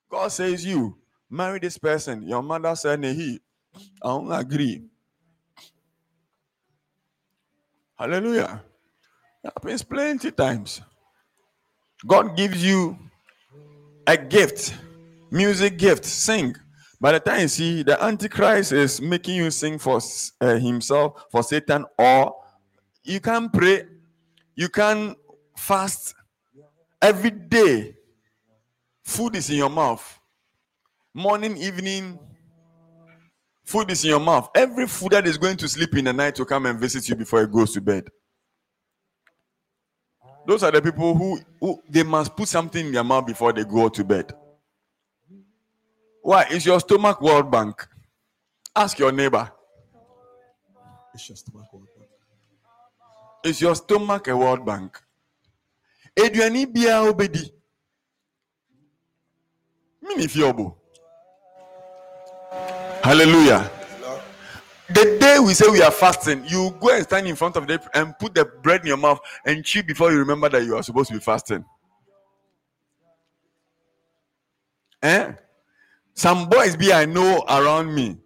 [0.09, 0.97] God says you
[1.35, 2.27] marry this person.
[2.27, 3.39] Your mother said he.
[4.01, 4.83] I don't agree.
[7.97, 8.63] Hallelujah.
[9.43, 10.81] It happens plenty times.
[12.05, 12.97] God gives you
[14.07, 14.75] a gift,
[15.31, 16.55] music gift, sing.
[16.99, 19.99] By the time you see the Antichrist is making you sing for
[20.41, 22.35] uh, himself, for Satan, or
[23.03, 23.85] you can pray,
[24.55, 25.15] you can
[25.57, 26.15] fast
[27.01, 27.95] every day.
[29.03, 30.14] Food is in your mouth.
[31.17, 32.19] Morning, evening,
[33.63, 34.49] food is in your mouth.
[34.53, 37.15] Every food that is going to sleep in the night will come and visit you
[37.15, 38.09] before it goes to bed.
[40.45, 43.63] Those are the people who, who they must put something in their mouth before they
[43.63, 44.33] go to bed.
[46.21, 46.47] Why?
[46.51, 47.87] Is your stomach World Bank?
[48.75, 49.49] Ask your neighbor.
[51.13, 52.09] It's your stomach World Bank.
[53.45, 55.01] Is your stomach a World Bank?
[56.13, 57.49] Aduane biara obedi.
[60.01, 60.75] Mini fiobo.
[63.05, 63.69] Hallelujah.
[64.89, 67.79] The day we say we are fasting, you go and stand in front of them
[67.93, 70.81] and put the bread in your mouth and chew before you remember that you are
[70.81, 71.63] supposed to be fasting.
[75.03, 75.33] Eh?
[76.15, 78.17] Some boys be I know around me.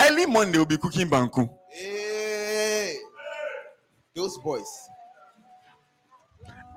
[0.00, 1.46] Early morning they will be cooking banku.
[1.68, 2.96] Hey,
[4.16, 4.88] those boys.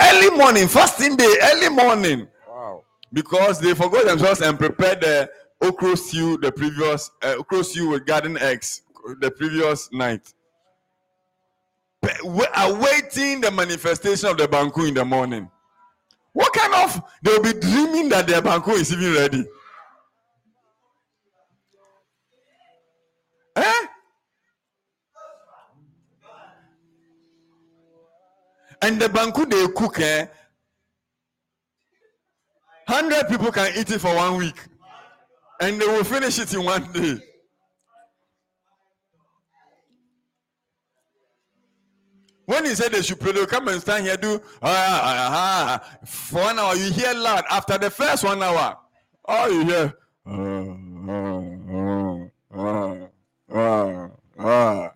[0.01, 2.27] Early morning, fasting day, early morning.
[2.49, 2.83] Wow.
[3.13, 5.29] because they forgot themselves and prepared the
[5.65, 8.81] okra stew the previous uh, okra stew with garden eggs
[9.19, 10.33] the previous night.
[12.01, 15.49] Pe- wa- awaiting the manifestation of the banku in the morning.
[16.33, 19.45] What kind of they'll be dreaming that their banku is even ready.
[23.57, 23.87] Eh?
[28.81, 30.27] and the banku they cook eh?
[32.87, 34.57] 100 people can eat it for one week
[35.61, 37.17] and they will finish it in one day.
[42.45, 45.97] When he said they should pray, they'll come and stand here, do ah, ah, ah,
[46.05, 46.75] for one hour.
[46.75, 47.43] You hear loud.
[47.49, 48.77] After the first one hour,
[49.25, 49.93] all you hear.
[50.27, 50.65] "Ah,
[51.09, 52.97] ah, ah,
[53.55, 54.09] ah,
[54.39, 54.91] ah."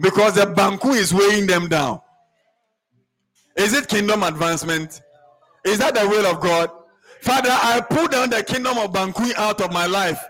[0.00, 2.00] Because the banku is weighing them down.
[3.56, 5.02] Is it kingdom advancement?
[5.64, 6.70] Is that the will of God?
[7.22, 10.22] Father, I pull down the kingdom of Bankui out of my life.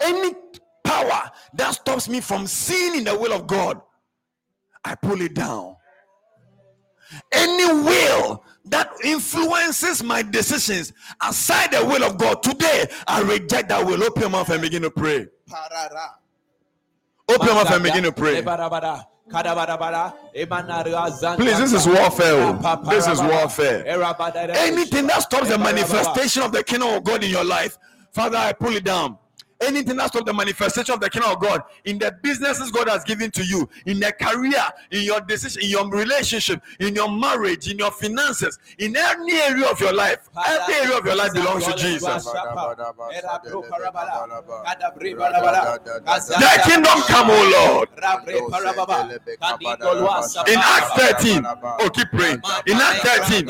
[0.00, 0.32] Any
[0.84, 3.80] power that stops me from seeing in the will of God,
[4.84, 5.76] I pull it down.
[7.32, 13.84] Any will that influences my decisions aside the will of God, today I reject that
[13.84, 14.02] will.
[14.04, 15.26] Open your mouth and begin to pray.
[17.28, 18.36] Open your mouth and begin to pray.
[21.36, 22.34] Please, this is warfare.
[22.42, 22.52] oh.
[22.90, 23.84] This is warfare.
[24.56, 27.78] Anything that stops the manifestation of the kingdom of God in your life,
[28.12, 29.18] Father, I pull it down.
[29.60, 33.04] Anything that stops the manifestation of the kingdom of God in the businesses God has
[33.04, 37.70] given to you, in the career, in your decision, in your relationship, in your marriage,
[37.70, 41.66] in your finances, in any area of your life, every area of your life belongs
[41.66, 42.24] to Jesus.
[46.40, 47.88] Thy kingdom come, O Lord.
[50.48, 51.44] In Acts 13,
[51.80, 52.40] oh, keep praying.
[52.66, 53.46] In Acts 13,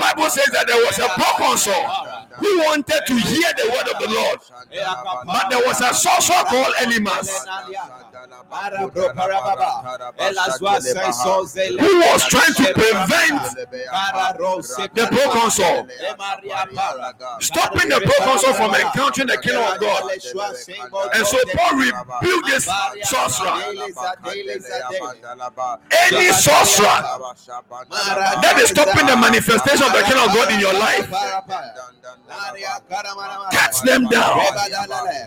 [0.00, 1.72] Bible says that there was a proconsul
[2.38, 4.23] who wanted to hear the word of the Lord,
[5.26, 7.28] but there was a sorcerer called Elymas
[11.78, 13.42] who was trying to prevent
[14.94, 15.86] the proconsul,
[17.40, 20.10] stopping the proconsul from encountering the kingdom of God.
[21.14, 22.64] And so Paul rebuked this
[23.02, 23.54] sorcerer.
[26.12, 27.02] Any sorcerer
[27.90, 31.10] that is stopping the manifestation of the kingdom of God in your life,
[33.50, 34.38] cut them down.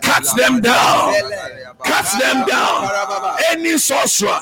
[0.01, 1.13] Cut them down.
[1.83, 2.89] Cut them down.
[3.49, 4.39] Any sorcerer,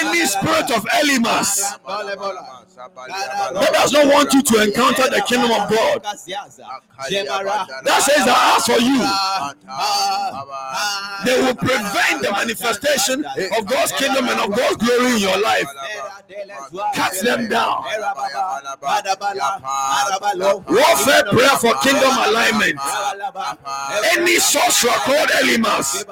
[0.00, 1.78] any spirit of Elymas
[3.54, 6.18] that does not want you to encounter the kingdom of God, that
[8.02, 8.98] says that as for you,
[11.24, 15.68] they will prevent the manifestation of God's kingdom and of God's glory in your life.
[16.94, 17.84] Cut them down.
[20.68, 22.78] Warfare prayer for kingdom alignment.
[24.16, 26.04] Any sorcerer called Elymas,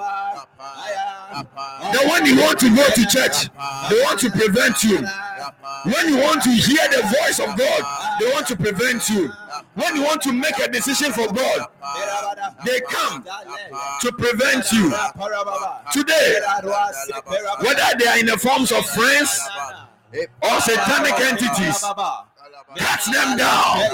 [1.92, 3.48] that when you want to go to church,
[3.90, 4.98] they want to prevent you.
[5.84, 9.32] When you want to hear the voice of God, they want to prevent you.
[9.74, 11.66] When you want to make a decision for God,
[12.64, 13.24] they come
[14.00, 14.92] to prevent you.
[15.92, 16.40] Today,
[17.60, 19.40] whether they are in the forms of friends
[20.42, 21.84] or satanic entities,
[22.76, 23.90] cut them down.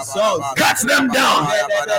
[0.56, 1.48] Cut them down.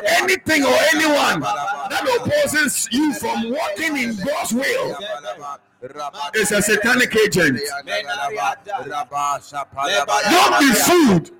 [0.08, 4.98] Anything or anyone that opposes you from walking in God's will
[6.36, 7.60] is a satanic agent.
[10.30, 11.32] Don't be fooled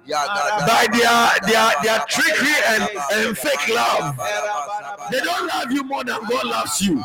[0.66, 4.18] by their their their trickery and, and fake love.
[5.12, 7.04] They don't love you more than God loves you.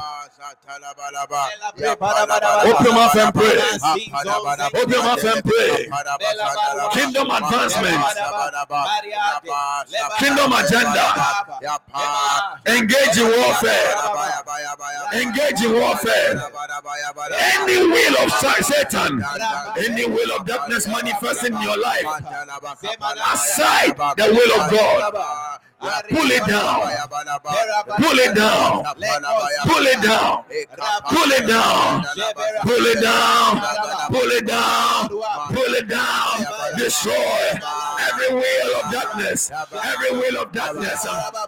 [2.65, 3.59] Open your mouth and pray.
[4.75, 5.89] Open your mouth and pray.
[6.93, 8.05] Kingdom advancement.
[10.19, 11.05] Kingdom agenda.
[12.67, 13.97] Engage in warfare.
[15.15, 16.51] Engage in warfare.
[17.33, 19.25] Any will of Satan,
[19.79, 22.05] any will of darkness manifesting in your life,
[23.33, 25.61] aside the will of God,
[26.11, 26.81] pull it down.
[27.99, 28.85] Pull it down.
[29.65, 30.45] Pull it down.
[31.09, 32.05] Pull it down.
[32.63, 33.61] Pull it down.
[34.11, 35.09] Pull it down.
[35.55, 36.47] Pull it down.
[36.77, 37.61] Destroy
[38.01, 39.51] every will of darkness.
[39.51, 41.07] Every will of darkness.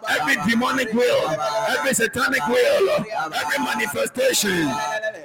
[0.09, 1.29] Every demonic will.
[1.69, 3.05] Every satanic will.
[3.33, 4.67] Every manifestation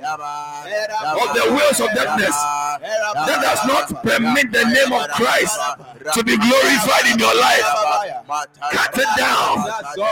[0.03, 2.37] of the wills of darkness
[2.83, 5.59] that does not permit the name of Christ
[6.15, 7.65] to be glorified in your life.
[8.73, 9.67] Cut it down.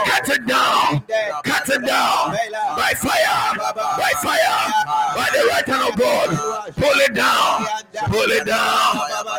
[0.05, 1.03] Cut it down.
[1.43, 2.35] Cut it down.
[2.77, 3.57] By fire.
[3.75, 4.59] By fire.
[5.15, 6.29] By the right hand of God.
[6.75, 7.65] Pull it down.
[8.07, 8.91] Pull it down.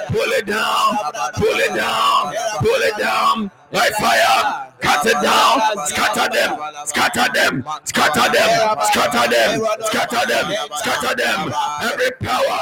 [0.08, 0.96] Pull it down.
[1.34, 2.34] Pull it down.
[2.60, 3.50] Pull it down.
[3.70, 4.68] By fire.
[4.80, 5.86] Cut it down.
[5.86, 6.58] Scatter them.
[6.86, 7.64] Scatter them.
[7.84, 8.76] Scatter them.
[8.82, 9.66] Scatter them.
[9.82, 10.46] Scatter them.
[10.76, 11.54] Scatter them.
[11.82, 12.58] Every power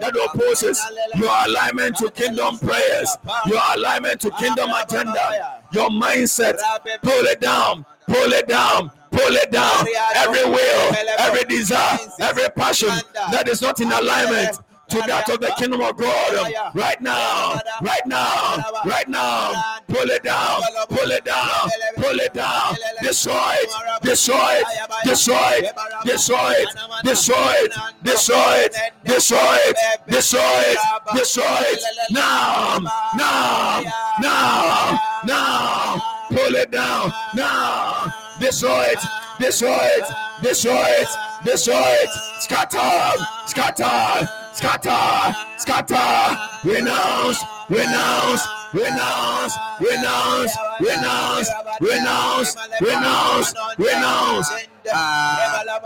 [0.00, 0.80] that opposes
[1.16, 6.58] your alignment to kingdom prayers, your alignment to kingdom agenda, your mindset,
[7.02, 7.84] pull it down.
[8.06, 9.86] Pull it down pull it down.
[10.14, 12.90] Every will, every desire, every passion
[13.32, 14.58] that is not in alignment
[14.88, 19.52] to that of the kingdom of God um, right now, right now, right now.
[19.88, 22.76] Pull it down, pull it down, pull it down.
[23.02, 24.66] Destroy it, destroy it,
[25.04, 26.68] destroy it, destroy it,
[27.02, 27.72] destroy it,
[28.04, 29.76] destroy it, destroy it,
[30.08, 30.78] destroy it,
[31.14, 31.80] destroy it.
[32.10, 32.78] Now,
[33.16, 33.82] now,
[34.20, 36.16] now, now.
[36.28, 38.12] Pull it down now.
[38.40, 38.98] Destroy it,
[39.38, 40.04] destroy it,
[40.42, 41.08] destroy it,
[41.44, 42.10] destroy it.
[42.40, 44.28] Scatter, scatter!
[44.56, 48.42] Scatter, scatter, renounce, renounce,
[48.72, 54.50] renounce, renounce, renounce, renounce, renounce, renounce.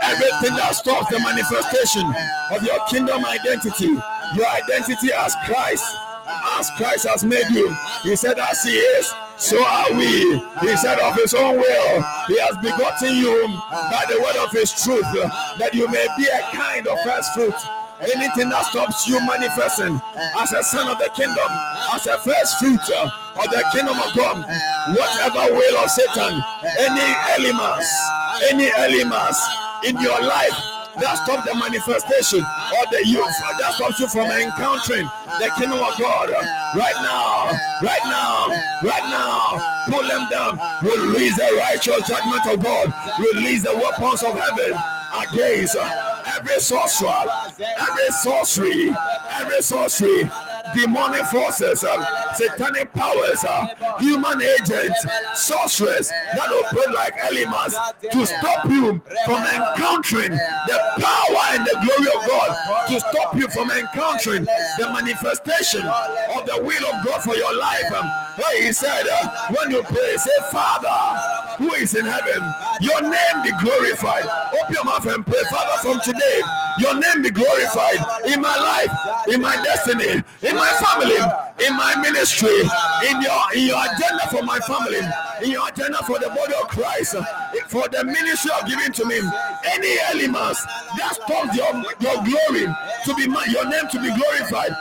[0.01, 2.07] Everything that stops the manifestation
[2.49, 3.91] of your kingdom identity,
[4.37, 5.83] your identity as Christ,
[6.57, 7.75] as Christ has made you.
[8.03, 10.39] He said, as He is, so are we.
[10.61, 14.71] He said, of His own will, He has begotten you by the word of His
[14.71, 15.05] truth,
[15.59, 17.55] that you may be a kind of first fruit
[18.01, 20.01] anything that stops you manifesting
[20.41, 21.45] as a son of the kingdom,
[21.93, 24.41] as a first fruit of the kingdom of God,
[24.97, 26.41] whatever will of Satan,
[26.81, 27.89] any elements,
[28.49, 29.39] any elements
[29.85, 35.07] in your life that stop the manifestation of the youth that stops you from encountering
[35.39, 36.29] the kingdom of God
[36.75, 37.51] right now,
[37.81, 38.47] right now,
[38.83, 39.71] right now.
[39.87, 40.59] Pull them down.
[40.83, 42.93] Release the righteous judgment of God.
[43.33, 44.73] Release the weapons of heaven
[45.15, 45.75] against
[46.35, 47.23] every sorcerer,
[47.59, 48.91] every sorcery,
[49.31, 50.29] every sorcery,
[50.75, 53.67] demonic forces, uh, satanic powers, uh,
[53.99, 55.05] human agents,
[55.35, 57.75] sorcerers that operate like elements
[58.11, 63.47] to stop you from encountering the power and the glory of God, to stop you
[63.49, 67.91] from encountering the manifestation of the will of God for your life.
[67.93, 68.09] Um,
[68.59, 72.41] he said, uh, when you pray, say, Father, who is in heaven,
[72.81, 74.25] your name be glorified.
[74.61, 76.41] Open your mouth and pray, Father, from today,
[76.79, 81.15] your name be glorified in my life, in my destiny, in my family,
[81.65, 82.59] in my ministry,
[83.07, 84.99] in your in your agenda for my family,
[85.41, 87.15] in your agenda for the body of Christ,
[87.67, 89.19] for the ministry of giving to me.
[89.63, 90.65] Any elements
[90.97, 91.71] that stop your,
[92.03, 92.67] your glory
[93.05, 94.75] to be my, your name to be glorified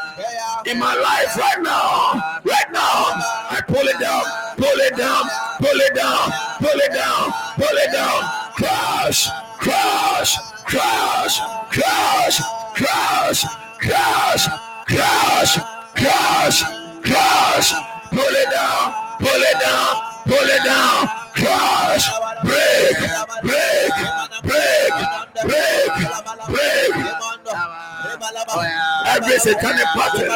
[0.67, 3.15] in my life right now, right now,
[3.55, 4.25] I pull it down,
[4.57, 5.25] pull it down,
[5.59, 8.23] pull it down, pull it down, pull it down,
[8.55, 9.29] crash,
[9.59, 10.37] crash,
[10.67, 11.41] crash,
[11.71, 12.41] crash,
[12.75, 13.45] crash,
[13.79, 16.63] crash, crash crash,
[17.03, 17.73] crash,
[18.11, 22.11] pull it down, pull it down, pull it down, crash,
[22.45, 22.97] break,
[23.43, 23.93] break,
[24.43, 24.93] break,
[25.45, 25.93] break,
[26.49, 27.90] break.
[28.01, 30.33] Every satanic patterns,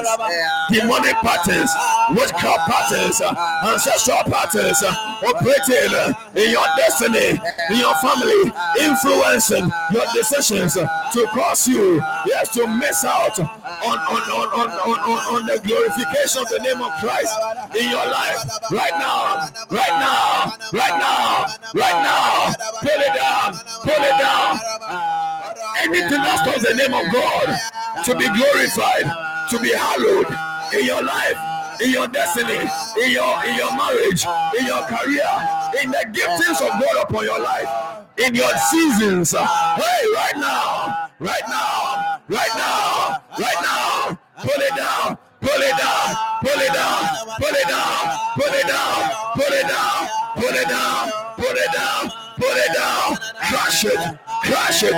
[0.71, 1.71] demonic patterns,
[2.11, 3.21] witchcraft patterns,
[3.65, 4.83] ancestral patterns,
[5.25, 12.67] operating in your destiny, in your family, influencing your decisions to cause you, yes, to
[12.67, 13.49] miss out on,
[13.87, 17.35] on, on, on, on, on, on the glorification of the name of Christ
[17.77, 22.55] in your life right now, right now, right now, right now.
[22.81, 25.34] Pull it down, pull it down.
[25.83, 27.47] Anything that calls the name of God
[28.05, 29.07] to be glorified,
[29.51, 30.27] to be hallowed
[30.75, 31.39] in your life,
[31.81, 32.59] in your destiny,
[33.03, 34.25] in your in your marriage,
[34.59, 35.31] in your career,
[35.83, 37.69] in the giftings of God upon your life,
[38.19, 39.33] in your seasons.
[39.33, 45.19] Hey, right now, right now, right now, right now, pull it down.
[45.45, 47.05] Pull it down, pull it down,
[47.37, 52.11] pull it down, pull it down, pull it down, pull it down, pull it down,
[52.37, 53.17] pull it down,
[53.49, 54.95] crush it, crush it,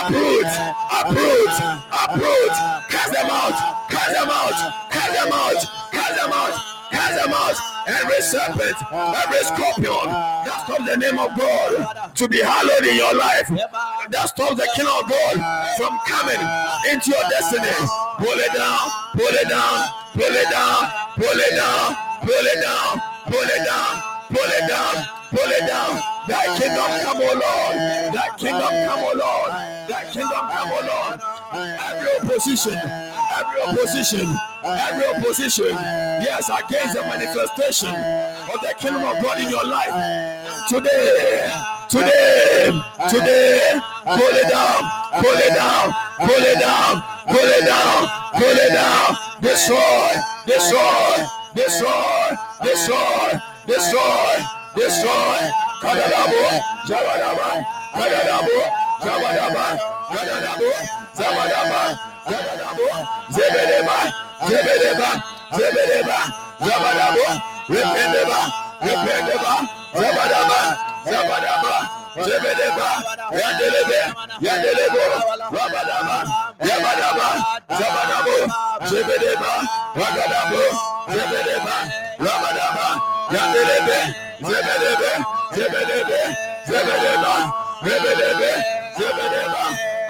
[0.00, 0.50] uproot,
[0.90, 1.54] uproot,
[1.90, 2.54] uproot,
[2.90, 5.82] cast them out, cast them out, cast them out.
[5.92, 6.56] Cast them out.
[6.90, 7.56] Cast them out.
[7.86, 13.14] Every serpent, every scorpion that stops the name of God to be hallowed in your
[13.14, 15.34] life, that stops the kingdom of God
[15.76, 16.40] from coming
[16.88, 17.76] into your destiny.
[18.18, 20.80] Pull it down, pull it down, pull it down,
[21.16, 23.92] pull it down, pull it down, pull it down,
[24.30, 25.21] pull it down, pull it down.
[25.32, 28.14] Thy kingdom come, O Lord.
[28.14, 29.50] Thy kingdom come, O Lord.
[29.88, 31.20] Thy kingdom come, O Lord.
[31.80, 32.78] Every opposition.
[33.34, 34.28] Every opposition,
[34.62, 35.72] every opposition,
[36.20, 39.88] yes, against the manifestation of the kingdom of God in your life.
[40.68, 41.50] Today,
[41.88, 42.70] today,
[43.08, 44.82] today, pull it down,
[45.16, 50.12] pull it down, pull it down, pull it down, pull it down, destroy,
[50.46, 55.42] destroy, destroy, destroy, destroy, destroy.
[55.82, 56.42] Kadadabo,
[56.86, 57.48] Jabadaba,
[57.92, 58.56] Kadadabo,
[59.02, 59.64] Jabadaba,
[60.12, 60.70] Kadadabo,
[61.18, 61.82] Zabadaba,
[62.24, 62.88] Kadadabo,
[63.34, 63.96] Zebedeba,
[64.46, 65.08] Zebedeba,
[65.56, 66.18] Zebedeba,
[66.62, 67.26] Zabadabo,
[67.68, 68.40] Rependeba,
[68.80, 69.52] Rependeba,
[69.92, 70.60] Zabadaba,
[71.04, 71.74] Zabadaba,
[72.22, 72.88] Zebedeba,
[73.32, 74.00] Yandelebe,
[74.40, 75.04] Yandelebo,
[75.50, 76.16] Rabadaba,
[76.62, 77.28] Yabadaba,
[77.68, 78.36] Zabadabo,
[78.86, 79.52] Zebedeba,
[79.98, 80.62] Ragadabo,
[81.10, 81.74] Zebedeba,
[82.22, 82.86] Rabadaba,
[83.34, 83.98] Yandelebe,
[84.42, 85.10] Zebelebe,
[85.54, 86.20] zebelebe,
[86.66, 87.34] zebeleba,
[87.84, 88.50] zebelebe,
[88.98, 89.64] zebeleba,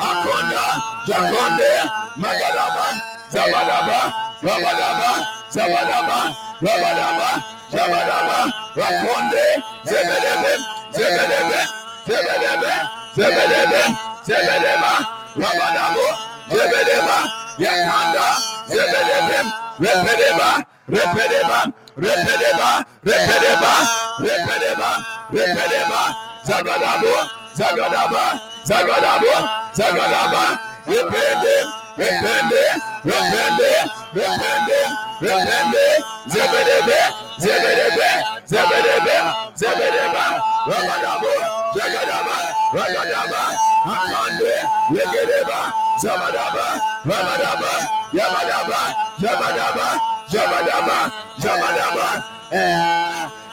[0.09, 0.65] akonda,
[1.07, 1.71] zakonde,
[2.17, 2.87] magalaba,
[3.29, 3.99] zabalaba,
[4.43, 5.11] rabalaba,
[5.53, 6.19] zabalaba,
[6.65, 7.29] rabalaba,
[7.73, 8.39] zabalaba,
[8.81, 9.45] rakonde,
[9.85, 10.53] zebelebe,
[10.97, 11.61] zebelebe,
[12.07, 12.73] zebelebe,
[13.17, 13.83] zebelebe,
[14.25, 14.93] zebeleba,
[15.37, 16.07] rabalabu,
[16.49, 17.17] zebeleba,
[17.59, 18.27] yakanda,
[18.73, 19.39] zebelebe,
[19.79, 20.49] repeleba,
[20.89, 21.59] repeleba,
[21.97, 23.73] Repedeba, Repedeba,
[24.19, 24.91] Repedeba,
[25.31, 26.01] Repedeba,
[26.45, 27.15] Zagadabo,
[27.55, 29.35] Zagadaba, Zagadabo,
[29.77, 30.45] Zagadaba,
[30.87, 31.57] Repede,
[31.99, 32.65] Repende,
[33.05, 33.73] Repende,
[34.15, 34.81] Repende,
[35.21, 35.85] Repende,
[36.33, 36.99] Zebedebe,
[37.39, 38.09] Zebedebe,
[38.49, 39.17] Zebedebe,
[39.55, 40.25] Zebedeba,
[40.67, 41.33] Rabadabo,
[41.77, 42.37] Zagadaba,
[42.73, 43.43] Ragadaba,
[43.85, 44.55] Akande,
[44.97, 45.61] Legedeba,
[46.01, 46.67] Zabadaba,
[47.05, 47.73] Rabadaba,
[48.13, 48.81] Yabadaba,
[49.21, 50.01] Yabadaba,
[50.33, 52.25] Jabadaba, Jabadaba.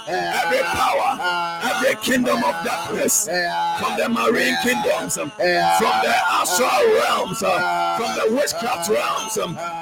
[0.08, 1.20] Every power,
[1.62, 8.90] every kingdom of darkness, from the marine kingdoms, from the astral realms, from the witchcraft
[8.90, 9.34] realms,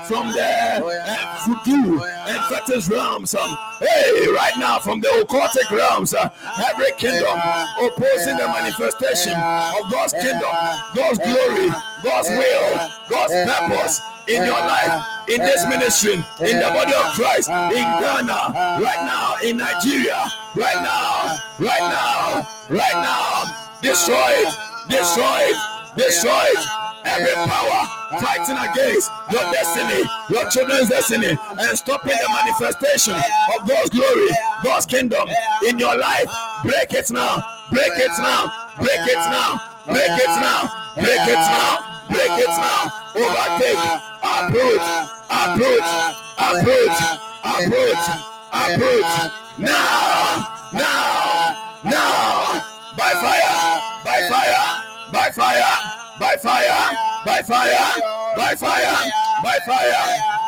[0.07, 3.35] from the uh, voodoo and fetish realms.
[3.79, 7.39] Hey, right now, from the occultic realms, every kingdom
[7.79, 10.51] opposing the manifestation of God's kingdom,
[10.95, 11.69] God's glory,
[12.03, 16.69] God's will, God's purpose in your ah, life, ah, in this ah, ministry, in the
[16.75, 20.19] body of Christ, in Ghana, right now, in Nigeria,
[20.55, 23.47] right now, right now, right now,
[23.81, 24.51] destroy it,
[24.89, 25.57] destroy it,
[25.95, 26.63] destroy it.
[27.07, 27.87] Every power
[28.19, 34.27] fighting against your destiny, your children's destiny, and stopping the manifestation of God's glory,
[34.63, 35.27] God's kingdom
[35.67, 36.27] in your life.
[36.63, 37.39] Break it now,
[37.71, 42.97] break it now, break it now, break it now, break it now, break it now.
[43.17, 44.87] Overtake, approach,
[45.29, 45.89] approach,
[46.37, 46.99] approach,
[47.43, 48.05] approach,
[48.51, 49.13] approach.
[49.57, 52.63] Now, now, now,
[52.97, 54.65] by fire, by fire,
[55.11, 55.73] by fire,
[56.19, 56.83] by fire,
[57.25, 57.87] by fire,
[58.35, 58.97] by fire,
[59.43, 60.05] by fire,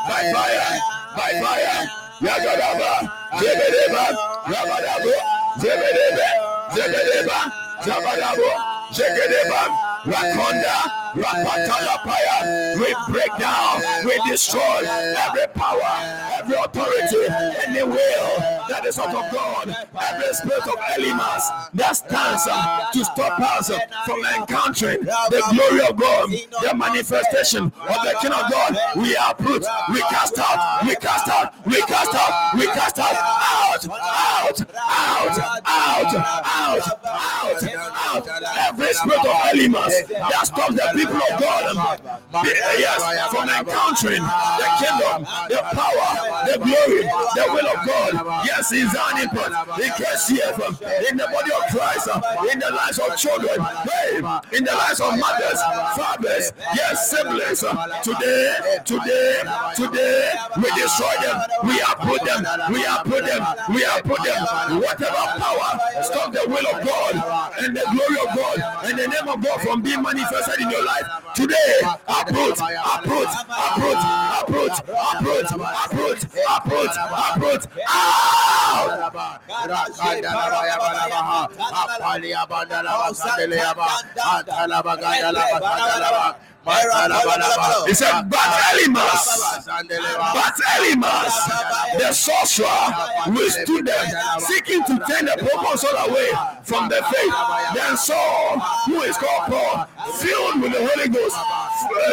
[0.08, 0.80] by fire,
[1.16, 1.90] by fire.
[2.20, 2.92] Yagadaba,
[3.40, 4.04] Zebedeba,
[4.52, 5.14] Rabadabo,
[5.58, 6.28] Zebedebe,
[6.76, 7.40] Zebedeba,
[7.86, 9.62] Zabadabo, Zegedeba,
[10.04, 10.78] Rakonda,
[11.14, 12.76] Rapatalapaya.
[12.80, 15.94] We break down, we destroy every power,
[16.40, 17.28] every authority,
[17.68, 18.40] any will
[18.70, 23.72] that is out of God, every spirit of Elymas that stands uh, to stop us
[24.06, 28.78] from encountering the glory of God, the manifestation of the King of God.
[28.96, 33.86] We uproot, we cast out, we cast out, we cast out, we cast out, out,
[33.90, 37.04] out, out, out, out, out,
[38.44, 38.79] out.
[38.80, 41.76] Every spirit of Elymas that stops the people of God,
[42.80, 43.00] yes,
[43.32, 45.20] from encountering the kingdom,
[45.52, 46.12] the power,
[46.48, 47.04] the glory,
[47.36, 48.46] the will of God.
[48.48, 49.52] Yes, in Zion input,
[49.84, 50.56] in KCF,
[51.12, 54.16] in the body of Christ, uh, in the lives of children, hey,
[54.56, 55.60] in the lives of mothers,
[56.00, 57.64] fathers, yes, siblings.
[57.64, 59.44] uh, Today, today,
[59.76, 61.38] today, we destroy them,
[61.68, 62.42] we uproot them,
[62.72, 63.44] we uproot them,
[63.76, 64.80] we uproot them.
[64.80, 67.14] Whatever power stop the will of God
[67.60, 70.84] and the glory of God and the name of God from being manifested in your
[70.86, 71.06] life
[71.36, 71.80] today.
[72.08, 73.34] Approach, approach,
[73.70, 74.04] approach,
[74.42, 74.78] approach,
[75.14, 76.96] approach, approach, approach,
[77.36, 77.66] approach.
[77.88, 78.60] Out.
[87.88, 88.40] He said, but
[88.70, 89.66] Elymas,
[90.34, 91.34] but Elymas,
[91.98, 94.06] the sorcerer, withstood them,
[94.40, 96.30] seeking to turn the proconsul away
[96.64, 97.34] from the faith.
[97.74, 101.38] Then Saul, who is called Paul, filled with the Holy Ghost,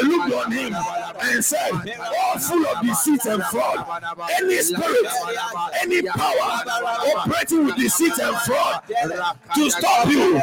[0.02, 0.74] looked on him
[1.20, 4.02] and said, All full of deceit and fraud.
[4.38, 5.06] Any spirit,
[5.80, 6.46] any power
[7.16, 8.82] operating with deceit and fraud
[9.54, 10.40] to stop you,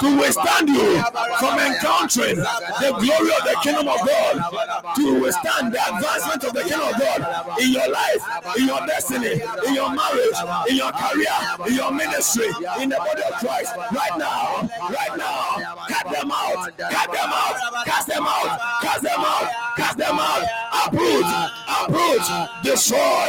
[0.00, 1.02] to withstand you
[1.38, 6.62] from encountering the glory of the kingdom of God, to withstand the advancement of the
[6.62, 10.38] kingdom of God in your life, in your destiny, in your marriage,
[10.68, 11.36] in your career,
[11.66, 12.46] in your ministry,
[12.80, 13.72] in the body of Christ.
[13.76, 19.20] Right now, right now, cut them out, cut them out, cast them out, cast them
[19.20, 21.24] out, cast them out, uproot,
[21.68, 23.28] uproot, destroy,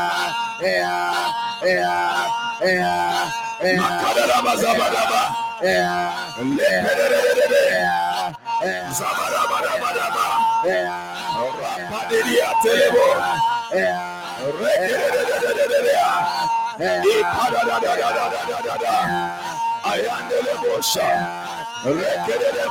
[19.83, 21.60] Ayandele boşa.
[21.81, 22.61] Rapadede.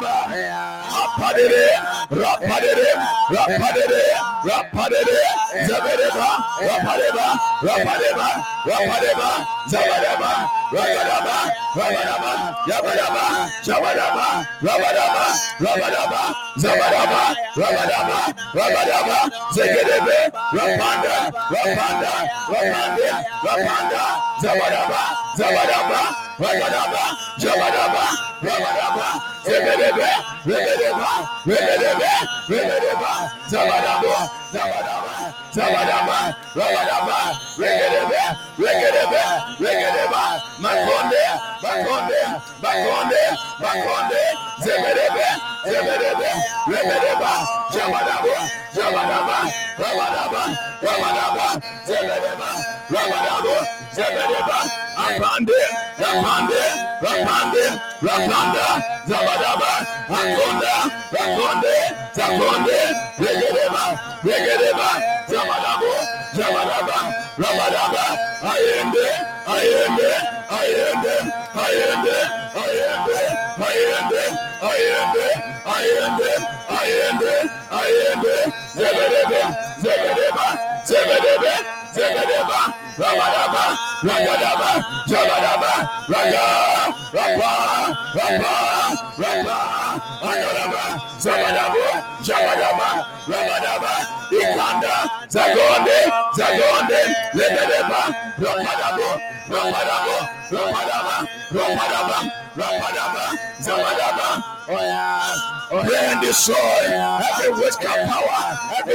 [2.11, 2.87] Rapadede.
[3.35, 4.03] Rapadede.
[4.47, 5.19] Rapadede.
[5.67, 6.29] Zabedeba.
[6.63, 7.27] Rapadeba.
[7.67, 8.29] Rapadeba.
[8.67, 9.29] Rapadeba.
[9.67, 10.31] Zabadaba.
[10.73, 11.37] Ragadaba.
[11.75, 12.33] Ragadaba.
[12.71, 13.25] Yabadaba.
[13.67, 14.27] Zabadaba.
[14.63, 15.25] Rabadaba.
[15.59, 16.23] Rabadaba.
[16.63, 17.23] Zabadaba.
[17.57, 18.19] Rabadaba.
[18.55, 19.19] Rabadaba.
[19.55, 20.19] Zegedebe.
[20.55, 21.17] Rapanda.
[21.51, 22.13] Rapanda.
[22.51, 23.11] Rapanda.
[23.43, 24.03] Rapanda.
[24.43, 25.01] Zabadaba.
[25.37, 26.01] Zabadaba.
[26.41, 28.05] Ragadaba, Jagadaba,
[28.41, 29.07] Ragadaba,
[29.45, 30.09] Rebedeba,
[30.45, 31.11] rebedeba,
[31.47, 32.13] rebedeba,
[32.49, 33.13] rebedeba,
[33.49, 34.17] zabadaba,
[34.53, 35.15] zabadaba,
[35.53, 36.19] zabadaba,
[36.55, 37.19] rabadaba,
[37.59, 38.23] regedeba,
[38.59, 39.23] regedeba,
[39.59, 40.23] regedeba,
[40.61, 41.25] makonde,
[41.63, 42.21] makonde,
[42.63, 43.23] makonde,
[43.63, 44.23] makonde,
[44.61, 45.27] zebedebe,
[45.65, 46.31] zebedebe,
[46.69, 47.33] rebedeba,
[47.73, 48.37] zabadaba,
[48.77, 49.39] zabadaba,
[49.81, 50.43] rabadaba,
[50.85, 51.47] rabadaba,
[51.87, 52.51] zebedeba,
[52.93, 53.57] rabadaba,
[53.97, 54.59] zebedeba,
[55.01, 55.61] apande,
[55.97, 56.63] apande,
[57.01, 57.65] apande,
[58.05, 58.65] apande,
[59.09, 59.73] zabadaba, Badaba,
[60.19, 60.75] Akonda,
[61.23, 61.75] Akonde,
[62.17, 62.79] Zakonde,
[63.23, 63.85] Regedeba,
[64.27, 64.89] Regedeba,
[65.31, 65.93] Zamadabo,
[66.35, 66.99] Zamadaba,
[67.39, 68.05] Ramadaba,
[68.51, 69.07] Ayende,
[69.55, 70.11] Ayende,
[70.59, 71.15] Ayende,
[71.63, 72.17] Ayende,
[72.59, 73.19] Ayende,
[73.67, 74.23] Ayende,
[74.67, 75.00] Ayende,
[106.41, 108.30] destroy every witchcraft power,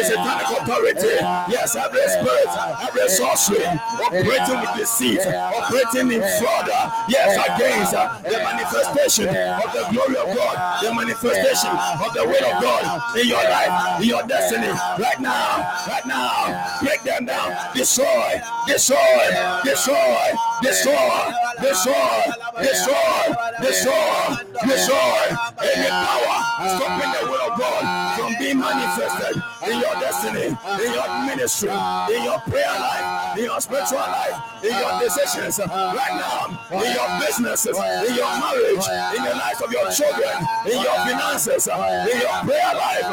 [0.06, 1.16] satanic authority.
[1.50, 2.50] Yes, every spirit,
[2.82, 3.66] every sorcery
[4.06, 6.70] operating with deceit, operating in fraud.
[6.70, 12.24] Uh, yes, against uh, the manifestation of the glory of God, the manifestation of the
[12.26, 12.84] will of God
[13.18, 14.70] in your life, in your destiny.
[15.00, 19.30] Right now, right now, break them down, destroy, destroy,
[19.64, 22.22] destroy, destroy, destroy,
[22.62, 23.24] destroy,
[23.62, 25.22] destroy, destroy
[25.64, 26.38] any power
[26.78, 27.84] stopping the will of God
[28.18, 30.48] from being manifested in your destiny,
[30.86, 36.16] in your ministry, in your prayer life, in your spiritual life, in your decisions right
[36.16, 38.86] now, in your businesses, in your marriage,
[39.18, 43.10] in the lives of your children, in your finances, in your prayer life,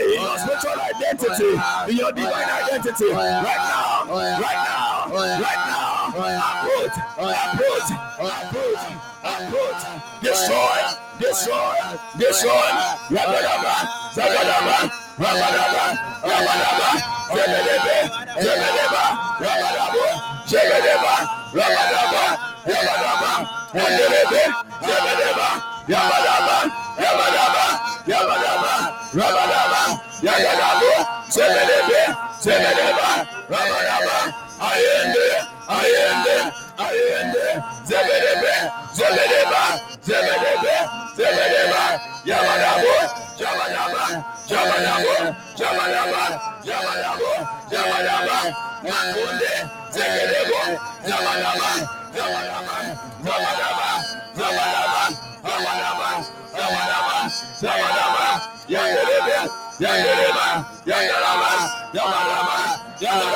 [0.00, 1.52] in your spiritual identity,
[1.90, 7.86] in your divine identity, right now, right now, right now, uproot, uproot,
[8.18, 8.78] uproot,
[9.24, 9.78] uproot,
[10.22, 10.78] destroy,
[11.18, 11.74] destroy,
[12.18, 12.86] destroy,
[14.16, 14.76] Rabalaba,
[15.20, 15.84] Rabalaba,
[16.24, 16.88] Rabalaba,
[17.36, 17.96] Jelelebe,
[18.40, 19.04] Jeleleba,
[19.44, 20.06] Rabalaba,
[20.48, 21.14] Jeleleba,
[21.52, 22.22] Rabalaba,
[22.64, 23.30] Rabalaba,
[23.76, 24.42] Jelelebe,
[24.86, 25.48] Jeleleba,
[25.92, 26.56] Rabalaba,
[26.96, 27.64] Rabalaba,
[28.08, 28.74] Rabalaba,
[29.12, 29.82] Rabalaba,
[30.24, 30.92] Yagalabo,
[31.28, 32.00] Jelelebe,
[32.40, 33.08] Jeleleba,
[33.52, 34.16] Rabalaba,
[34.64, 35.26] Ayende,
[35.68, 36.36] Ayende,
[36.78, 37.46] Ayende,
[37.84, 38.52] Zelelebe,
[38.96, 39.62] Zeleleba,
[40.00, 40.74] Zelelebe,
[41.16, 41.95] Zeleleba,
[42.26, 42.96] Yabba yabba,
[43.38, 44.02] yabba yabba,
[44.50, 45.14] yabba yabba,
[45.60, 46.22] yabba yabba,
[46.66, 47.32] yabba yabba,
[47.72, 48.38] yabba yabba,
[48.82, 49.52] Makunde,
[49.94, 50.60] Zegerebo,
[51.06, 51.70] yabba yabba,
[52.16, 52.76] yabba yabba,
[53.26, 53.88] yabba yabba,
[54.38, 55.02] yabba yabba,
[55.46, 56.10] yabba yabba,
[56.58, 57.18] yabba yabba,
[57.62, 58.26] yabba yabba,
[58.74, 59.38] Yangerebe,
[59.84, 60.46] Yangereba,
[60.90, 61.50] Yangeraba,
[61.94, 62.56] yabba yabba,
[63.04, 63.26] yabba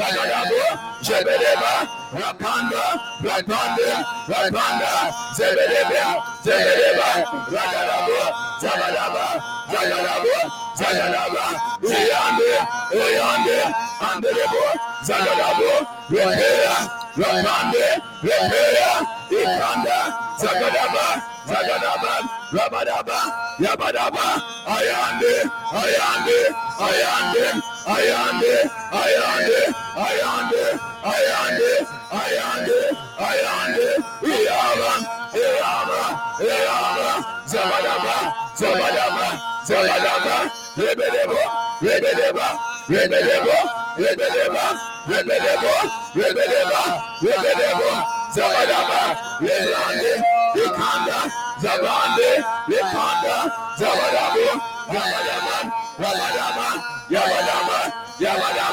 [0.00, 0.60] Kayalabu,
[1.04, 1.72] Cebeleba,
[2.16, 2.84] Rapanda,
[3.20, 3.90] Rapanda,
[4.32, 4.92] Rapanda,
[5.36, 7.08] Zebeleba, Zebeleba,
[7.52, 8.20] Rakalabu,
[8.62, 9.26] Zabalaba,
[9.68, 10.36] Zayalabu,
[10.74, 11.44] Zayalaba,
[11.84, 12.52] Uyandı,
[12.96, 13.58] uyandı,
[14.00, 14.64] Andrebu,
[15.04, 15.70] Zagalabu,
[16.10, 16.76] Rehera,
[17.20, 17.86] Rapanda,
[18.24, 18.92] Rehera,
[19.30, 19.98] İkanda,
[20.40, 21.06] Zagalaba,
[21.46, 22.12] Zagalaba,
[22.56, 23.18] Rabadaba,
[23.60, 24.26] Yabadaba,
[24.66, 26.38] Ayandı, Ayandı,
[26.80, 29.72] Ayandı, Ayandı, Ayandı,
[30.06, 34.02] Ayandı, ayandı, ayandı, ayandı.
[34.22, 35.02] İyavram,
[35.34, 37.24] iyavram, iyavram.
[37.46, 39.26] Zabalaba, zabalaba,
[39.64, 40.36] zabalaba.
[40.78, 41.38] Rebelebo,
[41.82, 42.46] rebelebo,
[42.90, 43.56] rebelebo,
[43.98, 44.64] rebelebo,
[45.08, 45.72] rebelebo,
[46.16, 46.82] rebelebo,
[47.22, 47.90] rebelebo.
[48.34, 49.00] Zabalaba,
[49.40, 50.22] yelandı,
[50.54, 51.16] yıkandı,
[51.62, 52.28] zabandı,
[52.68, 54.46] yıkandı, zabalaba,
[54.92, 55.56] zabalaba,
[55.98, 56.66] zabalaba,
[57.10, 57.78] yabalaba,
[58.20, 58.69] yabalaba.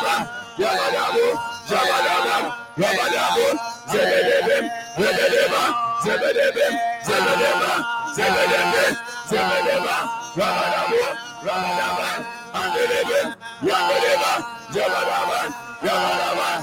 [0.58, 1.26] Yabadabu,
[1.70, 2.46] Yabadabam,
[2.82, 3.48] Rabadabu,
[3.94, 4.66] Zebedebim,
[4.98, 5.64] Rebedeba,
[6.04, 6.74] Zebedebim,
[7.06, 7.72] Zebedeba,
[8.18, 8.94] Zebedebim,
[9.30, 9.96] Zebedeba,
[10.34, 11.02] Rabadabu,
[11.46, 12.20] Rabadaban,
[12.58, 13.28] Andelebim,
[13.70, 14.32] Yabadeba,
[14.74, 15.48] Jabadaban,
[15.86, 16.60] Yabadaban,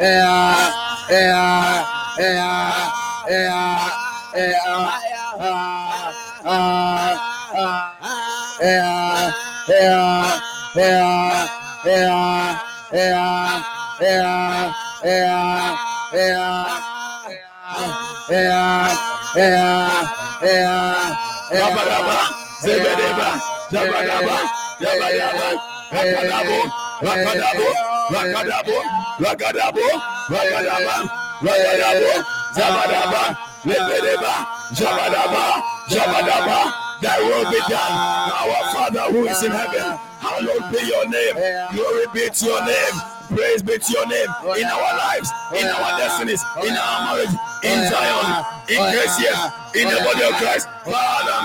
[0.00, 0.72] eh ah, eh ah,
[1.10, 1.78] yeah,
[2.18, 2.90] yeah,
[3.30, 3.90] yeah, yeah,
[4.34, 4.90] yeah,
[5.38, 6.10] ah,
[6.44, 7.12] ah,
[7.54, 7.94] ah,
[8.60, 9.30] yeah,
[9.68, 10.40] yeah,
[10.74, 11.46] yeah,
[11.84, 12.58] yeah,
[12.92, 13.62] yeah,
[14.02, 14.72] yeah,
[15.04, 15.76] yeah,
[16.12, 16.74] yeah.
[18.30, 18.88] Yeah,
[19.36, 20.00] yeah,
[20.40, 21.14] yeah,
[21.52, 22.33] Rabadaba,
[22.64, 23.28] Zebedeba,
[23.70, 24.36] Zabadaba,
[24.80, 25.48] Yabadaba,
[25.92, 26.58] Rakadabo,
[27.04, 27.68] Rakadabo,
[28.14, 28.76] Rakadabo,
[29.20, 29.86] Rakadabo,
[30.32, 30.96] Rakadaba,
[31.44, 32.12] Rakadabo,
[32.56, 33.22] Zabadaba,
[33.68, 34.34] Lebedeba,
[34.72, 35.44] Zabadaba,
[35.90, 36.58] Zabadaba,
[37.02, 37.94] thy will be done.
[38.32, 41.36] Our Father who is in heaven, hallowed be your name.
[41.74, 43.13] Glory be to your name.
[43.28, 44.28] Praise be to your name.
[44.60, 47.34] In our lives, in oh, our destinies, in our marriage,
[47.64, 49.40] in Zion, in KCF,
[49.80, 50.68] in the body of Christ.
[50.84, 51.38] Father,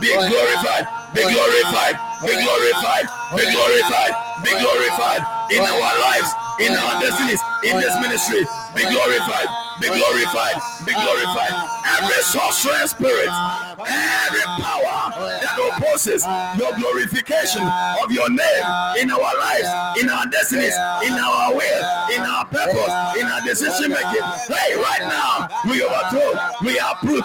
[0.00, 3.06] be glorified, be glorified, be glorified,
[3.36, 5.22] be glorified, be glorified
[5.52, 6.30] in our lives,
[6.64, 8.42] in our destinies, in this ministry.
[8.72, 9.48] Be oh, glorified,
[9.80, 11.52] be glorified, be glorified.
[11.98, 16.24] Every sorcerer spirit, every power that opposes
[16.58, 17.62] your glorification
[18.02, 18.64] of your name
[19.00, 19.68] in our lives,
[20.00, 20.74] in our destinies,
[21.04, 21.82] in our will,
[22.14, 24.24] in our purpose, in our decision making.
[24.48, 26.32] Hey, right now, we overthrow,
[26.64, 27.24] we uproot.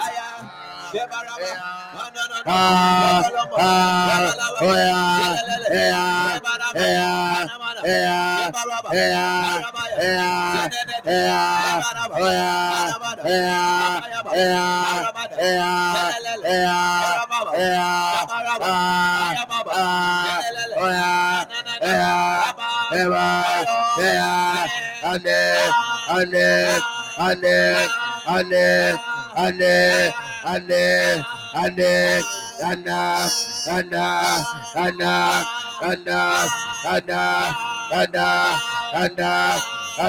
[2.46, 3.22] ah,
[3.56, 5.36] ah, oh yeah,
[5.70, 6.40] yeah,
[6.74, 7.46] yeah,
[7.84, 8.50] yeah,
[8.92, 9.60] yeah,
[9.98, 10.51] yeah,
[11.04, 11.84] Enough,
[12.16, 14.06] enough, enough,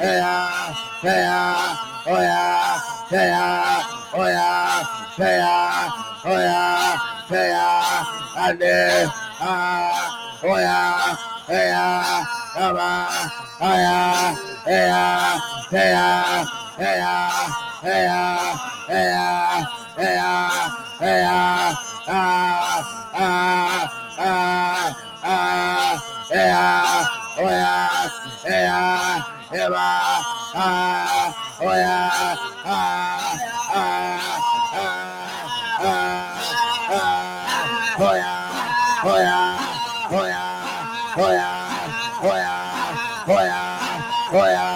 [0.00, 0.34] Ea,
[1.04, 1.36] Ea,
[2.06, 2.44] Oya,
[3.12, 3.46] Ea,
[4.14, 5.88] Oya, Hea,
[6.22, 7.66] Hoya, Hea,
[8.36, 9.08] Ade,
[9.40, 10.12] Ah,
[10.42, 11.16] Hoya,
[11.48, 12.20] Hea,
[12.56, 12.90] Aba,
[13.58, 14.36] Haya,
[14.66, 15.40] Hea,
[15.72, 16.44] Hea,
[16.76, 17.14] Hea,
[17.80, 18.20] Hea,
[18.88, 19.66] Hea,
[19.96, 20.32] Hea,
[21.00, 21.36] Hea,
[22.08, 22.84] Ah,
[23.14, 23.88] Ah,
[24.18, 25.92] Ah, Ah,
[26.28, 26.64] Hea,
[27.40, 27.74] Hoya,
[28.44, 28.80] Hea,
[29.64, 29.88] Eba,
[30.54, 31.98] Ah, Hoya,
[32.66, 33.15] Ah,
[44.30, 44.75] 对呀。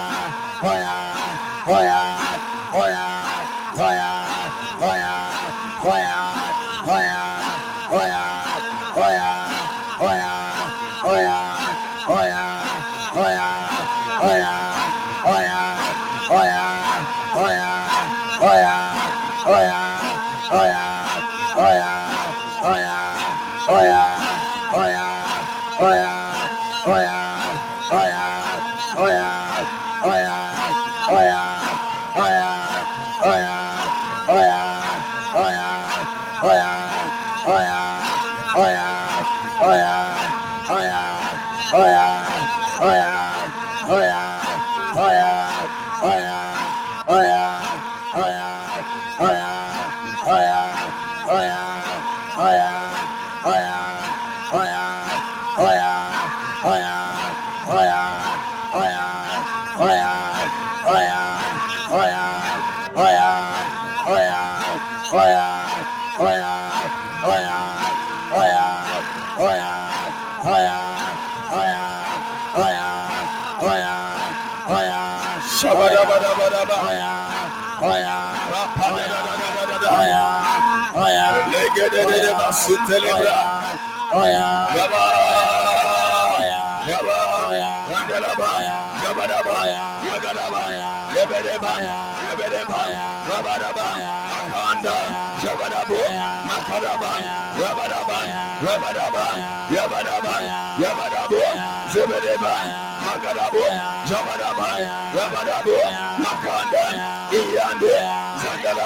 [82.89, 83.39] Telebra.
[84.13, 84.49] Oya.
[84.77, 85.03] Yaba.
[86.41, 86.61] Oya.
[86.91, 87.17] Yaba.
[87.51, 87.71] Oya.
[87.93, 88.51] Yagalaba.
[89.05, 89.57] Yagadaba.
[90.09, 90.63] Yagadaba.
[91.15, 91.73] Yebedeba.
[92.25, 92.81] Yebedeba.
[93.29, 93.87] Rabadaba.
[94.37, 94.97] Akanda.
[95.43, 96.01] Jabadabo.
[96.49, 97.13] Makadaba.
[97.61, 98.19] Rabadaba.
[98.65, 99.25] Rabadaba.
[99.77, 100.35] Yabadaba.
[100.83, 101.43] Yabadabo.
[101.93, 102.55] Zebedeba.
[103.05, 103.63] Makadabo.
[104.11, 104.69] Jabadaba.
[105.17, 105.77] Rabadabo.
[106.25, 106.40] Makadabo.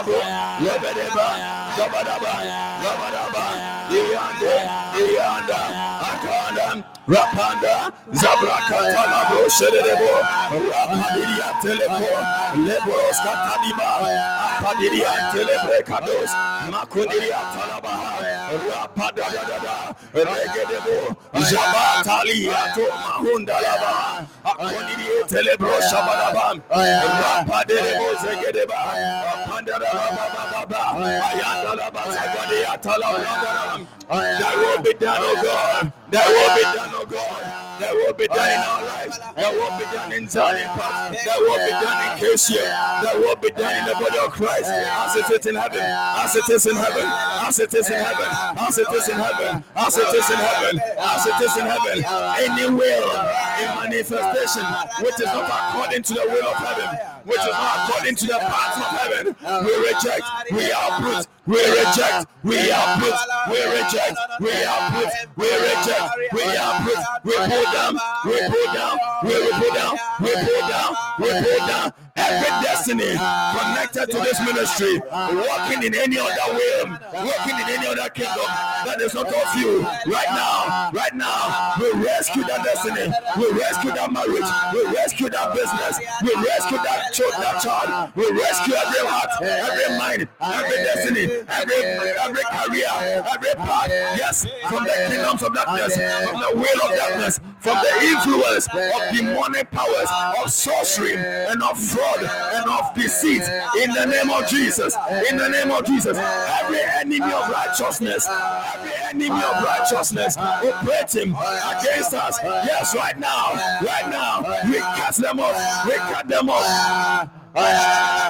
[0.04, 1.26] Yabo, Yabedeba,
[1.76, 2.32] Gabadaba,
[2.82, 3.44] Gabadaba,
[3.88, 4.54] Yanda,
[5.16, 5.60] Yanda,
[6.12, 6.33] Aka.
[7.06, 10.12] Rapanda, Zabraka, Talabro, Shedebo,
[10.50, 12.08] Rapadiria, Telebo,
[12.64, 13.90] Lebros, Katadiba,
[14.56, 16.32] Apadiria, Telebrecados,
[16.72, 17.94] Makudiria, Talaba,
[18.68, 19.26] Rapada,
[20.14, 20.96] Regedebo,
[21.34, 22.72] Jabatalia,
[23.04, 28.80] Mahundalaba, Apadiria, Telebro, Shabadabam, Rapadebo, Zegedeba,
[29.44, 30.80] Pandalaba,
[31.28, 35.92] Ayandalaba, Zagadia, Talaba, that will be done, oh God.
[36.10, 37.73] That will be done, oh God.
[37.80, 39.18] That will be done in our lives.
[39.18, 41.12] That will be done in Zion Park.
[41.12, 42.62] That will be done in Cassia.
[43.02, 44.70] That will be done in the body of Christ.
[44.70, 45.80] As it is in heaven.
[45.82, 47.06] As it is in heaven.
[47.06, 48.28] As it is in heaven.
[48.56, 49.64] As it is in heaven.
[49.74, 50.80] As it is in heaven.
[50.98, 52.04] As it is in heaven.
[52.38, 53.10] Any will
[53.60, 54.64] in manifestation
[55.02, 56.88] which is not according to the will of heaven,
[57.24, 59.24] which is not according to the path of heaven,
[59.64, 60.24] we reject.
[60.50, 61.26] We uproot.
[61.46, 62.26] We reject.
[62.42, 63.20] We uproot.
[63.50, 64.16] We reject.
[64.40, 65.12] We uproot.
[65.36, 66.08] We reject.
[66.32, 67.02] We uproot.
[67.24, 67.94] We pull down.
[68.24, 68.98] We pull down.
[69.24, 69.96] We pull down.
[70.20, 70.96] We pull down.
[71.18, 71.92] We pull down.
[72.16, 78.08] Every destiny connected to this ministry, walking in any other way, walking in any other
[78.10, 78.46] kingdom
[78.86, 79.82] that is not of you.
[79.82, 83.10] Right now, right now, we rescue that destiny.
[83.36, 84.46] We rescue that marriage.
[84.70, 85.98] We rescue that business.
[86.22, 87.34] We rescue that child.
[87.34, 88.12] That child.
[88.14, 91.82] We rescue every heart, every mind, every destiny, every
[92.22, 93.90] every career, every path.
[94.14, 99.02] Yes, from the kingdoms of darkness, from the will of darkness, from the influence of
[99.10, 103.42] demonic powers, of sorcery, and of fraud, and of deceit.
[103.82, 104.96] In the name of Jesus.
[105.30, 106.16] In the name of Jesus.
[106.18, 112.38] Every enemy of righteousness, every enemy of righteousness operating against us.
[112.42, 113.52] Yes, right now,
[113.82, 115.86] right now, we cast them off.
[115.86, 117.30] We cut them off.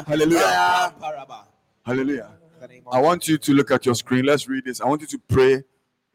[0.07, 0.95] Hallelujah.
[1.85, 2.31] Hallelujah.
[2.91, 4.25] I want you to look at your screen.
[4.25, 4.81] Let's read this.
[4.81, 5.63] I want you to pray,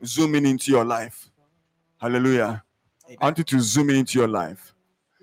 [0.05, 1.29] zoom in into your life.
[1.99, 2.63] Hallelujah.
[3.09, 4.73] I want you to zoom in into your life.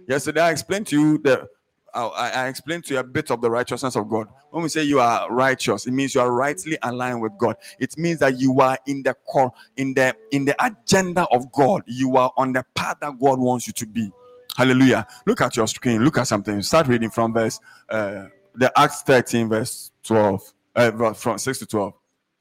[0.09, 1.49] Yesterday, I explained to you that
[1.97, 4.29] I, I- explained to you a bit of the righteousness of God.
[4.51, 7.57] When we say you are righteous, it means you are rightly aligned with God.
[7.79, 11.83] It means that you are in the core, in the in the agenda of God.
[11.87, 14.11] You are on the path that God wants you to be.
[14.57, 15.07] Hallelujah.
[15.27, 16.03] Look at your screen.
[16.05, 16.63] Look at something.
[16.63, 17.61] Start reading from verse
[17.91, 20.53] uh, the Acts 13, verse 12.
[20.75, 21.93] Uh, from 6 to 12.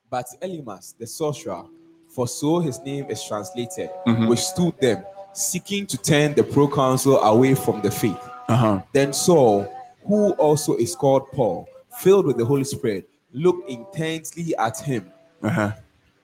[0.09, 1.63] But Elymas, the sorcerer,
[2.09, 4.27] for so his name is translated, Mhm.
[4.29, 5.03] withstood them,
[5.33, 8.19] seeking to turn the proconsul away from the faith.
[8.47, 8.81] Uh-huh.
[8.93, 9.67] Then Saul,
[10.05, 11.67] who also is called Paul,
[11.99, 15.11] filled with the Holy Spirit, looked intently at him
[15.43, 15.71] Uh-huh.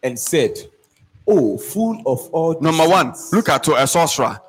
[0.03, 0.57] and said,
[1.27, 4.39] Oh, full of all Number one, look at a sorcerer,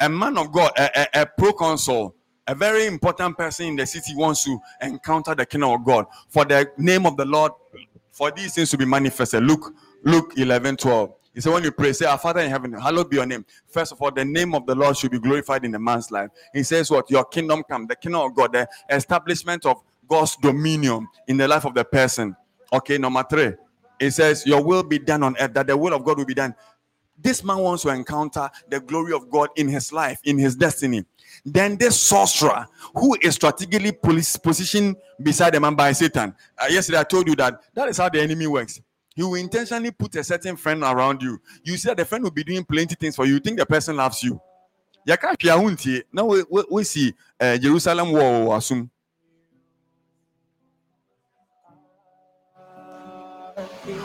[0.00, 2.14] a man of God, a, a, a proconsul,
[2.46, 6.44] a very important person in the city wants to encounter the kingdom of God for
[6.44, 7.52] the name of the Lord,
[8.12, 9.42] for these things to be manifested.
[9.42, 9.74] Luke,
[10.04, 11.12] Luke 11 12.
[11.36, 13.44] He said, when you pray, say, Our Father in heaven, hallowed be your name.
[13.68, 16.30] First of all, the name of the Lord should be glorified in a man's life.
[16.54, 17.10] He says, What?
[17.10, 21.66] Your kingdom come, the kingdom of God, the establishment of God's dominion in the life
[21.66, 22.34] of the person.
[22.72, 23.52] Okay, number three,
[24.00, 26.32] it says, Your will be done on earth, that the will of God will be
[26.32, 26.54] done.
[27.18, 31.04] This man wants to encounter the glory of God in his life, in his destiny.
[31.44, 36.34] Then this sorcerer, who is strategically positioned beside the man by Satan.
[36.58, 38.80] Uh, yesterday, I told you that that is how the enemy works.
[39.16, 41.40] He will intentionally put a certain friend around you.
[41.64, 43.34] You see that the friend will be doing plenty things for you.
[43.34, 44.38] You think the person loves you.
[46.12, 48.90] Na we- we- we see uh, Jerusalem wɔ asum.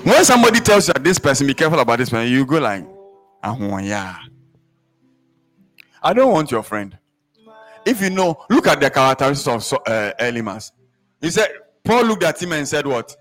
[0.06, 2.88] When somebody tells you that this person, be careful about this person, you go like,
[3.44, 4.16] "Ah, yeah.
[6.02, 6.98] I don't want your friend.
[7.86, 10.72] If you know, look at the characteristics of uh, Elymas.
[11.20, 11.50] He said,
[11.84, 13.16] Paul looked at him and said, What?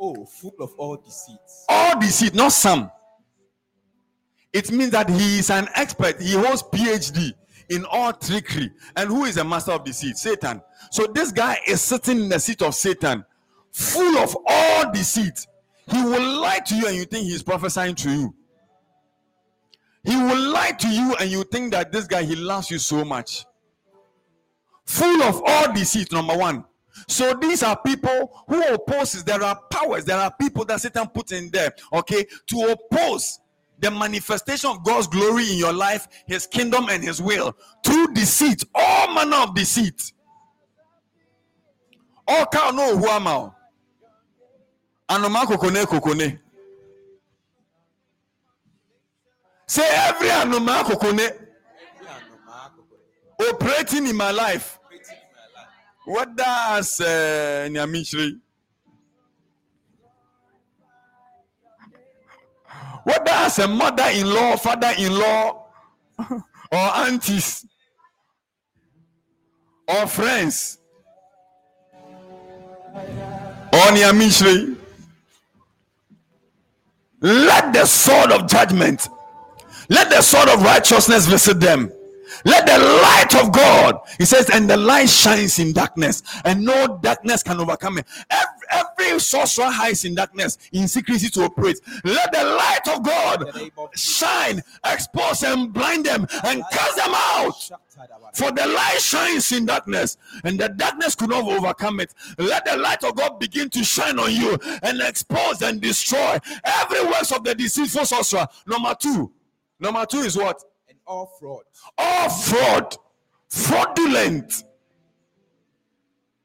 [0.00, 1.66] Oh, full of all deceits.
[1.68, 2.90] All deceit, not some.
[4.52, 6.20] It means that he is an expert.
[6.20, 7.34] He holds PhD
[7.68, 8.72] in all trickery.
[8.96, 10.16] And who is a master of deceit?
[10.16, 10.62] Satan.
[10.90, 13.24] So this guy is sitting in the seat of Satan,
[13.70, 15.46] full of all deceit.
[15.86, 18.34] He will lie to you and you think he's prophesying to you.
[20.02, 23.04] He will lie to you and you think that this guy he loves you so
[23.04, 23.44] much.
[24.86, 26.64] Full of all deceit, number one.
[27.08, 29.24] So these are people who opposes.
[29.24, 33.40] There are powers, there are people that Satan put in there, okay, to oppose
[33.78, 38.62] the manifestation of God's glory in your life, his kingdom, and his will through deceit,
[38.74, 40.12] all manner of deceit.
[42.28, 43.50] All cow no I?
[45.10, 46.38] Anoma kokone kokone.
[49.66, 51.46] Say every anoma kokone
[53.48, 54.79] operating in my life.
[56.10, 58.40] What does uh, Nyamishri?
[63.04, 65.66] What does a mother-in-law, father-in-law,
[66.72, 67.64] or aunties,
[69.86, 70.80] or friends,
[72.92, 74.76] or Nyamishri?
[77.20, 79.08] Let the sword of judgment,
[79.88, 81.92] let the sword of righteousness visit them.
[82.44, 86.98] Let the light of God, he says, and the light shines in darkness, and no
[87.02, 88.06] darkness can overcome it.
[88.30, 91.80] Every, every sorcerer hides in darkness, in secrecy to operate.
[92.04, 97.70] Let the light of God shine, expose and blind them, and cast them out.
[98.34, 102.14] For the light shines in darkness, and the darkness could not overcome it.
[102.38, 107.04] Let the light of God begin to shine on you and expose and destroy every
[107.04, 108.46] works of the deceitful sorcerer.
[108.66, 109.32] Number two.
[109.78, 110.62] Number two is what?
[111.10, 111.64] All fraud.
[111.98, 112.96] all fraud,
[113.48, 114.62] fraudulent.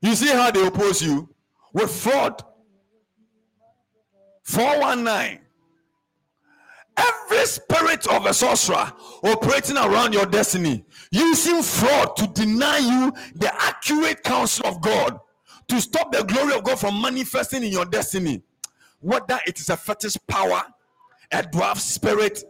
[0.01, 1.29] You see how they oppose you
[1.71, 2.43] with fraud.
[4.41, 5.39] 419.
[6.97, 8.91] Every spirit of a sorcerer
[9.23, 15.19] operating around your destiny, using fraud to deny you the accurate counsel of God,
[15.67, 18.41] to stop the glory of God from manifesting in your destiny,
[18.99, 20.63] whether it is a fetish power,
[21.31, 22.43] a dwarf spirit,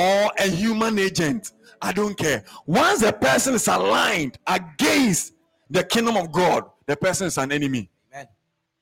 [0.00, 1.52] or a human agent,
[1.82, 2.44] I don't care.
[2.66, 5.34] Once a person is aligned against
[5.68, 7.90] the kingdom of God, the person is an enemy.
[8.12, 8.26] Amen.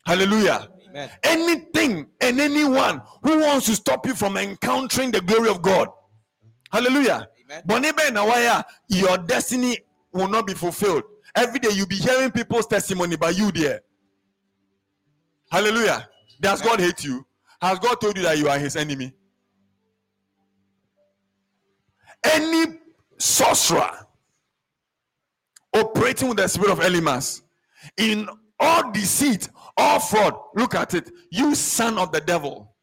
[0.07, 0.69] Hallelujah.
[0.89, 1.11] Amen.
[1.23, 5.89] Anything and anyone who wants to stop you from encountering the glory of God.
[6.71, 7.29] Hallelujah.
[7.67, 7.93] Amen.
[7.97, 9.79] Ben Nawaya, your destiny
[10.13, 11.03] will not be fulfilled.
[11.35, 13.81] Every day you'll be hearing people's testimony by you there.
[15.51, 16.09] Hallelujah.
[16.41, 17.27] Does God hate you?
[17.61, 19.13] Has God told you that you are his enemy?
[22.25, 22.79] Any
[23.19, 24.07] sorcerer
[25.75, 27.43] operating with the spirit of Elymas
[27.97, 28.29] in
[28.61, 30.35] all deceit, all fraud.
[30.55, 31.11] Look at it.
[31.31, 32.75] You son of the devil.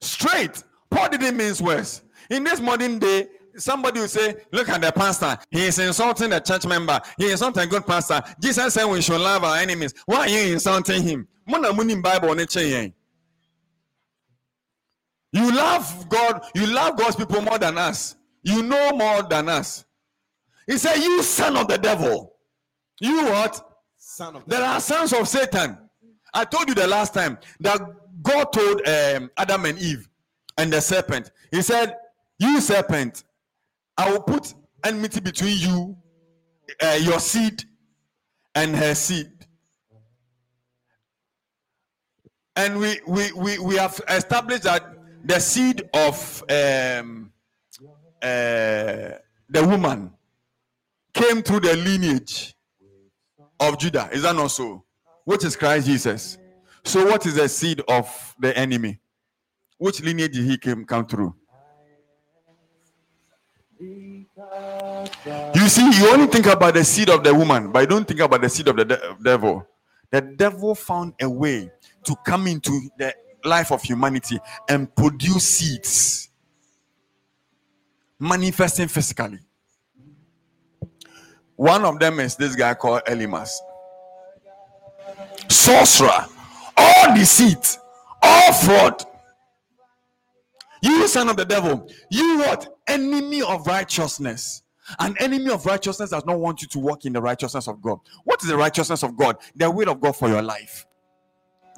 [0.00, 0.62] Straight.
[0.90, 2.02] Paul didn't mean words.
[2.30, 5.38] In this modern day, somebody will say, Look at the pastor.
[5.50, 7.00] He is insulting the church member.
[7.18, 8.22] He is not a good pastor.
[8.42, 9.94] Jesus said we should love our enemies.
[10.06, 11.28] Why are you insulting him?
[12.02, 12.34] Bible
[15.32, 18.16] You love God, you love God's people more than us.
[18.42, 19.84] You know more than us.
[20.66, 22.34] He said, You son of the devil.
[23.00, 23.60] You what?
[23.96, 25.78] Son of There are sons of Satan.
[26.32, 27.80] I told you the last time that
[28.22, 30.08] God told um, Adam and Eve
[30.58, 31.96] and the serpent, He said,
[32.38, 33.24] You serpent,
[33.96, 34.54] I will put
[34.84, 35.96] enmity between you,
[36.82, 37.64] uh, your seed,
[38.54, 39.30] and her seed.
[42.56, 47.32] And we, we, we, we have established that the seed of um,
[48.22, 49.16] uh,
[49.48, 50.12] the woman
[51.12, 52.54] came through the lineage
[53.58, 54.08] of Judah.
[54.12, 54.84] Is that not so?
[55.24, 56.38] Which is Christ Jesus.
[56.84, 59.00] So, what is the seed of the enemy?
[59.78, 61.34] Which lineage did he came come through?
[65.54, 68.20] You see, you only think about the seed of the woman, but you don't think
[68.20, 69.66] about the seed of the de- devil.
[70.10, 71.70] The devil found a way
[72.04, 73.14] to come into the
[73.44, 74.38] life of humanity
[74.68, 76.30] and produce seeds,
[78.18, 79.38] manifesting physically.
[81.56, 83.50] One of them is this guy called Elymas,
[85.48, 86.26] sorcerer,
[86.76, 87.78] all deceit,
[88.22, 89.04] all fraud.
[90.82, 92.78] You son of the devil, you what?
[92.86, 94.62] Enemy of righteousness.
[94.98, 97.98] An enemy of righteousness does not want you to walk in the righteousness of God.
[98.24, 99.36] What is the righteousness of God?
[99.54, 100.86] The will of God for your life.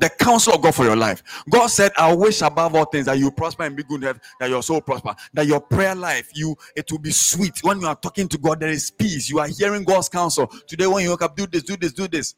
[0.03, 1.23] The counsel of God for your life.
[1.49, 4.51] God said, I wish above all things that you prosper and be good, health, that
[4.51, 7.63] your soul prosper, that your prayer life, you it will be sweet.
[7.63, 9.31] When you are talking to God, there is peace.
[9.31, 10.49] You are hearing God's counsel.
[10.67, 12.35] Today, when you wake up, do this, do this, do this.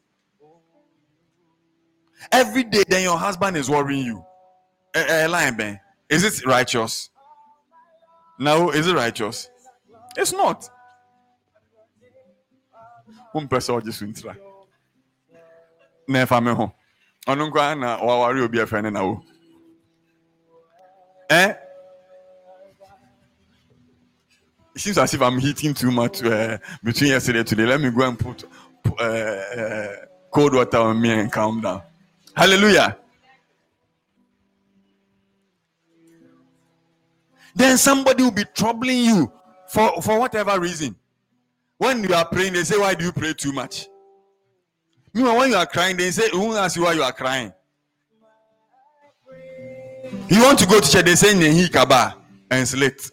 [2.31, 4.23] Every day, then your husband is worrying you.
[4.93, 5.79] Eh, eh, lying, Ben.
[6.07, 7.09] Is it righteous?
[8.37, 9.49] No, is it righteous?
[10.15, 10.69] It's not.
[13.33, 14.37] Wompɛ sɛ ɔgye so ntira.
[16.07, 16.71] Na ɛfa me ho.
[17.27, 19.19] Ɔno nkwa na waware obi afɛ ne?
[24.75, 27.65] It seems as if I'm heating too much uh, between yesterday and today.
[27.65, 28.43] Let me go and put
[28.99, 29.95] uh, uh,
[30.29, 31.81] cold water on me and calm down.
[32.35, 32.97] Hallelujah.
[37.55, 39.31] then somebody will be troubling you
[39.67, 40.95] for, for whatever reason.
[41.77, 43.87] When you are praying, they say, Why do you pray too much?
[45.15, 47.53] Meanwhile, when you are crying, they say, Who asks you why you are crying?
[50.27, 52.17] You want to go to church, they say, Nehi Kaba
[52.51, 53.09] and slate.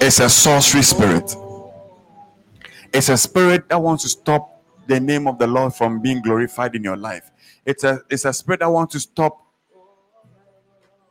[0.00, 1.34] It's a sorcery spirit.
[2.94, 6.76] It's a spirit that wants to stop the name of the Lord from being glorified
[6.76, 7.32] in your life.
[7.64, 9.45] It's a it's a spirit that wants to stop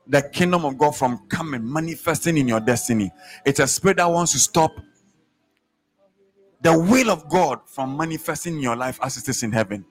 [0.07, 3.11] the kingdom of God from coming, manifesting in your destiny.
[3.45, 4.71] It's a spirit that wants to stop
[6.61, 9.85] the will of God from manifesting in your life as it is in heaven.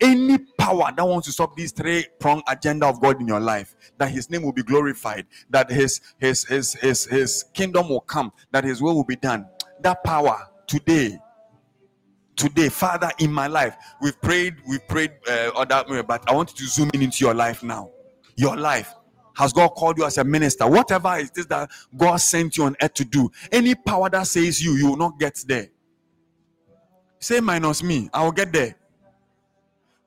[0.00, 4.10] Any power that wants to stop this three-pronged agenda of God in your life, that
[4.10, 8.64] His name will be glorified, that His His His His His kingdom will come, that
[8.64, 9.46] His will will be done.
[9.80, 11.18] That power today
[12.34, 15.50] today father in my life we've prayed we've prayed uh,
[16.02, 17.90] but i want to zoom in into your life now
[18.36, 18.94] your life
[19.34, 20.66] has god called you as a minister?
[20.66, 24.62] Whatever it is that god sent you on earth to do any power that says
[24.62, 25.68] you you will not get there.
[27.18, 28.74] Say minus me i will get there.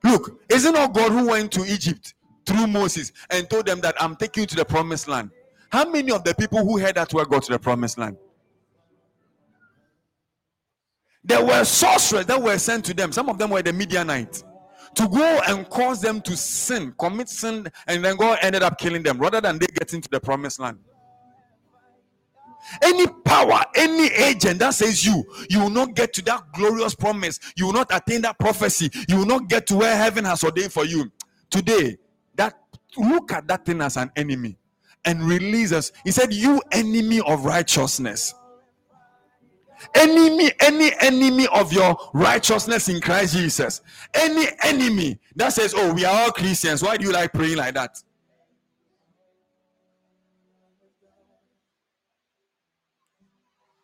[0.04, 2.14] Look isn't it god who went to egypt
[2.46, 5.30] through moses and told them that i'm taking you to the promised land
[5.70, 8.16] how many of the people who heard that word got to the promised land?
[11.24, 13.12] There were sorcerers that were sent to them.
[13.12, 14.44] Some of them were the Midianites
[14.96, 19.02] to go and cause them to sin, commit sin, and then God ended up killing
[19.02, 20.78] them rather than they get into the promised land.
[22.82, 27.38] Any power, any agent that says you, you will not get to that glorious promise,
[27.56, 30.72] you will not attain that prophecy, you will not get to where heaven has ordained
[30.72, 31.10] for you.
[31.50, 31.96] Today,
[32.34, 32.54] that
[32.96, 34.56] look at that thing as an enemy
[35.04, 35.92] and release us.
[36.04, 38.34] He said, You enemy of righteousness
[39.94, 43.80] enemy any enemy of your righteousness in christ jesus.
[44.14, 46.82] Any enemy that says oh we are all christians.
[46.82, 48.02] Why do you like praying like that?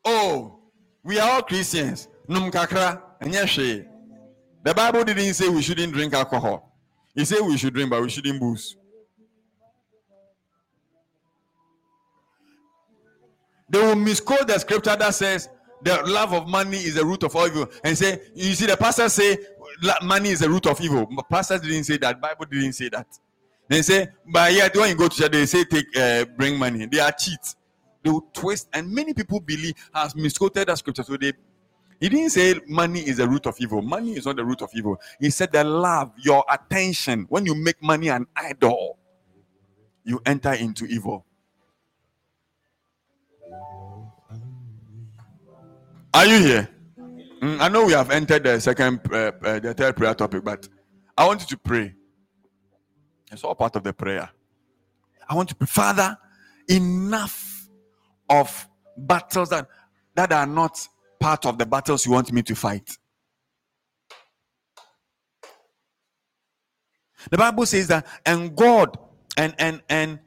[0.05, 0.59] Oh
[1.05, 2.09] we are all christians.
[2.29, 3.87] The
[4.75, 6.73] bible didn't say we shouldn't drink alcohol.
[7.15, 8.77] He said we should drink but we shouldn't booze.
[13.71, 15.49] They will misquote the scripture that says
[15.83, 17.69] the love of money is the root of all evil.
[17.85, 19.39] And say you see the pastor say
[20.03, 21.07] money is the root of evil.
[21.07, 22.21] But pastors didn't say that.
[22.21, 23.07] Bible didn't say that.
[23.69, 26.87] They say but yet when you go to church they say take uh, bring money.
[26.87, 27.57] They are cheats.
[28.03, 28.69] they will twist.
[28.73, 31.03] And many people believe has misquoted that scripture.
[31.03, 31.33] So they
[32.01, 33.81] he didn't say money is the root of evil.
[33.81, 35.01] Money is not the root of evil.
[35.21, 37.27] He said the love your attention.
[37.29, 38.99] When you make money an idol
[40.05, 41.25] you enter into evil
[46.15, 46.69] Are you here?
[47.41, 50.69] Mm, I know we have entered the second, uh, uh, the third prayer topic, but
[51.17, 51.95] I want you to pray.
[53.31, 54.29] It's all part of the prayer.
[55.29, 56.19] I want to pray, Father,
[56.69, 57.69] enough
[58.29, 59.67] of battles that,
[60.15, 60.87] that are not
[61.19, 62.99] part of the battles you want me to fight.
[67.31, 68.99] The Bible says that, and God
[69.37, 70.19] and and and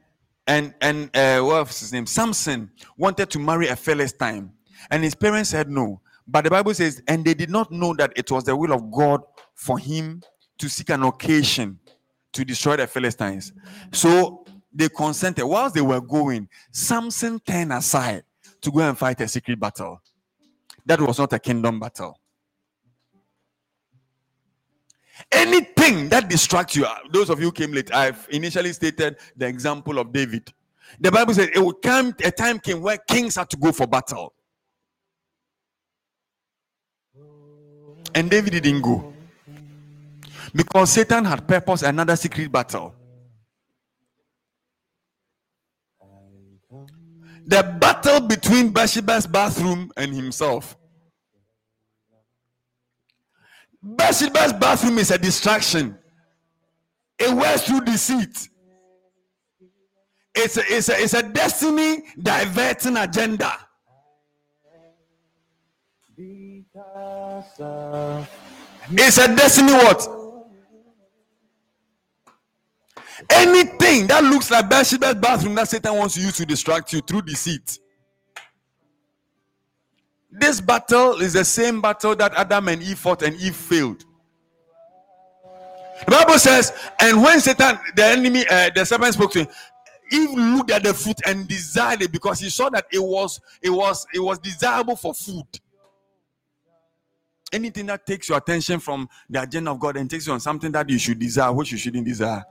[0.46, 2.06] and and uh, what was his name?
[2.06, 4.50] Samson wanted to marry a Philistine,
[4.90, 6.00] and his parents said no.
[6.26, 8.90] But the Bible says, and they did not know that it was the will of
[8.90, 9.22] God
[9.54, 10.22] for him
[10.58, 11.78] to seek an occasion
[12.32, 13.52] to destroy the Philistines.
[13.92, 15.46] So they consented.
[15.46, 18.24] Whilst they were going, Samson turned aside
[18.60, 20.00] to go and fight a secret battle.
[20.84, 22.20] That was not a kingdom battle.
[25.32, 29.98] Anything that distracts you, uh, those of you came late, I've initially stated the example
[29.98, 30.52] of David.
[31.00, 33.86] The Bible said it would come, a time came where kings had to go for
[33.86, 34.34] battle.
[38.16, 39.12] And David didn't go
[40.54, 42.94] because Satan had purposed another secret battle.
[47.44, 50.78] The battle between Bathsheba's bathroom and himself.
[53.82, 55.98] Bathsheba's bathroom is a distraction.
[57.18, 58.48] It works through deceit.
[60.34, 63.52] It's a, it's a, it's a destiny diverting agenda.
[68.90, 70.08] It's a destiny what?
[73.30, 77.78] Anything that looks like Bathsheba's bathroom that Satan wants you to distract you through deceit.
[80.30, 84.04] This battle is the same battle that Adam and Eve fought and Eve failed.
[86.04, 89.48] The Bible says, and when Satan, the enemy, uh, the serpent spoke to him,
[90.12, 93.70] Eve looked at the fruit and desired it because he saw that it was, it
[93.70, 95.46] was, it was desirable for food.
[97.52, 100.72] Anything that takes your attention from the agenda of God and takes you on something
[100.72, 102.44] that you should desire, which you shouldn't desire,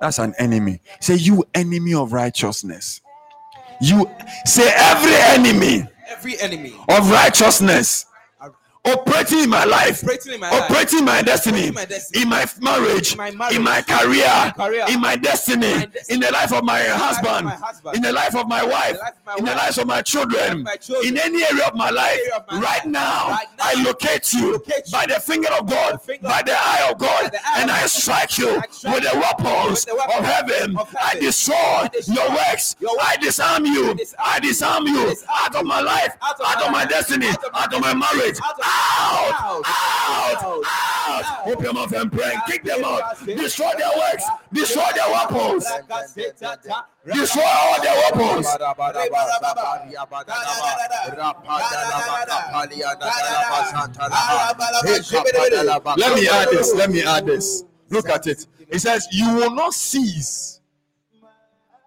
[0.00, 0.80] that's an enemy.
[1.00, 3.00] Say, you enemy of righteousness.
[3.80, 4.08] You
[4.44, 8.06] say, every enemy Every enemy of righteousness
[8.84, 12.28] operating in my life, operating in my operating in my destiny, in my destiny, in
[12.28, 15.78] my marriage, in my marriage, in my career, in my career, in my destiny, in
[15.78, 18.64] my destiny, in the life of my life husband, husband, in the life of my
[18.64, 20.66] wife, life in the lives of my children,
[21.04, 24.52] in any area of my life, of right life, now, right now, I locate you
[24.54, 27.30] locate you by the finger of God, by the finger by the eye of God,
[27.34, 30.76] eye and of I strike you I with the weapons with the weapons of heaven.
[30.76, 32.76] of I destroy I destroy your works.
[32.80, 33.96] your I disarm you.
[34.18, 37.60] I disarm you out of my life, out of my life, destiny, out of my
[37.60, 38.38] out of my destiny, marriage.
[38.72, 41.46] Out Out, out.
[41.46, 42.34] Open your mouth and pray.
[42.46, 43.24] Kick them out.
[43.24, 44.24] Destroy their works.
[44.52, 45.66] Destroy their weapons.
[47.04, 48.46] Destroy all their weapons.
[55.98, 56.74] Let me add this.
[56.74, 57.64] Let me add this.
[57.90, 58.46] Look at it.
[58.68, 60.60] It says, You will not cease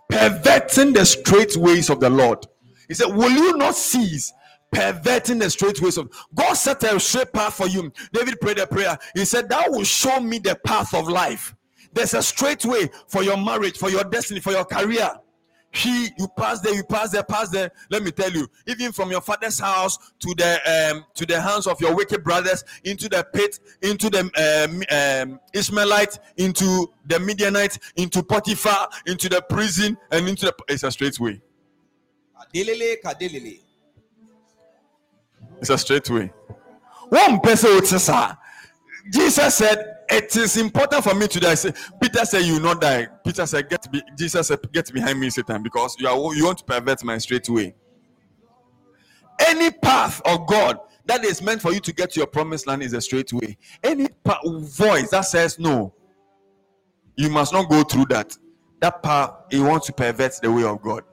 [0.10, 2.45] perverting the straight ways of the Lord.
[2.88, 4.32] He said, Will you not cease
[4.72, 6.54] perverting the straight ways of God?
[6.54, 7.92] Set a straight path for you.
[8.14, 8.98] David prayed a prayer.
[9.14, 11.56] He said, Thou will show me the path of life.
[11.94, 15.10] There's a straight way for your marriage, for your destiny, for your career.
[15.76, 17.70] He, you pass there, you pass there, pass there.
[17.90, 21.68] Let me tell you, even from your father's house to the um, to the hands
[21.68, 27.78] of your wicked brothers, into the pit, into the um, um, Ishmaelite, into the Midianite,
[27.98, 30.56] into Potiphar, into the prison, and into the.
[30.70, 31.42] It's a straight way.
[32.40, 33.65] Kadelele, kadelele.
[35.66, 36.32] It's a straight way.
[37.10, 38.38] One person would say, "Sir,"
[39.12, 42.82] Jesus said, "It is important for me to die." Say, Peter said, "You will not
[42.82, 46.46] die." Peter said, "Get be-, Jesus said, "Get behind me, Satan, because you are you
[46.46, 47.74] want to pervert my straight way."
[49.40, 50.78] Any path of God
[51.08, 53.58] that is meant for you to get to your promised land is a straight way.
[53.84, 55.96] Any pa- voice that says no,
[57.16, 58.38] you must not go through that.
[58.82, 61.04] That path, he wants to pervert the way of God.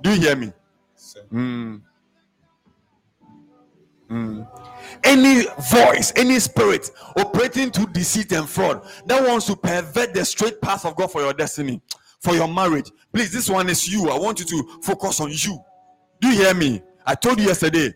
[0.00, 0.54] Do you hear me?
[1.30, 1.82] Mm.
[4.10, 4.46] Mm.
[5.04, 10.60] Any voice, any spirit operating to deceit and fraud that wants to pervert the straight
[10.60, 11.80] path of God for your destiny,
[12.20, 12.90] for your marriage.
[13.12, 14.10] Please, this one is you.
[14.10, 15.58] I want you to focus on you.
[16.20, 16.82] Do you hear me?
[17.06, 17.94] I told you yesterday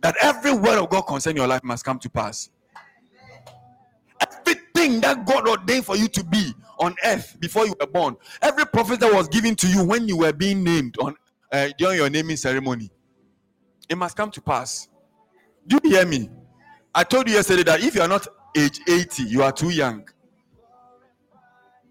[0.00, 2.50] that every word of God concerning your life must come to pass.
[4.20, 8.66] Everything that God ordained for you to be on earth before you were born, every
[8.66, 11.16] prophet that was given to you when you were being named on
[11.52, 12.90] uh, during your naming ceremony,
[13.88, 14.88] it must come to pass.
[15.66, 16.30] Do you hear me?
[16.94, 18.26] I told you yesterday that if you are not
[18.56, 20.08] age 80, you are too young.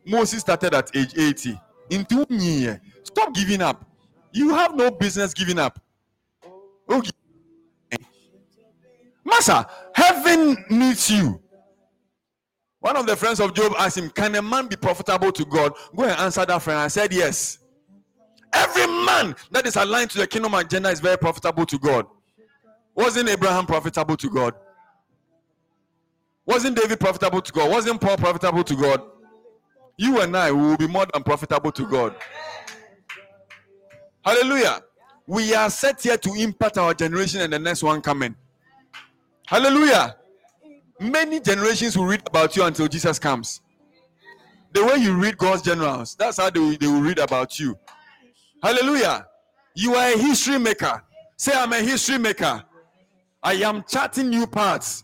[0.05, 1.59] Moses started at age 80.
[1.89, 2.79] In two years, eh?
[3.03, 3.85] stop giving up.
[4.31, 5.79] You have no business giving up.
[6.89, 7.11] Okay.
[9.23, 11.41] Master, heaven needs you.
[12.79, 15.73] One of the friends of Job asked him, Can a man be profitable to God?
[15.95, 16.79] Go and answer that friend.
[16.79, 17.59] I said, Yes.
[18.53, 22.05] Every man that is aligned to the kingdom agenda is very profitable to God.
[22.95, 24.53] Wasn't Abraham profitable to God?
[26.45, 27.69] Wasn't David profitable to God?
[27.69, 29.01] Wasn't Paul profitable to God?
[29.97, 32.15] You and I will be more than profitable to God.
[34.23, 34.81] Hallelujah.
[35.27, 38.35] We are set here to impact our generation and the next one coming.
[39.47, 40.15] Hallelujah.
[40.99, 43.61] Many generations will read about you until Jesus comes.
[44.73, 47.77] The way you read God's generals, that's how they will, they will read about you.
[48.61, 49.27] Hallelujah.
[49.75, 51.03] You are a history maker.
[51.37, 52.63] Say, I'm a history maker.
[53.45, 55.03] I am charting new paths.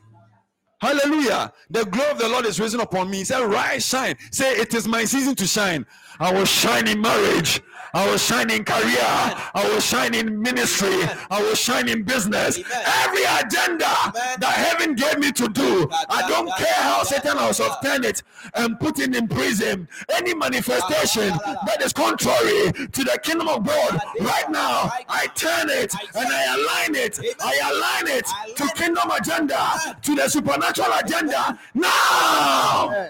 [0.82, 1.54] Hallelujah.
[1.70, 3.18] The glory of the Lord is risen upon me.
[3.18, 4.16] He said, Rise, shine.
[4.32, 5.86] Say, It is my season to shine.
[6.20, 7.62] I will shine in marriage.
[7.94, 9.00] I will shine in career.
[9.02, 11.04] I will shine in ministry.
[11.30, 12.58] I will shine in business.
[12.58, 18.06] Every agenda that heaven gave me to do, I don't care how Satan has obtained
[18.06, 18.24] it
[18.54, 19.88] and put it in prison.
[20.10, 21.30] Any manifestation
[21.66, 26.56] that is contrary to the kingdom of God, right now, I turn it and I
[26.56, 27.20] align it.
[27.44, 31.60] I align it to kingdom agenda, to the supernatural agenda.
[31.74, 33.10] Now,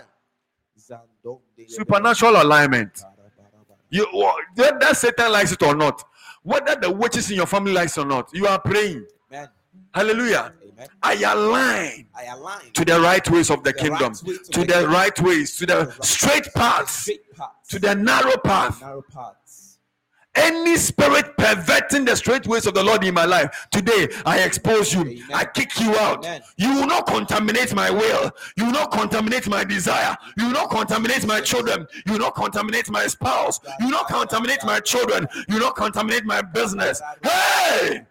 [1.67, 3.03] supernatural alignment.
[3.91, 4.07] You
[4.55, 6.03] whether Satan likes it or not,
[6.43, 9.05] whether the witches in your family likes or not, you are praying.
[9.31, 9.49] Amen.
[9.93, 10.53] Hallelujah.
[10.73, 10.88] Amen.
[11.03, 14.59] I align I align to the right ways of the The kingdom, right of to
[14.61, 17.22] the the right ways, to the right- straight paths, straight
[17.69, 18.81] to the narrow path.
[18.81, 19.38] narrow paths.
[20.35, 24.93] Any spirit perverting the straight ways of the Lord in my life, today I expose
[24.93, 25.01] you.
[25.01, 25.23] Amen.
[25.33, 26.19] I kick you out.
[26.25, 26.41] Amen.
[26.57, 28.31] You will not contaminate my will.
[28.55, 30.15] You will not contaminate my desire.
[30.37, 31.85] You will not contaminate my children.
[32.05, 33.59] You will not contaminate my spouse.
[33.79, 35.27] You will not contaminate my children.
[35.49, 37.01] You will not contaminate my business.
[37.23, 38.05] Hey!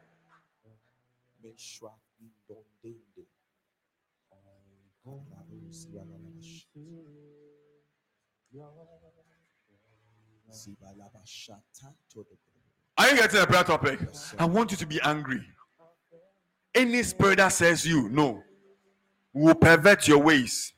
[13.00, 13.98] Are you getting the prayer topic?
[14.38, 15.40] I want you to be angry.
[16.74, 18.42] Any spirit that says you no
[19.32, 20.74] will pervert your ways.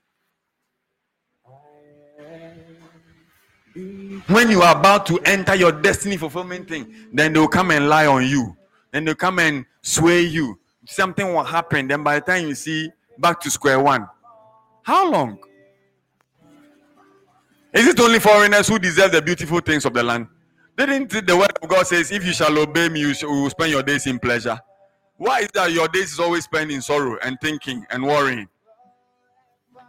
[3.74, 8.06] When you are about to enter your destiny fulfillment thing, then they'll come and lie
[8.06, 8.56] on you.
[8.92, 10.60] Then they'll come and sway you.
[10.86, 11.88] Something will happen.
[11.88, 12.88] Then by the time you see
[13.18, 14.08] back to square one,
[14.84, 15.40] how long?
[17.72, 20.28] Is it only foreigners who deserve the beautiful things of the land?
[20.76, 23.82] Didn't the word of God says, "If you shall obey me, you will spend your
[23.82, 24.58] days in pleasure"?
[25.16, 28.48] Why is that your days is always spent in sorrow and thinking and worrying?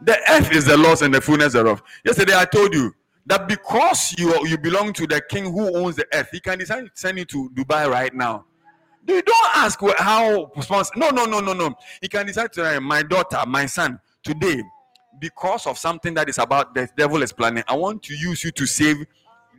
[0.01, 1.81] The earth is the Lord's and the fullness thereof.
[2.03, 2.93] Yesterday I told you
[3.25, 6.81] that because you you belong to the King who owns the earth, He can decide
[6.81, 8.45] to send you to Dubai right now.
[9.07, 10.99] You don't ask how responsible.
[10.99, 11.73] No, no, no, no, no.
[12.01, 14.61] He can decide to my daughter, my son, today,
[15.19, 17.63] because of something that is about the devil is planning.
[17.67, 19.05] I want to use you to save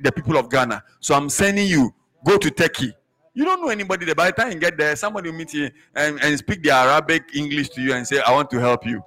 [0.01, 0.83] the people of Ghana.
[1.01, 1.95] So I'm sending you
[2.25, 2.93] go to Turkey.
[3.35, 4.15] You don't know anybody there.
[4.15, 7.25] By the time you get there, somebody will meet you and, and speak the Arabic
[7.35, 9.03] English to you and say, I want to help you.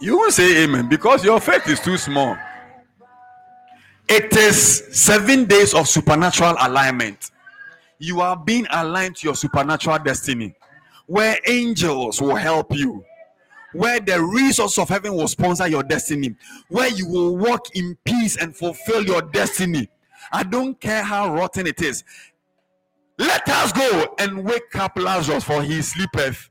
[0.00, 2.36] You won't say amen because your faith is too small.
[4.08, 7.30] It is seven days of supernatural alignment.
[7.98, 10.54] You are being aligned to your supernatural destiny,
[11.06, 13.04] where angels will help you,
[13.72, 16.34] where the resource of heaven will sponsor your destiny,
[16.68, 19.88] where you will walk in peace and fulfill your destiny.
[20.32, 22.04] I don't care how rotten it is.
[23.18, 26.50] Let us go and wake up Lazarus, for he sleepeth.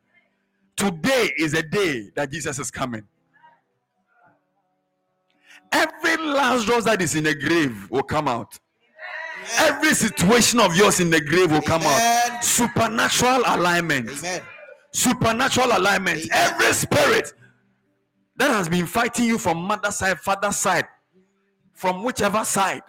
[0.75, 3.03] Today is a day that Jesus is coming.
[5.71, 8.59] Every Lazarus that is in the grave will come out.
[9.59, 12.43] Every situation of yours in the grave will come out.
[12.43, 14.09] Supernatural alignment.
[14.19, 14.41] Amen.
[14.97, 16.27] Supernatural alignment.
[16.31, 17.31] Every spirit
[18.35, 20.85] that has been fighting you from mother side, father side,
[21.75, 22.81] from whichever side,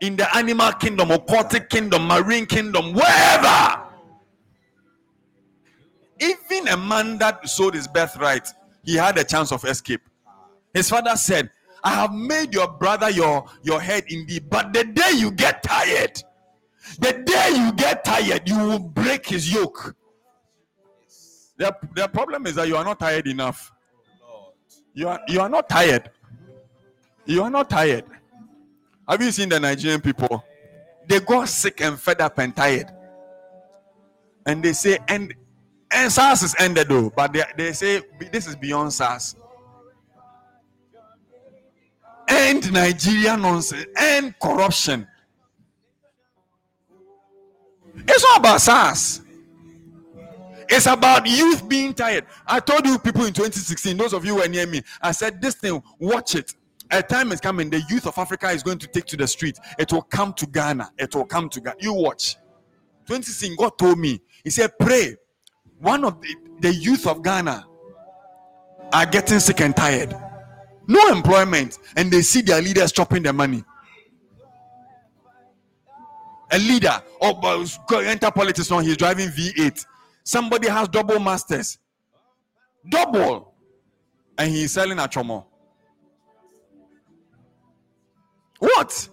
[0.00, 3.80] in the animal kingdom, aquatic kingdom, marine kingdom, wherever.
[6.18, 8.48] Even a man that sold his birthright,
[8.82, 10.00] he had a chance of escape.
[10.72, 11.48] His father said,
[11.84, 16.20] I have made your brother your, your head indeed, but the day you get tired,
[16.98, 19.94] the day you get tired, you will break his yoke.
[21.56, 23.72] The, the problem is that you are not tired enough.
[24.92, 26.10] You are you are not tired.
[27.26, 28.04] You are not tired.
[29.08, 30.44] Have you seen the Nigerian people?
[31.06, 32.90] They got sick and fed up and tired.
[34.46, 35.34] And they say, and
[35.90, 38.02] and SARS is ended though, but they, they say
[38.32, 39.36] this is beyond SARS.
[42.28, 45.06] End Nigeria nonsense, end corruption.
[47.96, 49.23] It's not about SARS.
[50.68, 52.26] It's about youth being tired.
[52.46, 55.40] I told you people in 2016, those of you who were near me, I said,
[55.40, 56.54] This thing, watch it.
[56.90, 59.58] A time is coming, the youth of Africa is going to take to the street.
[59.78, 60.92] It will come to Ghana.
[60.98, 61.76] It will come to Ghana.
[61.80, 62.36] You watch.
[63.06, 65.16] 2016, God told me, He said, Pray.
[65.80, 67.66] One of the, the youth of Ghana
[68.92, 70.14] are getting sick and tired.
[70.86, 73.64] No employment, and they see their leaders chopping their money.
[76.52, 77.66] A leader or uh,
[77.98, 79.86] enter politics now, he's driving V8.
[80.24, 81.78] Somebody has double masters.
[82.88, 83.54] Double.
[84.38, 85.44] And he's selling a chomo.
[88.58, 89.08] What?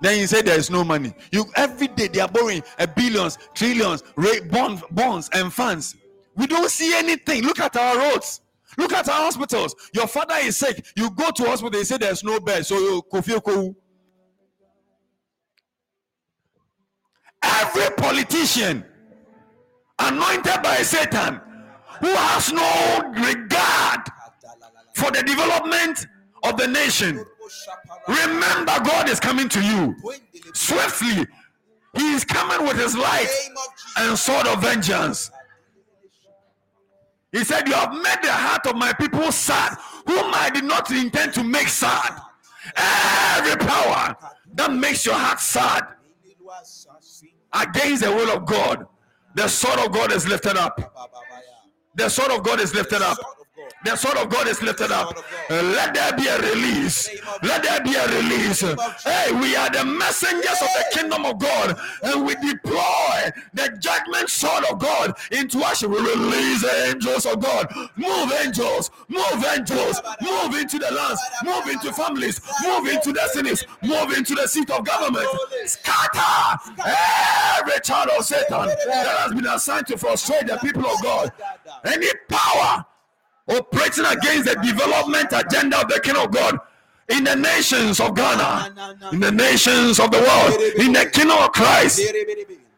[0.00, 1.14] Then you say there is no money.
[1.30, 5.96] You every day they are borrowing a billions, trillions, rate bond, bonds and funds.
[6.34, 7.44] We don't see anything.
[7.44, 8.40] Look at our roads.
[8.78, 9.76] Look at our hospitals.
[9.94, 10.84] Your father is sick.
[10.96, 11.70] You go to hospital.
[11.70, 12.64] They say there's no bed.
[12.64, 13.76] So oh, you kofi okowu.
[17.42, 18.84] Every politician
[20.08, 21.40] anointed by Satan
[22.00, 24.00] who has no regard
[24.94, 26.06] for the development
[26.42, 27.24] of the nation.
[28.08, 29.94] Remember, God is coming to you
[30.52, 31.26] swiftly.
[31.96, 33.28] He is coming with his light
[33.98, 35.30] and sword of vengeance.
[37.30, 39.76] He said, You have made the heart of my people sad,
[40.06, 42.20] whom I did not intend to make sad.
[42.76, 44.16] Every power
[44.54, 45.86] that makes your heart sad
[47.52, 48.86] against the will of God,
[49.34, 50.80] the sword of God is lifted up.
[51.94, 53.18] The sword of God is lifted up.
[53.84, 55.16] The sword of God is lifted up.
[55.50, 57.10] Uh, let there be a release.
[57.42, 58.60] Let there be a release.
[58.60, 64.28] Hey, we are the messengers of the kingdom of God, and we deploy the judgment
[64.28, 65.90] sword of God into action.
[65.90, 67.66] We release the angels of God.
[67.96, 74.16] Move angels, move angels, move into the lands, move into families, move into destinies, move
[74.16, 75.26] into the seat of government.
[75.64, 76.72] Scatter
[77.58, 81.32] every child of Satan that has been assigned to frustrate the people of God.
[81.84, 82.84] Any power
[83.48, 86.58] operating against the development agenda of the kingdom of God
[87.08, 88.72] in the nations of Ghana,
[89.12, 92.00] in the nations of the world, in the kingdom of Christ.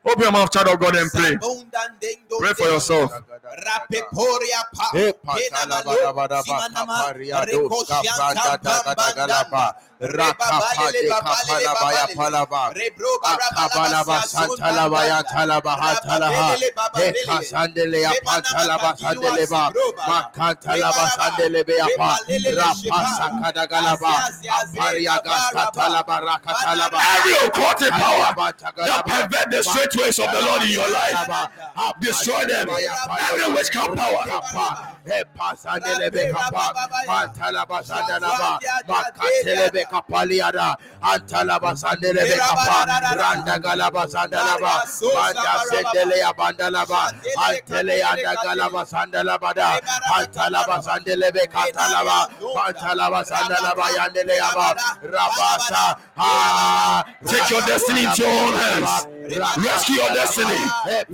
[0.06, 1.36] Open your mouth, child of God, and pray.
[2.38, 3.10] Pray for yourself.
[10.04, 10.84] Rapeporia pa.
[10.86, 15.24] Kenamalo, patalabadabadaba, Simanama, kapariados, Rekoshianta, kapradadagadalaba, Rebabale, rakapade, babale, kapalabaya palaba, Rebro, akabalaba, Barabalaba, santalabaya,
[15.24, 17.20] talabaha, talaha, Rababele, babele.
[17.20, 19.72] ekasandelea, pantalaba, sandeleba,
[20.06, 24.14] makantalaba, sandelebea pa, rapasakadagalaba,
[24.48, 28.34] apariagaskatalaba, rakatalaba, Every occulted power
[28.86, 31.28] that pervert the straight ways of the Lord in your life,
[32.00, 32.68] destroy them.
[32.70, 34.24] Every witchcraft power.
[35.06, 36.74] Epasandelebe kapa,
[37.06, 38.58] mantalaba sandelaba,
[38.88, 44.74] makatelebe kapaliada, antalaba sandelebe kapa, sandelaba,
[45.14, 47.12] manda sendele abandalaba,
[47.46, 49.80] antele andagalaba sandelabada,
[50.16, 58.52] antalaba sandelebe katalaba, mantalaba sandelaba yandele aba, rabasa, ah, Take your destiny into your own
[58.54, 59.06] hands.
[59.24, 60.58] Rescue your destiny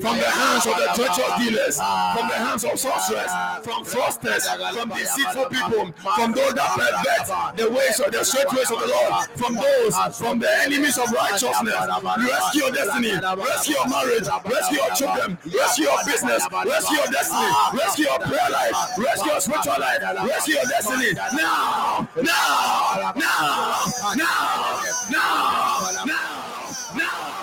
[0.02, 3.30] from the hands of the treacherous dealers, from the hands of sorcerers,
[3.62, 4.42] from fraudsters,
[4.74, 8.88] from deceitful people, from those that pervert the ways of the straight ways of the
[8.88, 11.74] Lord, from those, from the enemies of righteousness.
[11.74, 17.50] Rescue your destiny, rescue your marriage, rescue your children, rescue your business, rescue your destiny,
[17.72, 21.12] rescue your prayer life, rescue your spiritual life, rescue your destiny.
[21.14, 23.84] Now, now, now,
[24.16, 24.80] now,
[25.10, 27.40] now, now, now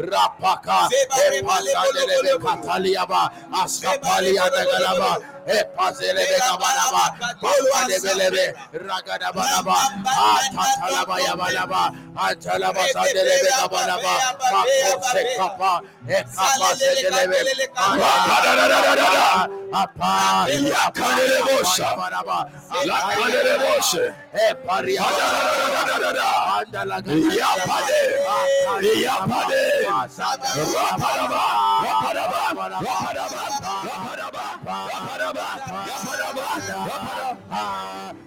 [0.00, 0.88] Rapaka,
[1.32, 7.04] Epasandelebe Kataliaba, Askapalia Dagalaba, Epazelebe Gabalaba,
[7.40, 8.44] Papadebelebe,
[8.74, 11.82] Ragadabalaba, Atatalaba Yabalaba,
[12.16, 14.14] Antalaba Sandelebe Gabalaba,
[14.52, 15.72] Makose Kapa,
[16.08, 17.40] Ekapa Sedelebe,
[19.72, 21.88] Apa, Yakadelebosha.
[21.88, 22.38] Yabalaba,
[22.84, 24.04] Lakadeleboshe.
[24.34, 25.02] Eparia,
[26.60, 28.00] Andalaga, Yapade,
[29.04, 29.62] yapade.
[30.70, 31.42] Rapadaba,
[31.84, 33.42] rapadaba, rapadaba,
[33.86, 36.46] rapadaba, rapadaba, Yabaraba, Yabaraba,
[36.90, 37.62] Yabaraba,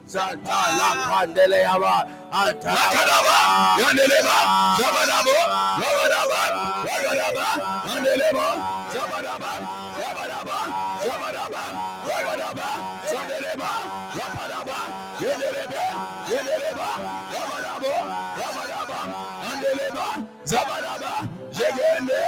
[0.07, 1.93] Santala Pandeleaba,
[2.31, 3.37] Antalaba,
[3.81, 4.37] Yandeleba,
[4.79, 5.35] Yabarabo,
[5.83, 6.41] Yabaraba,
[6.87, 7.47] Yabaraba,
[7.91, 8.47] Yandeleba,
[8.95, 9.51] Yabaraba,
[9.99, 10.57] Yabaraba,
[11.03, 11.63] Yabaraba,
[12.07, 12.67] Yabaraba,
[13.11, 13.71] Sandeleba,
[14.17, 14.77] Yabaraba,
[15.19, 15.83] Yandeleba,
[16.31, 16.89] Yandeleba,
[17.35, 17.93] Yabarabo,
[18.39, 18.99] Yabaraba,
[19.49, 20.05] Andeleba,
[20.45, 21.11] Zabaraba,
[21.51, 22.19] Jegende,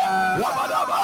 [0.41, 0.99] Yabaraba,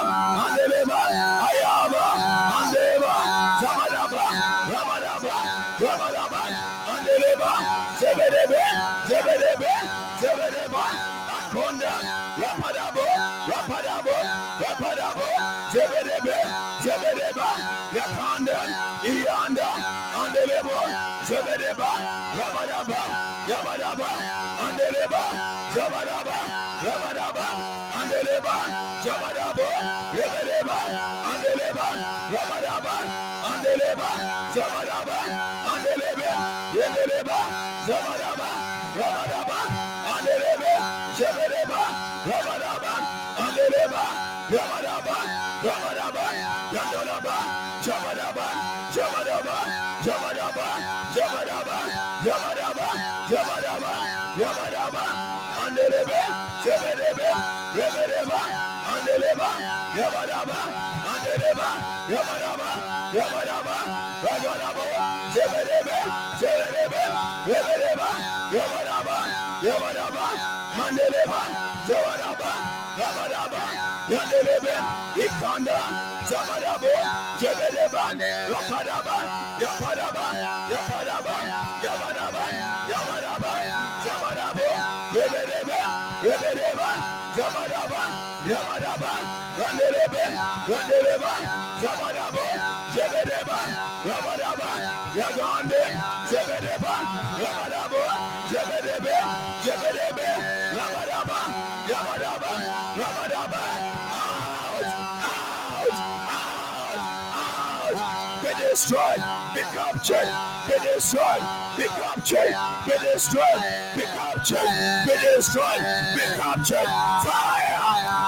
[108.81, 109.21] destroyed,
[109.53, 110.25] be captured,
[110.67, 111.41] be destroyed,
[111.77, 112.49] be captured,
[112.85, 113.61] be destroyed,
[113.95, 114.57] be captured,
[115.05, 115.81] be destroyed,
[116.15, 116.89] be captured,
[117.21, 117.77] fire,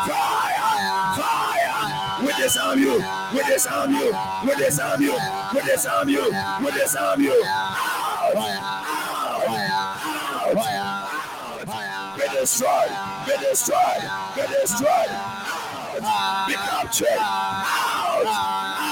[0.06, 3.04] fire, fire, we disarm you,
[3.34, 4.14] we disarm you,
[4.46, 5.18] we disarm you,
[5.56, 6.24] we disarm you,
[6.64, 9.48] we disarm you, out, out,
[10.54, 12.92] out, be destroyed,
[13.26, 14.04] be destroyed,
[14.36, 18.83] be destroyed, out, be captured, out,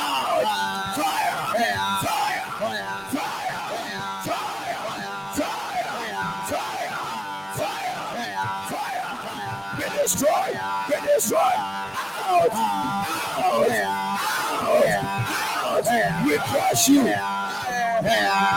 [11.21, 12.97] be destroyed, out, out,
[13.37, 13.69] out,
[14.87, 17.03] out, we crush you.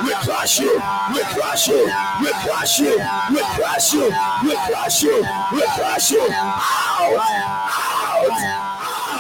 [0.05, 0.73] We crush you,
[1.13, 1.85] we crush you,
[2.21, 2.95] we crush you,
[3.33, 4.05] we crush you,
[4.45, 5.17] we crush you,
[5.53, 6.23] we crush you.
[6.33, 8.31] Out, out,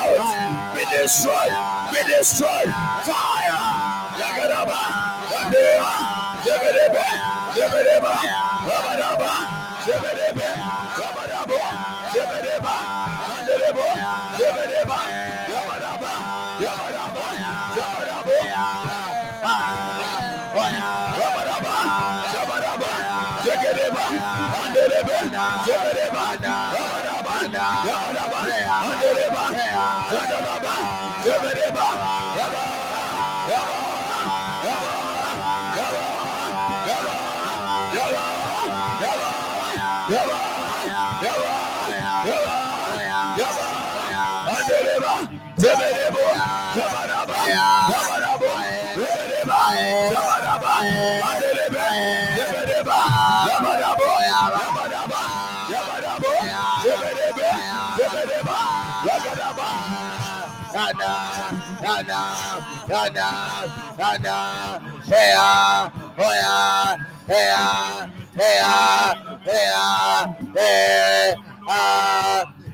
[0.00, 0.74] out.
[0.74, 1.52] Be destroyed,
[1.92, 2.70] be destroyed.
[3.04, 3.74] Fire.
[4.20, 4.80] Yagadaba,
[5.32, 5.90] Yadea,
[6.46, 7.06] Yabedebe,
[7.58, 8.14] Yabedeba,
[8.68, 9.32] Rabadaba,
[9.84, 10.48] Yabedebe,
[10.96, 11.58] Rabadabo,
[12.14, 12.93] Yabedeba,
[13.74, 14.54] Jabba
[45.64, 45.94] Hey, uh,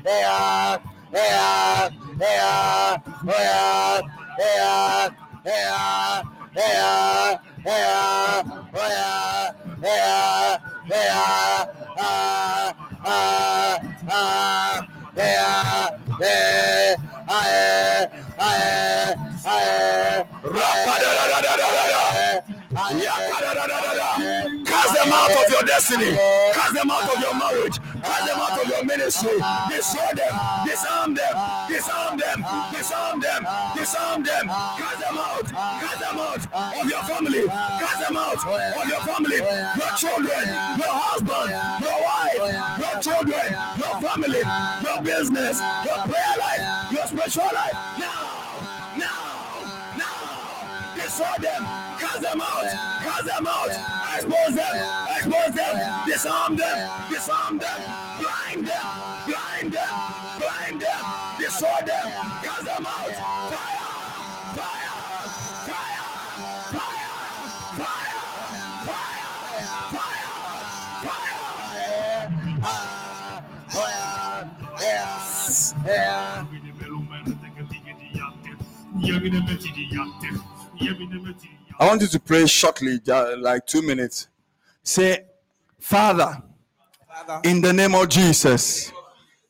[0.03, 0.77] hey, uh,
[1.13, 2.00] hey, uh.
[2.21, 4.01] Heya, heya,
[4.37, 4.73] heya,
[5.43, 5.81] heya,
[6.53, 6.93] he, heya, heya,
[7.65, 7.97] heya, heya,
[8.75, 9.09] heya, heya,
[9.81, 10.13] heya,
[10.91, 11.23] heya, heya,
[11.97, 12.73] ah,
[13.05, 13.73] ah,
[14.11, 14.75] ah,
[15.17, 15.49] heya,
[16.21, 16.35] he,
[17.27, 18.05] aye,
[18.37, 19.91] aye, aye.
[24.65, 26.15] Cast them out of your destiny.
[26.53, 27.79] Cast them out of your marriage.
[28.21, 29.31] Cast them out of your ministry.
[29.69, 30.33] Destroy them.
[30.65, 31.33] Disarm them.
[31.67, 32.45] Disarm them.
[32.71, 33.47] Disarm them.
[33.75, 34.47] Disarm them.
[34.47, 35.45] Cast them out.
[35.49, 37.47] Cast them out of your family.
[37.47, 39.37] Cast them out of your family.
[39.37, 40.47] Your children.
[40.77, 41.49] Your husband.
[41.81, 42.77] Your wife.
[42.77, 43.47] Your children.
[43.79, 44.41] Your family.
[44.85, 45.59] Your business.
[45.85, 46.91] Your prayer life.
[46.91, 47.73] Your spiritual life.
[47.97, 48.40] Now.
[51.11, 51.63] Destroy them.
[51.99, 52.63] Cast them out.
[53.03, 53.69] Cast them out.
[54.15, 54.75] Expose them.
[55.17, 56.05] Expose them.
[56.07, 56.89] Disarm them.
[57.09, 57.81] Disarm them.
[58.17, 58.85] Blind them.
[59.27, 59.93] Blind them.
[60.39, 61.03] Blind them.
[61.37, 62.11] Destroy them.
[62.41, 63.11] Cast them out.
[63.51, 63.91] Fire.
[64.55, 64.95] Fire.
[65.67, 66.07] Fire.
[66.71, 67.11] Fire.
[73.67, 74.47] Fire.
[74.79, 75.11] Yeah.
[75.85, 76.45] Yeah.
[80.23, 80.50] Yeah.
[81.79, 82.99] I want you to pray shortly,
[83.37, 84.27] like two minutes.
[84.83, 85.25] Say,
[85.79, 86.41] Father,
[87.07, 88.91] Father, in the name of Jesus,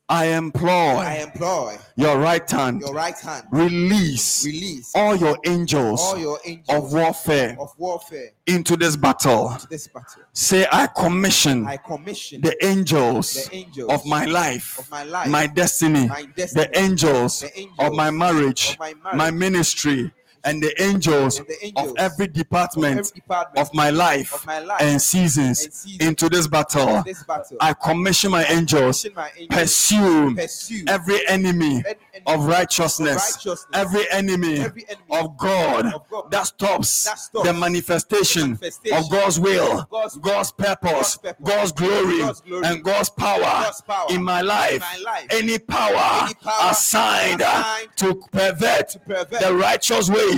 [0.09, 2.81] I I employ employ your right hand.
[2.81, 3.45] your right hand.
[3.49, 6.37] Release Release all your angels all your
[6.67, 9.55] of warfare of warfare into this battle.
[9.57, 10.23] to this battle.
[10.33, 15.29] Say, I commission I commission the angels, the angels of my life, of my life,
[15.29, 20.11] my destiny, my destiny, the angels, the angels of my marriage, of my my, ministry,
[20.43, 24.59] and the angels, and the of every department, every department of my life, of my
[24.59, 27.01] life and seasons and seasons into this battle.
[27.03, 27.57] this battle.
[27.59, 31.83] I commission my angels commission my angels pursue pursue every enemy
[32.25, 35.93] of righteousness, righteousness, every enemy every enemy of God
[36.29, 41.43] that stops that stops the manifestation manifestation of God's will, God's God's purpose, God's purpose,
[41.43, 44.73] God's glory, glory, and God's power, power in my life.
[44.73, 45.27] in my life.
[45.31, 50.30] Any power, Any power assigned, assigned to pervert, to pervert the righteous ways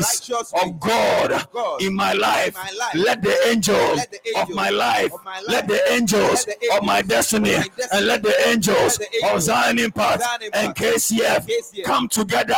[0.54, 2.56] of God in my life.
[2.96, 4.02] Let the angels
[4.38, 5.12] of my life,
[5.48, 7.56] let the angels of my destiny,
[7.92, 10.24] and let the angels of Zion Impact
[10.54, 12.56] and KCF come together,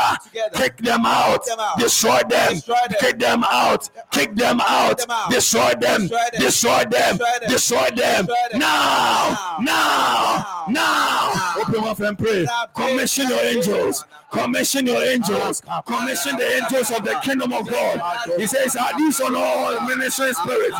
[0.54, 1.46] kick them out,
[1.78, 2.62] destroy them,
[3.00, 8.28] kick them out, kick them out, destroy them, destroy them, destroy them.
[8.54, 11.56] Now, now, now.
[11.58, 12.48] Open up and pray.
[12.74, 14.04] Commission your angels.
[14.32, 15.62] Commission your angels.
[15.86, 18.02] Commission the angels of the kingdom of God.
[18.38, 20.78] He says, Are these on all ministering spirits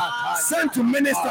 [0.48, 1.30] sent to minister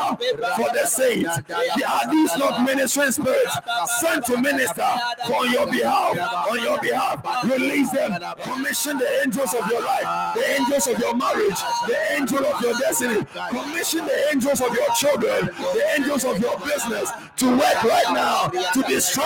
[0.57, 1.39] for the saints?
[1.39, 3.57] Are these not ministering spirits
[4.01, 6.19] sent to minister on your behalf?
[6.51, 8.13] On your behalf, release them.
[8.43, 12.79] Commission the angels of your life, the angels of your marriage, the angel of your
[12.79, 13.27] destiny.
[13.51, 18.49] Commission the angels of your children, the angels of your business to work right now
[18.49, 19.25] to destroy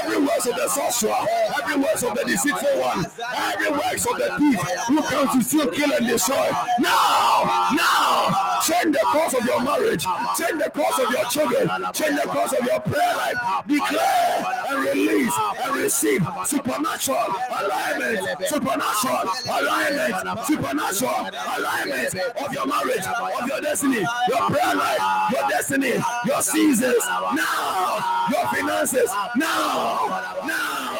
[0.00, 1.14] every works of the sorcerer,
[1.62, 3.06] every works of the deceitful one,
[3.36, 6.50] every works of the thief who comes to steal, kill, and destroy.
[6.78, 10.04] Now, now, change the course of your marriage,
[10.38, 13.36] change the course of your children, change the course of your prayer life.
[13.66, 23.06] Declare and release and receive supernatural alignment, supernatural alignment, supernatural alignment of your marriage,
[23.40, 25.94] of your destiny, your prayer life, your destiny,
[26.26, 27.04] your seasons.
[27.06, 29.10] Now, your finances.
[29.36, 30.99] Now, now,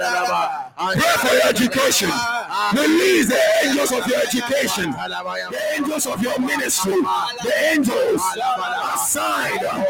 [0.00, 0.92] Now.
[0.92, 2.10] Pray for your education.
[2.74, 6.94] Release the angels of your education, the angels of your ministry,
[7.42, 8.20] the angels
[8.94, 9.84] assigned uh,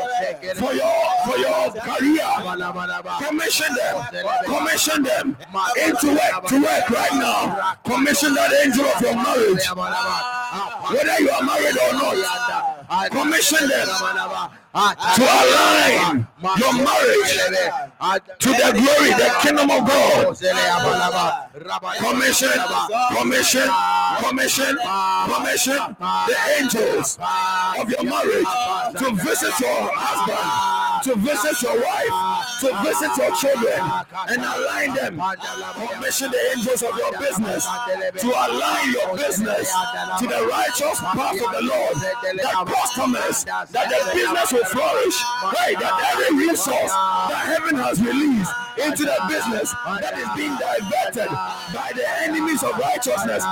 [0.55, 0.93] for your
[1.27, 2.29] for your career.
[3.27, 3.95] Commission them.
[4.45, 5.37] Commission them
[5.87, 7.75] into work to work right now.
[7.85, 9.67] Commission that angel of your marriage,
[10.93, 13.11] whether you are married or not.
[13.11, 13.87] Commission them
[14.77, 16.27] to align
[16.59, 17.33] your marriage
[18.39, 20.37] to the glory, the kingdom of God.
[21.99, 22.53] Commission,
[23.17, 23.69] commission,
[24.21, 24.79] commission,
[25.33, 27.19] commission the angels
[27.79, 28.47] of your marriage
[28.99, 32.15] to visit your husband, to visit your wife,
[32.61, 33.81] to visit your children,
[34.29, 35.21] and align them.
[35.93, 37.67] Commission the angels of your business
[38.19, 39.73] to align your business
[40.19, 41.95] to the righteous path of the Lord.
[41.97, 45.19] That customers, that the business will flourish.
[45.59, 51.29] Hey, that every resource that heaven has released into the business that is being diverted
[51.75, 53.45] by the enemies of righteousness.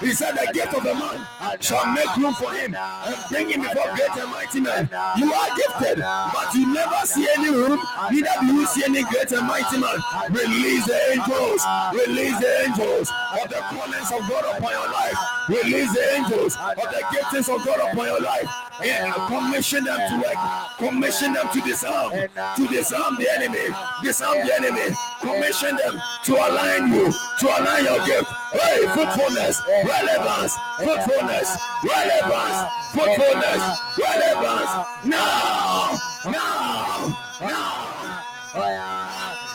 [0.00, 1.26] He said, The gift of a man
[1.60, 4.88] shall make room for him and bring him before great and mighty men.
[5.16, 9.30] You are gifted, but you never see any room, neither do you see any great
[9.32, 9.98] and mighty man.
[10.30, 11.62] Release the angels,
[11.94, 15.16] release the angels of the callings of God upon your life,
[15.48, 18.48] release the angels of the giftings of God upon your life.
[18.84, 24.54] Yeah, commission them to work, commission them to disarm, to disarm the enemy, disarm the
[24.54, 32.72] enemy, commission them to align you, to align your gift, Hey, fruitfulness, relevance, fruitfulness, relevance,
[32.92, 33.62] fruitfulness,
[33.98, 34.70] relevance.
[35.04, 37.92] Now, now, now.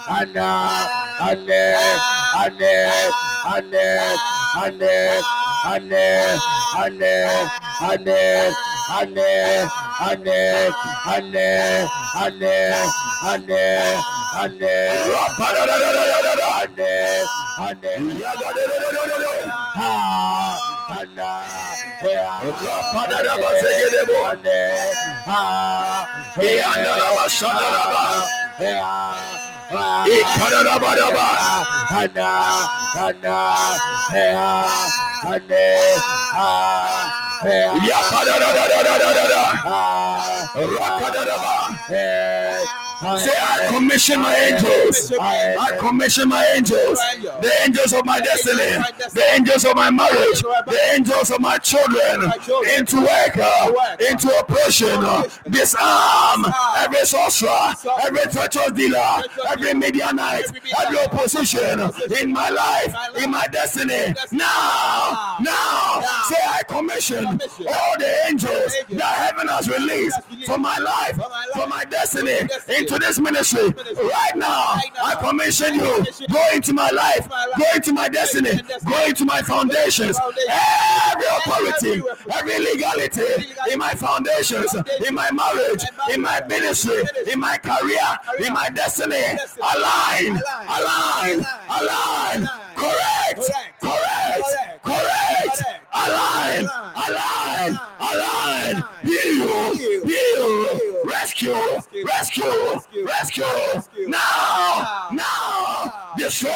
[0.10, 0.88] Anne, Anne,
[1.20, 1.48] Anne,
[2.38, 2.64] Anne,
[3.54, 4.84] Anne, Anne,
[5.68, 5.94] Anne,
[6.78, 9.18] Anne, Anne, Anne,
[10.00, 10.72] Anne, Anne,
[11.06, 11.36] Anne,
[12.16, 12.44] Anne,
[13.24, 13.84] Anne, Anne,
[14.38, 14.88] Anne.
[32.00, 32.32] Anna,
[32.96, 34.34] Anna, yeah,
[35.24, 35.52] Anne,
[36.34, 37.68] ah, É.
[37.88, 39.62] Yakararararararara.
[39.66, 40.20] Ah.
[40.24, 40.50] Ah.
[40.56, 41.80] Rakararaba.
[41.90, 42.47] É.
[43.00, 45.14] Say, I commission my angels.
[45.19, 46.98] I commission my angels.
[47.42, 48.82] The angels of my destiny.
[49.14, 50.42] The angels of my marriage.
[50.42, 52.32] The angels of my children.
[52.76, 53.38] Into work.
[53.38, 53.72] uh,
[54.09, 56.45] Into uh, Disarm
[56.77, 57.76] every sorcerer.
[58.03, 59.22] Every treacherous dealer.
[59.48, 60.45] Every Midianite.
[60.82, 61.80] Every opposition
[62.19, 62.95] in my life.
[63.22, 64.16] In my destiny.
[64.32, 65.38] Now.
[65.40, 66.01] Now.
[66.30, 71.16] Say, I commission all the angels that heaven has released for my life.
[71.53, 72.40] For my destiny.
[72.88, 73.68] Into this ministry.
[73.98, 74.80] Right now.
[75.04, 76.06] I commission you.
[76.32, 77.28] Go into my life.
[77.58, 78.62] Go into my destiny.
[78.86, 80.18] Go into my foundations.
[80.48, 82.02] Every authority.
[82.32, 84.74] Every legality in my foundations.
[85.06, 85.84] In my marriage.
[86.14, 87.04] In my ministry.
[87.30, 88.08] In my career.
[88.40, 89.38] In my destiny.
[89.58, 90.42] Align.
[90.70, 91.46] Align.
[91.70, 92.50] Align.
[92.78, 93.52] Correct.
[93.82, 94.82] Correct.
[94.82, 95.64] Correct.
[95.94, 96.70] Align.
[96.96, 97.80] Align.
[98.00, 98.84] Align.
[99.04, 99.76] Heal.
[99.76, 100.67] Heal.
[101.08, 101.53] Rescue.
[102.06, 102.82] Rescue.
[103.06, 103.44] Rescue.
[104.08, 105.08] Now.
[105.14, 106.14] Now.
[106.18, 106.52] Destroy.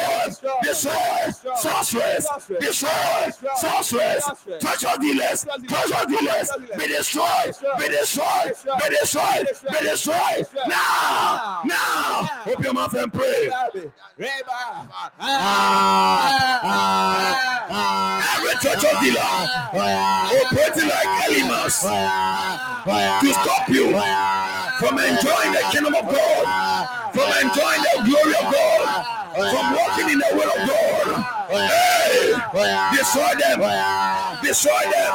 [0.62, 1.30] Destroy.
[1.56, 2.28] Sorceress.
[2.60, 3.30] Destroy.
[3.56, 4.30] Sorceress.
[4.60, 5.46] Treasure dealers.
[5.66, 6.50] Treasure dealers.
[6.76, 7.54] Be destroyed.
[7.78, 8.52] Be destroyed.
[8.78, 9.46] Be destroyed.
[9.70, 10.46] Be destroyed.
[10.68, 11.62] Now.
[11.64, 12.28] Now.
[12.46, 13.50] Open your mouth and pray.
[18.34, 21.80] Every treasure dealer operating like Elymas
[22.84, 23.92] to stop you
[24.78, 26.44] from enjoying the kingdom of God,
[27.12, 31.24] from enjoying the glory of God, from walking in the will of God.
[31.52, 32.32] Hey,
[32.96, 33.58] destroy them,
[34.42, 35.12] destroy them,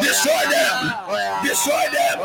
[0.00, 0.76] destroy them,
[1.42, 2.16] destroy them,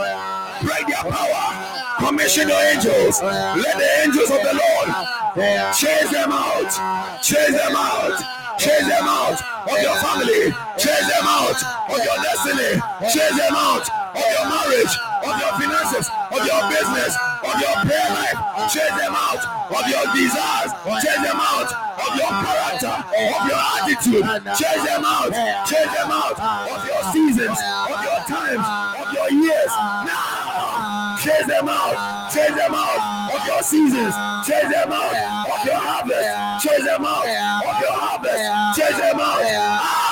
[0.63, 1.73] break their power.
[1.97, 3.21] Commission your angels.
[3.21, 8.37] Let the angels of the Lord chase them out, chase them out.
[8.57, 10.51] Chase them out of your family.
[10.79, 11.61] Chase them out
[11.93, 12.81] of your destiny.
[13.13, 13.85] Chase them out
[14.15, 17.13] of your marriage, of your finances, of your business,
[17.43, 18.37] of your prayer life.
[18.71, 20.71] Chase them out of your desires.
[21.03, 24.23] Chase them out of your character, of your attitude.
[24.55, 25.31] Chase them out.
[25.67, 28.65] Chase them out of your seasons, of your times,
[28.99, 29.71] of your years.
[30.07, 32.31] Now, chase them out.
[32.31, 34.13] Chase them out of your seasons.
[34.47, 36.67] Chase them out of your harvest.
[36.67, 38.79] Chase them out of your harvest.
[38.79, 39.43] Chase them out.
[39.43, 40.06] Out.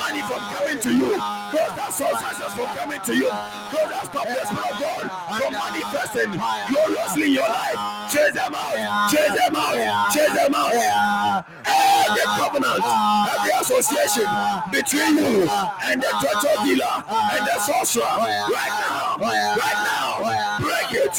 [0.00, 1.10] Money from coming to you.
[1.52, 3.28] Those that success from coming to you.
[3.28, 5.04] Those that spirit of God
[5.36, 6.32] from manifesting
[6.72, 7.76] gloriously your life.
[8.08, 9.10] Chase them out.
[9.12, 9.76] Chase them out.
[10.12, 11.44] Chase them out.
[11.68, 14.26] Every covenant, every association
[14.72, 15.44] between you
[15.84, 18.08] and the treasure dealer and the sorcerer.
[18.08, 19.20] Right now.
[19.20, 20.58] Right now.
[20.64, 21.12] Break it.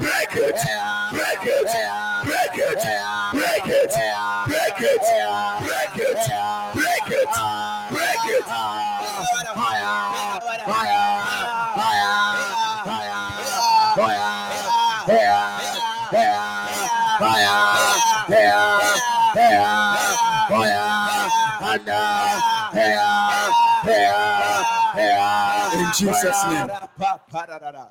[0.00, 0.56] Break it.
[1.12, 1.68] Break it.
[2.24, 2.56] Break it.
[2.56, 2.80] Break it.
[3.34, 3.94] Break it.
[4.48, 5.71] Break it.
[25.74, 26.70] In Jesus' name.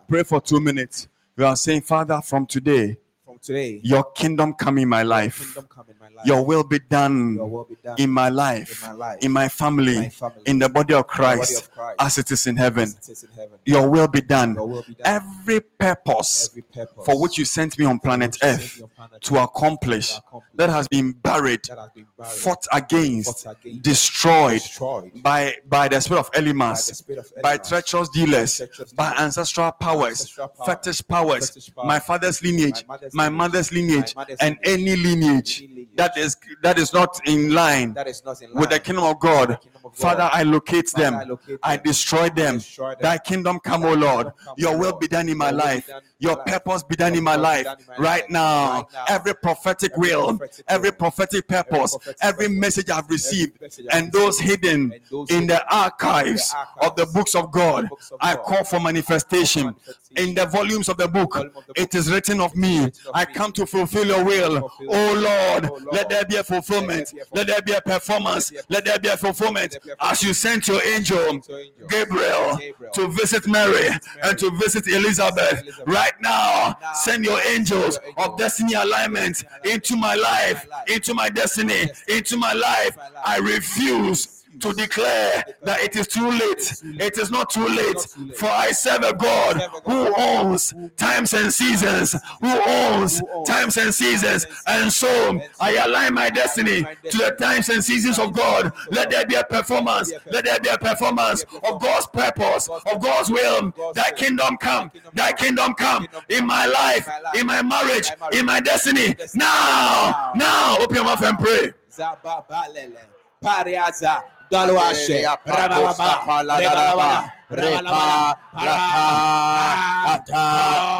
[0.07, 1.07] Pray for two minutes.
[1.35, 5.39] We are saying, Father, from today, From today, your kingdom come in my life.
[5.39, 5.90] kingdom come in my life.
[6.25, 9.47] Your will be done will be done in my life, in my life, in my
[9.49, 12.47] family, my family, in the body of the body Christ, of Christ, as it is
[12.47, 12.83] in heaven.
[12.83, 13.59] as it is in heaven.
[13.65, 14.55] Your will be done.
[14.55, 15.05] Will be done.
[15.05, 18.95] Every purpose Every purpose for which you sent me on planet which you sent Earth
[18.95, 20.13] planet to accomplish
[20.55, 25.87] that has been buried, has been buried, fought against, fought against, destroyed destroyed by by
[25.87, 28.61] the spirit of by Elymas, spirit by treacherous dealers,
[28.95, 33.31] by ancestral powers, ancestral powers, fetish powers, powers, my father's lineage, my mother's my lineage,
[33.31, 37.53] mother's lineage, my mother's and any lineage any lineage that is that is not in
[37.53, 39.59] line that is not in line with the kingdom of God.
[39.61, 39.95] kingdom of God.
[39.95, 41.15] Father, I locate Father, them.
[41.15, 42.55] I locate I destroy them.
[42.55, 42.99] destroy them.
[43.01, 44.31] Thy kingdom come, O Lord.
[44.57, 45.89] Your will be done in my Your will be life.
[46.19, 47.63] Your purpose be done in my life.
[47.63, 53.59] done in my Right now, every prophetic will, every prophetic purpose, every message I've received,
[53.91, 54.93] and those hidden
[55.29, 59.75] in the archives of the books of God, I call for manifestation.
[60.15, 62.91] In the volumes of the book, volume of the it is written of me.
[63.13, 64.59] I come to fulfill your will.
[64.59, 66.00] fulfill Oh Lord, oh will.
[66.01, 67.13] Let there be a fulfillment.
[67.31, 68.51] Let there be a performance.
[68.69, 69.73] Let there be a fulfillment.
[69.73, 72.59] Let there be a As you sent your angel, Sent your angel, Gabriel,
[72.93, 73.87] to visit Mary
[74.23, 75.63] and to visit Elizabeth.
[75.85, 81.89] Right now, Now, send your angels of destiny alignment into my life, into my destiny,
[82.07, 82.97] into my life.
[83.23, 86.81] I refuse to declare that it is too late.
[86.99, 87.99] It is not too late,
[88.35, 94.45] for I serve a God who owns times and seasons, who owns times and seasons.
[94.67, 98.71] And so I align my destiny to the times and seasons of God.
[98.91, 100.11] Let there be a performance.
[100.31, 103.73] Let there be a performance of God's purpose, of God's will.
[103.93, 104.91] Thy kingdom come.
[105.13, 109.15] Thy kingdom come in my life, in my marriage, in my destiny.
[109.35, 111.73] Now, now, open your mouth and pray.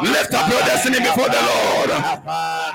[0.02, 1.90] Lift up your destiny before the Lord.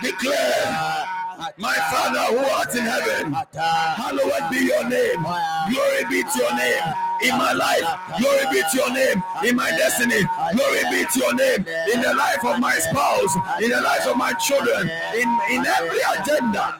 [0.01, 1.16] Declare
[1.57, 5.21] my Father who art in heaven, hallowed be your name.
[5.69, 6.83] Glory be to your name
[7.21, 7.85] in my life.
[8.19, 10.21] Glory be to your name in my destiny.
[10.53, 14.17] Glory be to your name in the life of my spouse, in the life of
[14.17, 16.77] my children, in, in every agenda.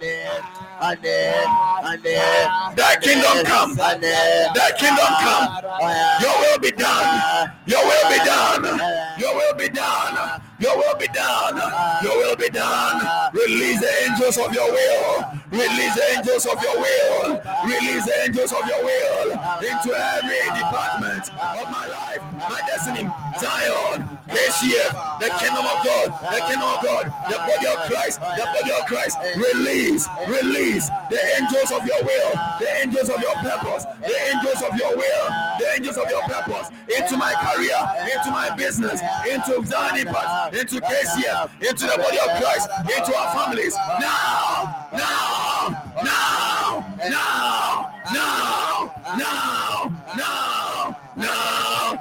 [2.75, 3.75] Thy kingdom come.
[3.75, 5.47] Thy kingdom come.
[6.21, 7.51] Your will be done.
[7.65, 8.79] Your will be done.
[9.19, 10.26] Your will be done.
[10.59, 11.55] Your will be done.
[12.03, 13.31] Your will be done.
[13.33, 15.25] Release the angels of your will.
[15.51, 17.41] Release the angels of your will.
[17.63, 19.31] Release the angels of your will
[19.63, 23.09] into every department of my life, my destiny.
[23.39, 24.83] Zion, this year,
[25.19, 28.85] the kingdom of God, the kingdom of God, the body of Christ, the body of
[28.87, 29.17] Christ.
[29.37, 34.77] Release, release the angels of your will, the angels of your purpose, the angels of
[34.77, 35.25] your will,
[35.59, 37.77] the angels of your purpose into my career,
[38.15, 43.33] into my business, into Zion Impact, into KCF, into the body of Christ, into our
[43.35, 43.75] families.
[43.99, 45.36] Now, now,
[46.03, 48.51] now, now, now,
[49.17, 51.99] now, now, now, now,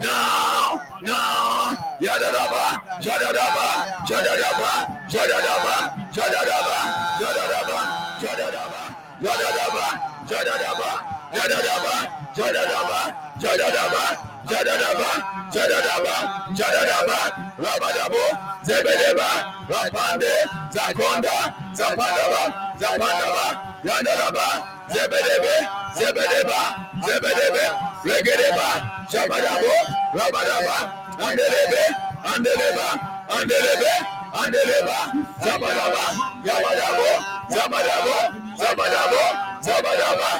[0.00, 1.76] now, now.
[2.00, 2.64] Yadadaba,
[3.04, 3.66] jadadaba,
[4.08, 4.70] jadadaba,
[5.12, 5.74] jadadaba,
[6.14, 6.78] jadadaba,
[7.18, 7.78] jadadaba,
[8.22, 8.82] jadadaba,
[9.20, 9.86] jadadaba,
[10.30, 10.90] jadadaba,
[11.34, 11.96] jadadaba,
[12.36, 13.00] jadadaba,
[13.38, 14.02] jadadaba,
[14.48, 16.16] jadadaba, jadadaba,
[16.54, 17.18] jadadaba,
[17.58, 18.24] rabadabo,
[18.62, 19.28] zebedeba,
[19.68, 20.32] rapande,
[20.70, 21.36] zakonda,
[21.72, 22.42] zapadaba,
[22.80, 23.46] zapadaba,
[23.84, 24.46] yadadaba,
[24.92, 25.54] zebedebe,
[25.98, 26.60] zebedeba,
[27.06, 27.64] zebedebe,
[28.04, 28.68] regedeba,
[29.10, 29.72] shabadabo,
[30.14, 30.76] rabadaba,
[31.26, 31.82] andelebe,
[32.32, 32.86] andeleba,
[33.36, 33.92] andelebe,
[34.42, 34.98] andeleba,
[35.44, 36.04] zabadaba,
[36.44, 37.10] yabadabo,
[37.54, 38.16] zabadabo,
[38.60, 39.22] zabadabo,
[39.66, 40.30] zabadaba,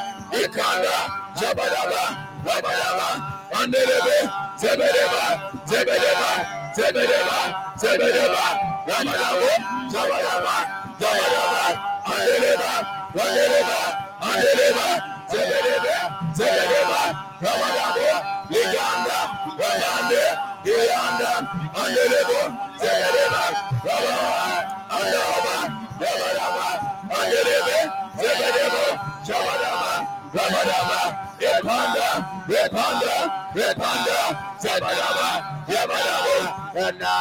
[0.42, 0.96] ikanda,
[1.40, 2.02] zabadaba,
[2.44, 4.16] rabadaba, Andelebe,
[4.58, 5.24] Zebedeba,
[5.66, 6.30] Zebedeba,
[6.76, 7.38] Zebedeba,
[7.80, 8.44] Zebedeba,
[8.86, 9.48] Ramadabo,
[9.92, 10.56] Zabalaba,
[11.00, 11.64] Zabalaba,
[12.04, 12.72] Andeleba,
[13.16, 13.80] Andeleba,
[14.20, 14.86] Andeleba,
[15.30, 15.96] Zebedeba,
[16.36, 17.00] Zebedeba,
[17.40, 18.10] Ramadabo,
[18.52, 19.18] Liganda,
[19.58, 20.24] Rayande,
[20.64, 21.32] Giyanda,
[21.80, 22.40] Andelebo,
[22.80, 23.44] Zebedeba,
[23.86, 24.44] Ramadaba,
[24.92, 25.56] Andelaba,
[26.02, 26.68] Ramadaba,
[27.16, 27.78] Andelebe,
[28.20, 28.84] Zebedeba,
[29.24, 29.92] Zabalaba,
[30.34, 31.00] Ramadaba,
[31.38, 32.08] Epanda,
[32.48, 33.14] Epanda,
[33.58, 37.14] Rabadaba, Repanda, Repanda, Repanda,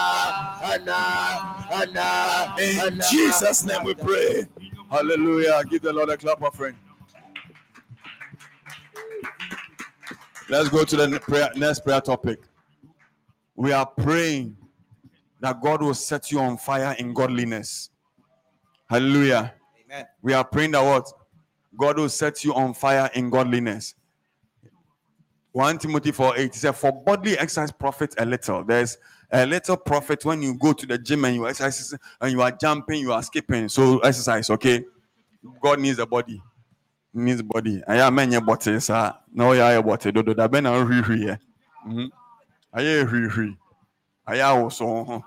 [0.61, 0.87] Zebadaba,
[1.67, 4.47] Yabadabo, In Jesus' name we pray.
[4.89, 5.63] Hallelujah.
[5.69, 6.75] Give the Lord a clap offering.
[10.49, 12.39] Let's go to the prayer, next prayer topic.
[13.55, 14.55] We are praying
[15.41, 17.89] that God will set you on fire in godliness.
[18.89, 19.53] Hallelujah.
[19.85, 20.05] Amen.
[20.21, 21.11] We are praying that what?
[21.77, 23.95] God will set you on fire in godliness.
[25.51, 28.63] 1 Timothy 4 8 he said, For bodily exercise profits a little.
[28.63, 28.97] There's
[29.31, 32.51] a little profit when you go to the gym and you exercise and you are
[32.51, 33.67] jumping, you are skipping.
[33.69, 34.83] So exercise, okay?
[35.61, 36.41] God needs a body.
[37.13, 37.81] He needs body.
[37.87, 39.13] I am many body, sir.
[39.33, 40.11] No, yeah, your body.
[40.11, 41.37] Do do da ben and re.
[41.87, 42.09] Mhm.
[42.73, 43.57] Aye re re.
[44.27, 45.23] Aye also.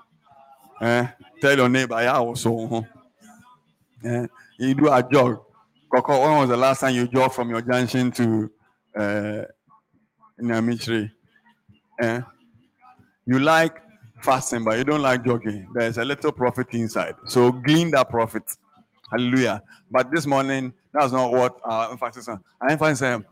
[0.81, 1.07] Eh,
[1.41, 2.85] tell your neighbor, aye also.
[4.03, 4.27] Eh,
[4.57, 5.43] you do a jog.
[5.93, 8.51] Coco, when was the last time you jogged from your junction to
[8.95, 9.43] uh
[10.41, 11.11] Nyamichiri?
[12.01, 12.21] Eh?
[13.25, 13.81] You like
[14.21, 15.67] fasting, but you don't like jogging.
[15.73, 17.15] There's a little profit inside.
[17.25, 18.43] So glean that profit.
[19.11, 19.61] Hallelujah.
[19.89, 22.43] But this morning, that's not what our emphasis on.
[22.61, 23.25] Our on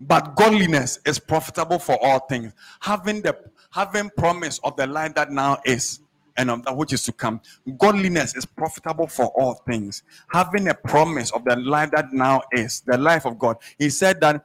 [0.00, 2.52] but godliness is profitable for all things.
[2.80, 3.36] Having the
[3.70, 6.00] having promise of the life that now is
[6.36, 7.40] and of that which is to come.
[7.76, 10.04] Godliness is profitable for all things.
[10.30, 13.56] Having a promise of the life that now is, the life of God.
[13.76, 14.44] He said that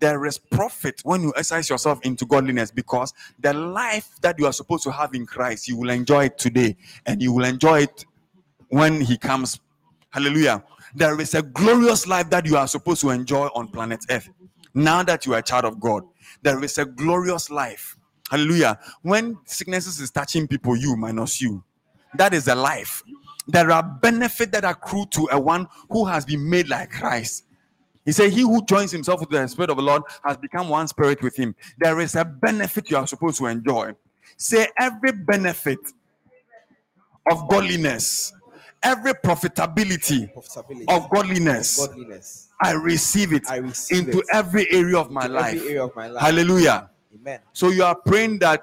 [0.00, 4.52] there is profit when you exercise yourself into godliness because the life that you are
[4.52, 8.06] supposed to have in Christ, you will enjoy it today and you will enjoy it
[8.68, 9.60] when He comes.
[10.10, 10.64] Hallelujah.
[10.94, 14.28] There is a glorious life that you are supposed to enjoy on planet Earth
[14.74, 16.04] now that you are a child of God.
[16.42, 17.96] There is a glorious life.
[18.30, 18.78] Hallelujah.
[19.02, 21.62] When sicknesses is touching people, you minus you.
[22.14, 23.02] That is a life.
[23.46, 27.44] There are benefits that accrue to a one who has been made like Christ.
[28.04, 30.88] He said, He who joins himself with the Spirit of the Lord has become one
[30.88, 31.54] spirit with him.
[31.78, 33.92] There is a benefit you are supposed to enjoy.
[34.36, 35.78] Say, every benefit
[37.30, 38.32] of godliness,
[38.82, 40.84] every profitability Profitability.
[40.88, 42.48] of godliness, godliness.
[42.62, 45.56] I receive it I receive into it every area of my life.
[45.56, 46.22] Every area of my life.
[46.22, 46.90] Hallelujah.
[47.14, 47.40] Amen.
[47.52, 48.62] So you are praying that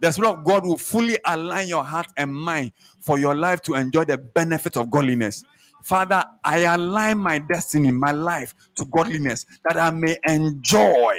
[0.00, 3.74] the Spirit of God will fully align your heart and mind for your life to
[3.74, 5.44] enjoy the benefit of godliness.
[5.82, 11.18] Father, I align my destiny, my life to godliness that I may enjoy,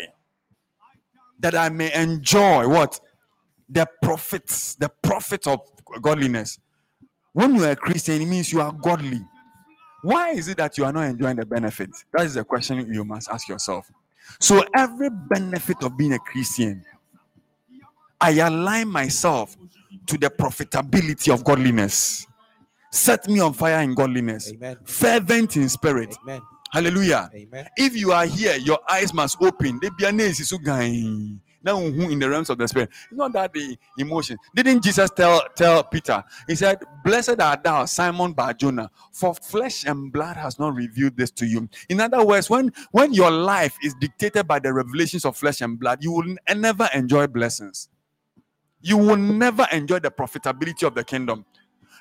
[1.40, 3.00] that I may enjoy what?
[3.70, 5.62] The profits, the profit of
[6.02, 6.60] godliness.
[7.34, 9.22] When you are a Christian, it means you are godly.
[10.04, 11.90] Why is it that you are not enjoying the benefit?
[12.14, 13.90] That is the question you must ask yourself.
[14.40, 16.84] So, every benefit of being a Christian,
[18.20, 19.58] I align myself
[20.08, 22.28] to the profitability of godliness.
[22.94, 24.78] Set me on fire in godliness, Amen.
[24.84, 26.16] fervent in spirit.
[26.22, 26.44] Amen.
[26.72, 27.28] Hallelujah.
[27.34, 27.68] Amen.
[27.76, 29.80] If you are here, your eyes must open.
[29.82, 30.92] They be an so guy.
[31.64, 32.90] Now who in the realms of the spirit.
[33.10, 34.38] It's not that the emotion.
[34.56, 36.24] Didn't Jesus tell tell Peter?
[36.48, 41.18] He said, Blessed art thou, Simon Bar Jonah, for flesh and blood has not revealed
[41.18, 41.68] this to you.
[41.90, 45.80] In other words, when when your life is dictated by the revelations of flesh and
[45.80, 47.90] blood, you will never enjoy blessings.
[48.82, 51.46] You will never enjoy the profitability of the kingdom.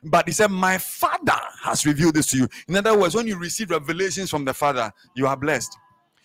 [0.04, 2.48] But he said, My father has revealed this to you.
[2.68, 5.76] In other words, when you receive revelations from the father, you are blessed.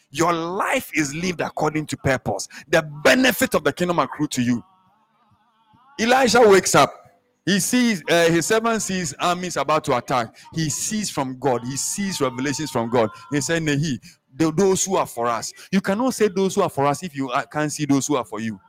[0.10, 2.48] Your life is lived according to purpose.
[2.70, 4.64] The benefit of the kingdom accrue to you.
[6.00, 6.94] Elijah wakes up.
[7.46, 10.36] He sees uh, his servant sees armies about to attack.
[10.54, 11.64] He sees from God.
[11.64, 13.10] He sees revelations from God.
[13.32, 14.00] He said, "Nehi,
[14.36, 17.30] those who are for us." You cannot say those who are for us if you
[17.30, 18.60] uh, can't see those who are for you.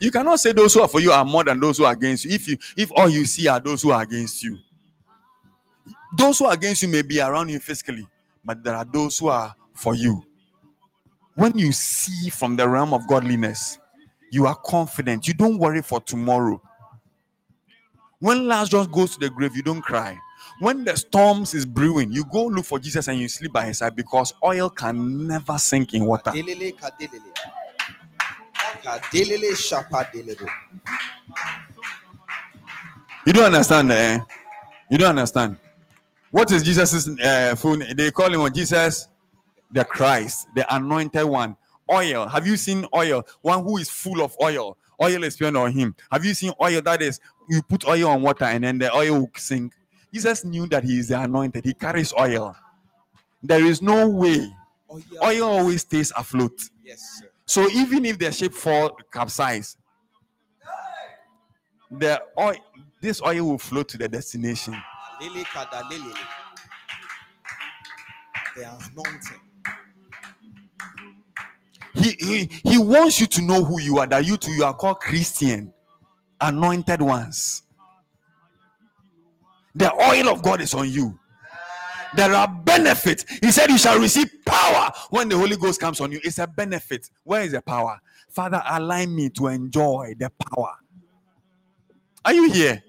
[0.00, 2.24] You cannot say those who are for you are more than those who are against
[2.24, 2.32] you.
[2.32, 4.58] If you if all you see are those who are against you,
[6.16, 8.06] those who are against you may be around you physically,
[8.44, 10.24] but there are those who are for you.
[11.34, 13.78] When you see from the realm of godliness,
[14.32, 15.28] you are confident.
[15.28, 16.60] You don't worry for tomorrow.
[18.20, 20.18] When Lazarus goes to the grave, you don't cry.
[20.60, 23.78] When the storms is brewing, you go look for Jesus and you sleep by his
[23.78, 26.32] side because oil can never sink in water.
[33.26, 34.18] You don't understand, eh?
[34.90, 35.56] You don't understand.
[36.30, 37.94] What is Jesus' uh, full name?
[37.96, 38.52] They call him?
[38.52, 39.08] Jesus,
[39.70, 41.56] the Christ, the anointed one.
[41.90, 42.28] Oil.
[42.28, 43.24] Have you seen oil?
[43.42, 44.76] One who is full of oil.
[45.02, 45.96] Oil is spent on him.
[46.10, 49.20] Have you seen oil that is you put oil on water and then the oil
[49.20, 49.72] will sink?
[50.12, 51.64] Jesus knew that he is the anointed.
[51.64, 52.54] He carries oil.
[53.42, 54.52] There is no way.
[55.10, 55.20] Yeah.
[55.24, 56.60] Oil always stays afloat.
[56.84, 57.29] Yes, sir.
[57.50, 59.76] So even if the ship fall capsize,
[61.90, 62.54] the oil,
[63.02, 64.80] this oil will flow to the destination.
[65.20, 66.14] Lele kadalele.
[68.54, 69.40] The anointing.
[71.94, 74.06] He, he he wants you to know who you are.
[74.06, 75.74] That you too you are called Christian,
[76.40, 77.64] anointed ones.
[79.74, 81.18] The oil of God is on you.
[82.16, 83.24] There are benefits.
[83.40, 86.20] He said you shall receive power when the Holy Ghost comes on you.
[86.24, 87.08] It's a benefit.
[87.24, 88.00] Where is the power?
[88.28, 90.74] Father, align me to enjoy the power.
[92.24, 92.82] Are you here?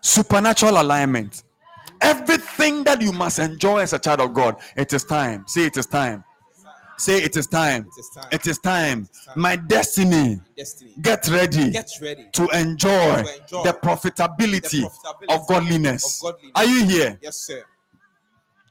[0.00, 1.44] Supernatural alignment.
[2.00, 5.44] Everything that you must enjoy as a child of God, it is time.
[5.46, 6.24] Say it is time.
[6.98, 7.86] Say it is time.
[7.86, 8.28] It is time.
[8.32, 9.08] It is time.
[9.24, 9.34] time.
[9.36, 10.40] My destiny.
[10.56, 10.94] Destiny.
[11.00, 12.26] Get ready Get ready.
[12.32, 16.22] to enjoy, To enjoy the profitability, the profitability of godliness.
[16.22, 16.52] of godliness.
[16.54, 17.18] Are you here?
[17.22, 17.62] Yes, sir.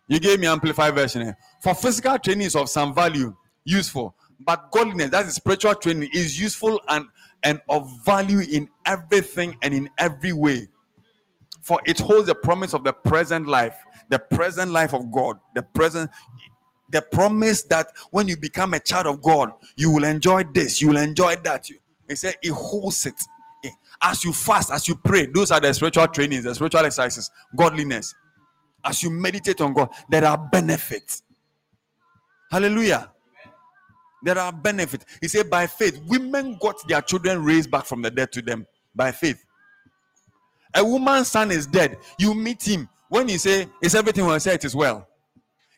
[0.07, 1.33] You gave me amplified version.
[1.61, 4.15] For physical training is of some value, useful,
[4.45, 7.05] but godliness, that is spiritual training, is useful and
[7.43, 10.67] and of value in everything and in every way.
[11.61, 13.75] For it holds the promise of the present life,
[14.09, 16.09] the present life of God, the present,
[16.89, 20.89] the promise that when you become a child of God, you will enjoy this, you
[20.89, 21.67] will enjoy that.
[22.07, 23.21] He said, It holds it.
[24.03, 28.15] As you fast, as you pray, those are the spiritual trainings, the spiritual exercises, godliness.
[28.83, 31.23] As you meditate on God, there are benefits.
[32.49, 33.11] Hallelujah.
[34.23, 35.05] There are benefits.
[35.21, 38.67] He said, by faith, women got their children raised back from the dead to them
[38.95, 39.43] by faith.
[40.75, 41.97] A woman's son is dead.
[42.17, 42.87] You meet him.
[43.09, 44.35] When you say, Is everything well?
[44.35, 45.07] I say it is well.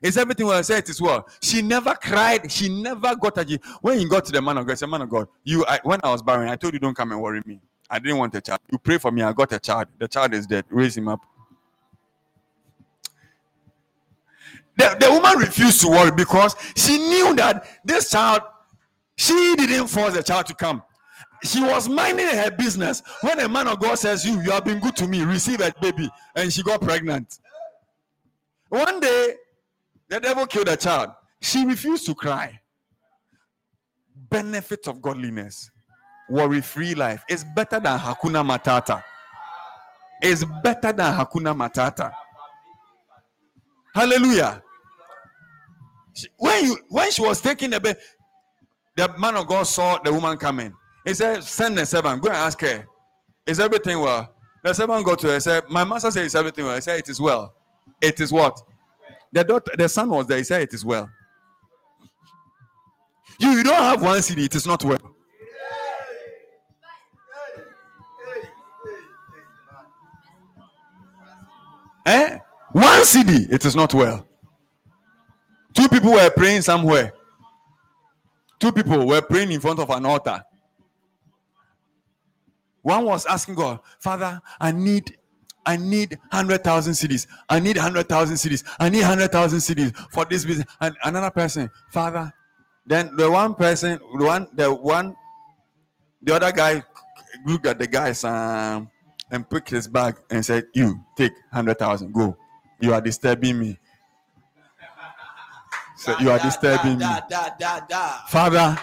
[0.01, 0.57] Is everything well?
[0.59, 1.27] I say it is well.
[1.41, 2.51] She never cried.
[2.51, 3.59] She never got a.
[3.82, 5.99] When he got to the man of God, said, Man of God, you I, when
[6.03, 7.59] I was barren, I told you don't come and worry me.
[7.90, 8.59] I didn't want a child.
[8.72, 9.88] You pray for me, I got a child.
[9.98, 10.65] The child is dead.
[10.69, 11.22] Raise him up.
[14.77, 18.42] The, the woman refused to worry because she knew that this child,
[19.18, 20.82] she didn't force the child to come.
[21.43, 24.80] She was minding her business when a man of God says, You, you have been
[24.80, 27.40] good to me, receive a baby, and she got pregnant.
[28.69, 29.35] One day,
[30.08, 31.11] the devil killed a child.
[31.42, 32.60] She refused to cry.
[34.30, 35.69] Benefit of godliness,
[36.30, 39.03] worry free life is better than Hakuna Matata.
[40.22, 42.11] It's better than Hakuna Matata.
[43.93, 44.62] Hallelujah.
[46.14, 47.98] She- when you when she was taking the bed,
[48.95, 50.74] the man of God saw the woman coming.
[51.06, 52.85] He said, Send the servant, go and ask her,
[53.45, 54.33] Is everything well?
[54.64, 56.75] The servant go to her said, My master said, Is everything well?
[56.75, 57.53] He said, It is well.
[58.01, 58.61] It is what?
[59.32, 60.38] The daughter, the son was there.
[60.38, 61.09] He said, It is well.
[63.40, 65.00] You, you don't have one cedi, it is not well.
[72.06, 72.38] Eh?
[72.72, 74.27] One cedi, it is not well.
[75.74, 77.14] Two people were praying somewhere.
[78.60, 80.43] Two people were praying in front of an altar.
[82.82, 85.18] One was asking God, Father, I need,
[85.66, 87.27] I need hundred thousand cedis.
[87.50, 88.64] I need hundred thousand cedis.
[88.80, 90.68] I need hundred thousand cedis for this business.
[90.82, 92.32] And another person, Father.
[92.85, 95.16] Then the one person, the one, the one,
[96.22, 96.84] the other guy
[97.45, 98.90] looked at the guy's um,
[99.32, 102.14] and picked his bag and said, "You take hundred thousand.
[102.14, 102.38] Go.
[102.82, 103.80] You are disturbing me.
[106.03, 107.06] So you are disturbing me.
[108.27, 108.77] Father.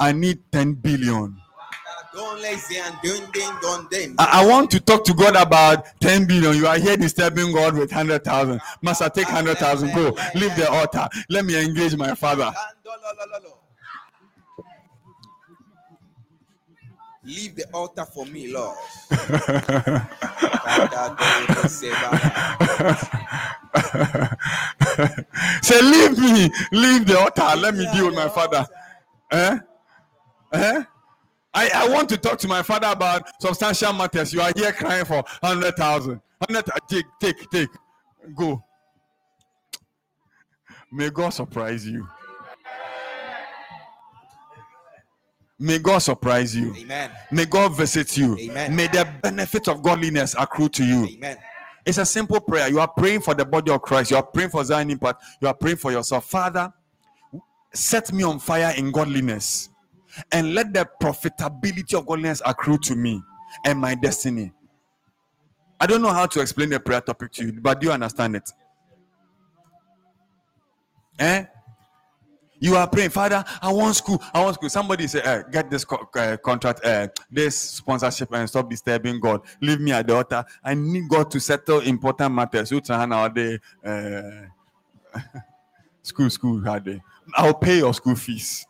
[0.00, 1.36] I need ten billion.
[2.14, 4.14] Don't lazy and ding ding don't ding.
[4.18, 6.56] I, I want to talk to God about 10 billion.
[6.56, 8.60] You are here disturbing God with 100,000.
[8.82, 9.94] Master, take 100,000.
[9.94, 10.16] Go.
[10.34, 11.06] Leave the altar.
[11.28, 12.52] Let me engage my father.
[17.28, 18.74] Leave the altar for me, Lord.
[25.62, 26.50] Say, leave me.
[26.72, 27.60] Leave the altar.
[27.60, 28.66] Let me deal with my father.
[29.30, 29.58] Eh?
[30.54, 30.82] Eh?
[31.52, 34.32] I, I want to talk to my father about substantial matters.
[34.32, 36.22] You are here crying for 100,000.
[36.38, 37.68] 100, take, take, take.
[38.34, 38.64] Go.
[40.90, 42.08] May God surprise you.
[45.58, 46.74] May God surprise you.
[46.76, 47.10] Amen.
[47.32, 48.38] May God visit you.
[48.38, 48.76] Amen.
[48.76, 51.06] May the benefit of godliness accrue to you.
[51.06, 51.36] Amen.
[51.84, 52.68] It's a simple prayer.
[52.68, 54.10] You are praying for the body of Christ.
[54.10, 55.22] You are praying for Zion Impact.
[55.40, 56.26] You are praying for yourself.
[56.26, 56.72] Father,
[57.72, 59.70] set me on fire in godliness
[60.30, 63.20] and let the profitability of godliness accrue to me
[63.64, 64.52] and my destiny.
[65.80, 68.36] I don't know how to explain the prayer topic to you, but do you understand
[68.36, 68.50] it?
[71.18, 71.44] Eh?
[72.60, 73.44] You are praying, Father.
[73.62, 74.22] I want school.
[74.34, 74.68] I want school.
[74.68, 79.42] Somebody say, eh, "Get this co- uh, contract, uh, this sponsorship, and stop disturbing God.
[79.60, 80.44] Leave me at the altar.
[80.62, 84.46] I need God to settle important matters." You try nowadays, uh,
[86.02, 87.00] school, school, day.
[87.34, 88.66] I'll pay your school fees.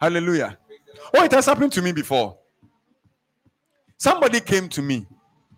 [0.00, 0.56] Hallelujah.
[1.12, 2.38] Oh, it has happened to me before.
[3.96, 5.08] Somebody came to me,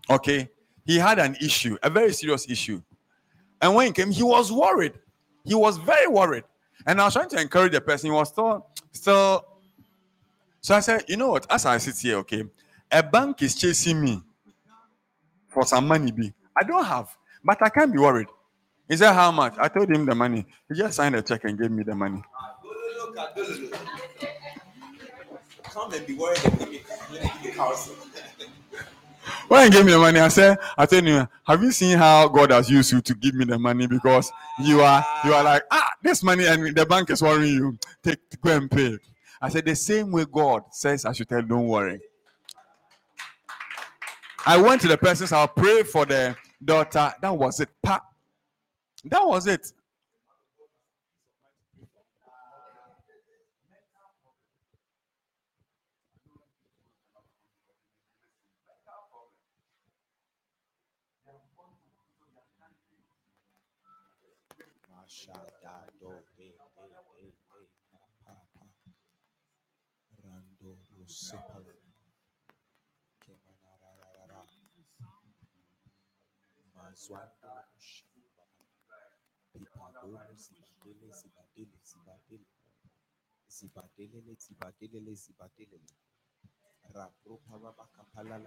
[0.09, 0.49] okay?
[0.87, 2.81] He had an issue, a very serious issue.
[3.61, 4.95] And when he came, he was worried.
[5.45, 6.45] He was very worried.
[6.87, 8.11] And I was trying to encourage the person.
[8.11, 9.45] He was still, still.
[10.61, 11.51] So I said, you know what?
[11.51, 12.45] As I sit here, okay,
[12.91, 14.23] a bank is chasing me
[15.49, 16.11] for some money.
[16.11, 16.33] B.
[16.57, 17.15] I don't have,
[17.45, 18.29] but I can't be worried.
[18.89, 19.55] He said, how much?
[19.59, 20.47] I told him the money.
[20.69, 22.23] He just signed a check and gave me the money.
[25.63, 26.41] Come and be worried
[29.49, 32.29] When he gave me the money, I said, I tell you, have you seen how
[32.29, 33.87] God has used you to give me the money?
[33.87, 34.31] Because
[34.63, 37.79] you are you are like, ah, this money and the bank is worrying you.
[38.03, 38.99] Take go and pay.
[39.43, 42.01] I said, the same way God says I should tell, don't worry.
[44.47, 47.13] I went to the person's house, prayed for the daughter.
[47.21, 47.69] That was it.
[47.83, 48.01] Pa.
[49.05, 49.73] That was it.
[77.11, 78.45] Mazwanda Shamba.
[80.37, 82.47] Zibadele Zibadele Zibadele.
[83.51, 85.95] Zibadelele Zibadelele Zibadelele.
[86.95, 88.39] Rapro Paraba Kapala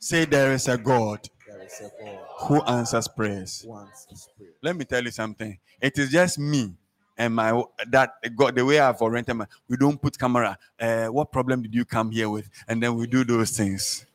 [0.00, 3.62] Say there is a God There is a God who answers prayers.
[3.66, 4.50] who answers prayer.
[4.62, 5.58] Let me tell you something.
[5.80, 6.74] It is just me
[7.18, 10.58] and my that God the way I've oriented my we don't put camera.
[10.78, 12.48] Uh, what problem did you come here with?
[12.68, 14.06] And then we do those things.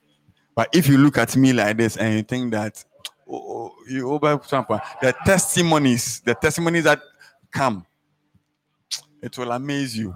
[0.55, 2.83] But if you look at me like this and you think that
[3.29, 4.39] oh, oh, you over
[5.01, 7.01] the testimonies, the testimonies that
[7.51, 7.85] come,
[9.21, 10.15] it will amaze you.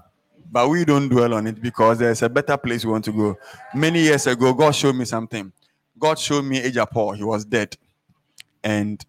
[0.52, 3.38] But we don't dwell on it because there's a better place we want to go.
[3.74, 5.52] Many years ago, God showed me something.
[5.98, 7.14] God showed me Elijah Paul.
[7.14, 7.76] He was dead.
[8.64, 9.04] And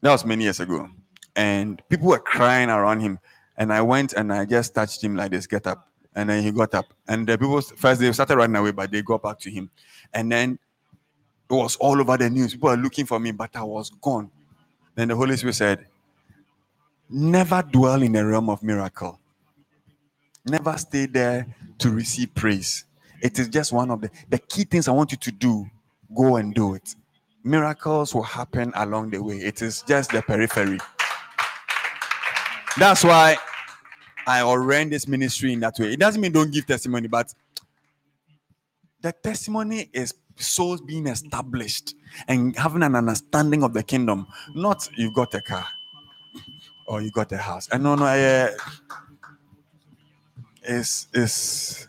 [0.00, 0.88] that was many years ago.
[1.36, 3.18] And people were crying around him.
[3.56, 5.88] And I went and I just touched him like this, get up.
[6.14, 6.86] And then he got up.
[7.08, 9.70] And the people first they started running away, but they got back to him.
[10.12, 10.58] And then
[11.50, 12.52] it was all over the news.
[12.52, 14.30] People were looking for me, but I was gone.
[14.94, 15.86] Then the Holy Spirit said,
[17.10, 19.20] Never dwell in the realm of miracle.
[20.46, 21.46] Never stay there
[21.78, 22.84] to receive praise.
[23.20, 25.66] It is just one of the, the key things I want you to do.
[26.14, 26.94] Go and do it.
[27.42, 29.36] Miracles will happen along the way.
[29.36, 30.78] It is just the periphery.
[32.78, 33.36] That's why
[34.26, 35.92] I ordained this ministry in that way.
[35.92, 37.32] It doesn't mean don't give testimony, but
[39.00, 41.94] the testimony is souls being established
[42.26, 44.26] and having an understanding of the kingdom.
[44.54, 45.66] Not you've got a car
[46.88, 47.68] or you got a house.
[47.70, 48.50] And no, no, uh,
[50.62, 51.88] it's it's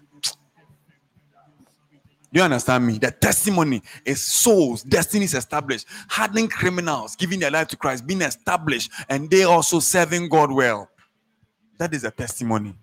[2.36, 2.98] do you understand me?
[2.98, 8.92] The testimony is souls, destinies established, hardened criminals giving their life to Christ, being established,
[9.08, 10.90] and they also serving God well.
[11.78, 12.76] That is a testimony.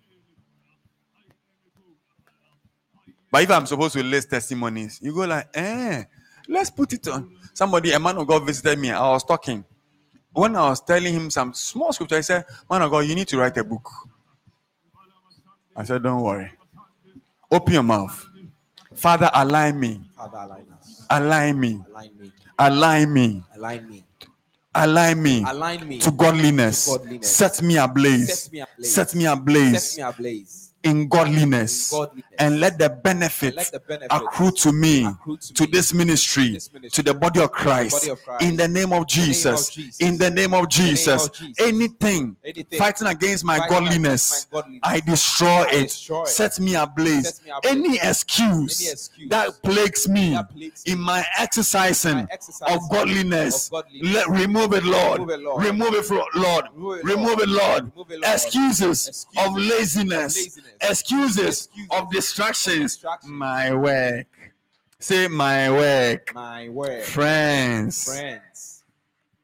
[3.31, 6.05] But if I'm supposed to list testimonies, you go like, eh,
[6.49, 7.37] let's put it on.
[7.53, 8.91] Somebody, a man of God visited me.
[8.91, 9.67] I was talking.
[10.33, 13.29] When I was telling him some small scripture, I said, Man of God, you need
[13.29, 13.87] to write a book.
[15.77, 16.51] I said, Don't worry.
[17.51, 18.32] Open your mouth.
[18.97, 20.01] Father, align me.
[20.17, 21.07] Father, align us.
[21.11, 21.81] Align me.
[21.89, 22.33] Align me.
[22.59, 23.43] Align me.
[23.55, 24.05] Align me.
[24.75, 26.85] Align me Align me to godliness.
[26.87, 27.31] To godliness.
[27.37, 28.33] Set me ablaze.
[28.33, 28.93] Set me ablaze.
[28.95, 30.62] Set me ablaze Set me ablaze.
[30.85, 31.93] In godliness.
[31.93, 32.25] In godliness.
[32.39, 35.71] And let the benefit And let the benefit accrue to me, accrue to to me,
[35.71, 38.93] this ministry, this ministry, to the body of Christ, body of Christ, in the name
[38.93, 39.77] of Jesus.
[40.01, 41.29] In the name of Jesus.
[41.29, 41.61] Jesus.
[41.61, 45.83] Anything Anything fighting against my fighting godliness, my godliness, I destroy I it.
[45.83, 46.29] destroy it.
[46.29, 47.37] Set me ablaze.
[47.37, 47.73] Set me ablaze.
[47.73, 52.91] Any excuse, Any excuse that plagues me that plagues in my exercising my exercising of
[52.91, 54.13] godliness, of godliness.
[54.13, 55.21] let remove it, Lord.
[55.21, 55.65] Remove it, Lord.
[55.65, 56.65] Remove it, Lord.
[56.75, 57.83] Remove it, Remove it, Lord.
[57.85, 58.35] Remove it, Lord.
[58.35, 60.72] Excuses, Excuses of laziness, of laziness.
[60.83, 62.93] Excuses, Excuses of distractions.
[62.97, 63.31] distractions.
[63.33, 64.27] My work.
[64.99, 66.33] Say my work.
[66.35, 67.03] My work.
[67.03, 68.05] Friends.
[68.05, 68.85] Friends.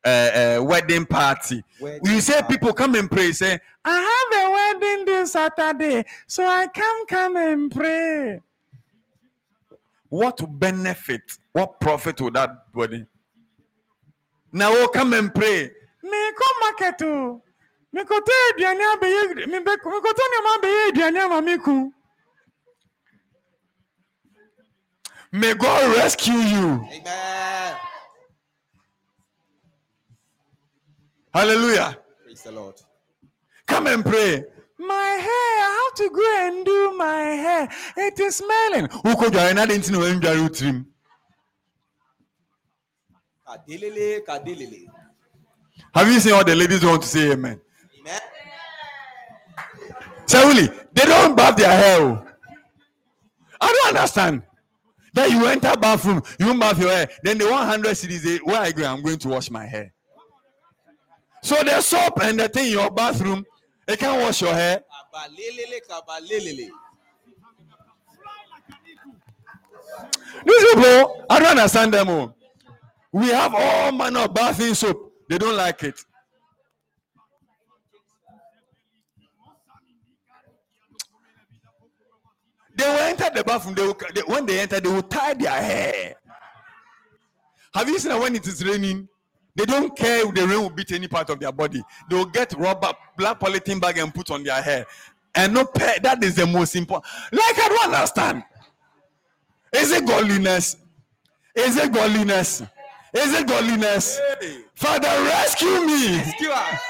[0.05, 1.63] Uh, uh, wedding party.
[1.81, 2.55] Wedding you say party.
[2.55, 3.33] people come and pray.
[3.33, 8.41] Say I have a wedding this Saturday, so I can come and pray.
[10.09, 11.23] What benefit?
[11.53, 13.07] What profit would that wedding?
[14.53, 15.71] Now we'll come and pray.
[16.03, 17.43] Me come market o.
[17.99, 21.43] Me ko te aduane abeye me be me ko to ne ma abeye aduane ama
[21.43, 21.93] me ku.
[25.33, 26.87] May God rescue you.
[26.93, 27.77] Amen.
[31.35, 31.99] Hallelujah.
[32.23, 32.77] Praise the Lord.
[33.67, 34.45] Come and pray.
[34.79, 37.69] My hair, I have to go and do my hair.
[37.97, 38.89] It is smelling.
[39.03, 40.87] Who could you not into when you trim?
[43.45, 44.87] Kadelele, kadelele.
[45.93, 47.33] Have you seen all the ladies want to say?
[47.33, 47.61] Amen.
[50.29, 52.01] Certainly, they don't bath their hair.
[52.03, 52.25] oh.
[53.61, 54.43] I don't understand.
[55.15, 57.09] Then you enter bathroom, you bath your hair.
[57.25, 59.93] Then the 100 cedis, say, where I go, I'm going to wash my hair.
[61.43, 63.45] So the soap and the thing in your bathroom,
[63.87, 64.83] they can't wash your hair.
[70.45, 72.09] These people, I don't understand them.
[72.11, 72.35] Oh.
[73.13, 75.15] We have all manner of bathing soap.
[75.29, 76.05] They don't like it.
[82.79, 83.75] They will enter the bathroom.
[83.75, 86.15] They will, they, when they enter, they will tie their hair.
[87.75, 89.09] Have you seen that when it is raining?
[89.57, 91.83] They don't care if the rain will beat any part of their body.
[92.09, 94.87] They will get rubber, black polythene bag and put on their hair.
[95.35, 97.13] And no pay, that is the most important.
[97.33, 98.45] Like I don't understand.
[99.73, 100.77] Is it godliness?
[101.57, 102.63] Is it godliness?
[103.13, 104.21] Is it godliness?
[104.77, 106.19] Father, rescue me.
[106.19, 106.81] rescue us.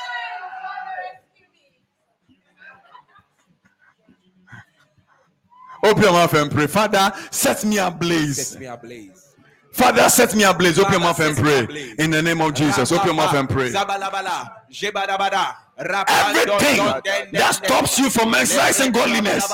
[5.82, 6.66] Open your mouth and pray.
[6.66, 8.48] Father, set me ablaze.
[8.48, 9.24] Set me ablaze.
[9.72, 10.78] Father, set me ablaze.
[10.78, 11.94] Open your mouth and pray.
[11.98, 12.90] In the name of Jesus.
[12.90, 13.70] Open your mouth and pray.
[13.70, 19.46] Zabalabala, jebadabada, rapando, Everything that stops you from exercising godliness,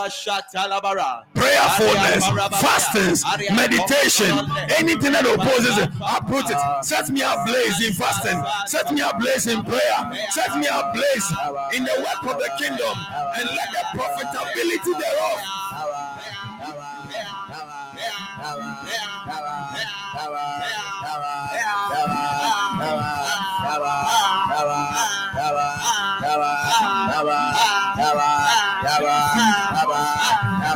[1.35, 2.25] prayerfulness,
[2.59, 3.23] fastings,
[3.53, 4.33] meditation,
[4.79, 6.85] anything that opposes it, uproot it.
[6.85, 8.43] Set me ablaze in fasting.
[8.67, 10.27] Set me ablaze in prayer.
[10.31, 11.29] Set me ablaze
[11.77, 12.97] in the work of the kingdom,
[13.37, 15.41] and let the profitability thereof.
[16.65, 17.05] Bye.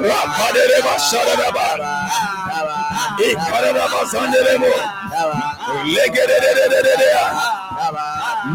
[0.08, 1.66] Rapadereba shadadaba.
[3.30, 4.72] Ikaradaba zanderebo.
[5.84, 7.24] Legedededededea.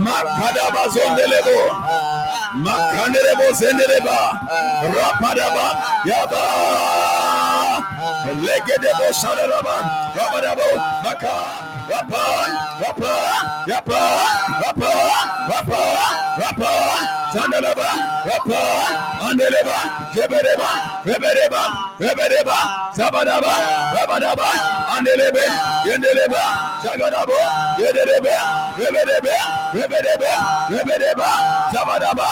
[0.06, 1.58] Makadaba zondelebo.
[2.66, 4.18] Makanderebo zendereba.
[4.96, 5.66] Rapadaba
[6.06, 6.44] yaba.
[8.46, 9.76] Legedebo shadadaba.
[10.16, 10.70] Rabadabo.
[11.04, 11.36] Maka.
[11.90, 12.26] Rapa.
[12.82, 13.14] Rapa.
[13.68, 14.02] Rapa.
[14.64, 15.03] Rapa.
[17.74, 18.26] Zandalaba.
[18.26, 18.62] Rapa.
[19.30, 19.78] Andeleba.
[20.14, 20.70] Jebereba.
[21.06, 21.62] Rebereba.
[22.00, 22.58] Rebereba.
[22.96, 23.54] Zabadaba.
[23.96, 24.50] Rabadaba.
[24.98, 25.44] Andelebe.
[25.86, 26.44] Yendeleba.
[26.84, 27.34] Zagadabo.
[27.80, 28.34] Yedelebe.
[28.78, 29.36] Reberebe.
[29.74, 30.32] Reberebe.
[30.70, 31.30] Rebereba.
[31.74, 32.30] Zabadaba.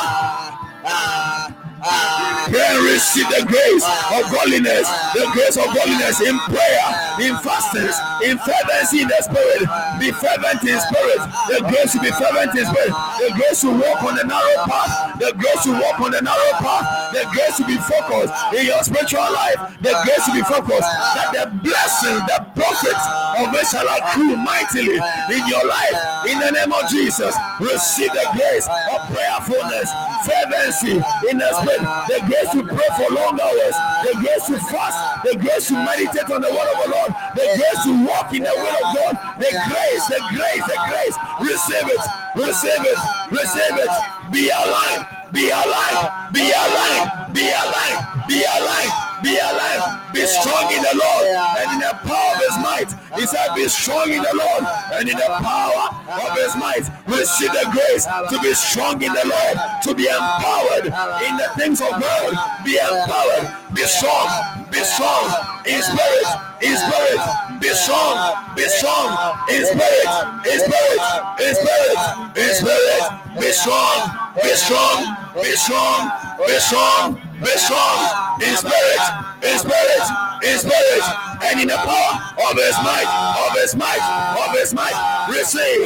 [1.81, 4.85] Pray and receive the grace of godliness,
[5.17, 6.87] the grace of godliness in prayer,
[7.25, 9.65] in fastings, in fervency in the spirit.
[9.97, 11.21] Be fervent in spirit.
[11.49, 12.93] The grace to be fervent in spirit.
[12.93, 15.17] The grace to walk on the narrow path.
[15.17, 17.13] The grace to walk on the narrow path.
[17.17, 19.73] The grace to be focused in your spiritual life.
[19.81, 20.85] The grace to be focused
[21.17, 23.05] that the blessings, the profits
[23.41, 25.01] of it shall accrue mightily
[25.33, 25.97] in your life.
[26.29, 29.89] In the name of Jesus, receive the grace of prayerfulness,
[30.29, 35.23] fervency in the spirit, the grace to pray for long hours, the grace to fast,
[35.23, 38.43] the grace to meditate on the word of the Lord, the grace to walk in
[38.43, 41.15] the will of God, the grace, the grace, the grace.
[41.39, 42.03] Receive it,
[42.35, 42.99] receive it,
[43.31, 43.91] receive it.
[44.31, 50.13] Be alive, be alive, be alive, be alive, be alive, be alive.
[50.13, 51.25] Be strong in the Lord
[51.61, 52.89] and in the power of his might.
[53.15, 56.85] He said, Be strong in the Lord and in the power of his might.
[57.07, 60.85] Receive the grace to be strong in the Lord, to be empowered
[61.25, 62.33] in the things of God.
[62.65, 64.27] Be empowered, be strong,
[64.71, 66.27] be strong in spirit,
[66.61, 67.21] in spirit,
[67.61, 68.15] be strong,
[68.55, 70.07] be strong in spirit,
[70.45, 71.01] in spirit,
[71.39, 71.97] in spirit,
[72.35, 73.03] in spirit,
[73.39, 73.97] be strong,
[74.41, 76.11] be strong, be strong,
[76.47, 79.01] be strong, be strong in spirit,
[79.43, 80.05] in spirit,
[80.43, 81.03] in spirit,
[81.43, 83.05] and in the power of his might,
[83.37, 84.01] of his might,
[84.37, 85.27] of his might.
[85.29, 85.85] Receive,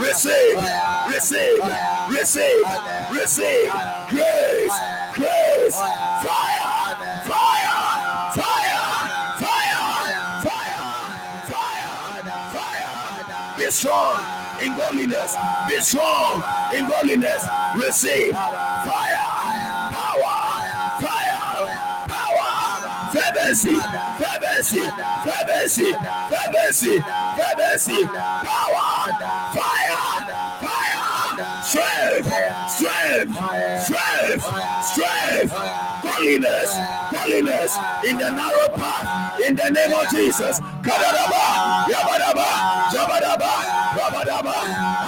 [0.00, 0.58] receive,
[1.08, 1.58] receive,
[2.10, 2.64] receive,
[3.12, 3.70] receive,
[4.10, 4.76] grace,
[5.14, 7.82] grace, fire, fire,
[8.34, 8.82] fire,
[9.38, 9.84] fire,
[10.42, 10.92] fire,
[11.52, 13.56] fire, fire.
[13.58, 15.36] Be strong in godliness,
[15.68, 16.42] be strong
[16.74, 17.46] in godliness.
[17.76, 19.31] Receive fire,
[23.12, 23.74] fervency,
[24.18, 24.80] fervency,
[25.24, 25.92] fervency,
[26.32, 26.98] fervency,
[27.36, 29.12] fervency, power,
[29.52, 30.00] fire,
[30.64, 32.26] fire, strength,
[32.72, 33.32] strength,
[33.84, 34.44] strength,
[34.82, 36.70] strength, holiness,
[37.12, 37.76] holiness.
[38.08, 40.60] In the narrow path, in the name of Jesus.
[40.82, 42.48] Kadadaba, yabadaba,
[42.92, 43.52] jabadaba,
[43.98, 44.54] rabadaba,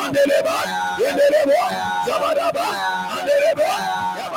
[0.05, 0.57] andeleba,
[1.00, 1.62] yendeleba,
[2.07, 2.66] zabadaba,
[3.16, 4.13] andeleba,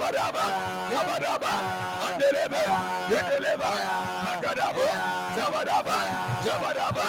[0.00, 0.44] rabadaba,
[0.92, 1.52] rabadaba,
[2.06, 2.62] andelebe,
[3.10, 3.70] yendeleba,
[4.32, 4.86] agadaba,
[5.36, 5.96] zabadaba,
[6.44, 7.04] zabadaba,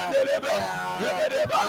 [0.00, 0.54] andelebe,
[1.00, 1.60] zebedebe,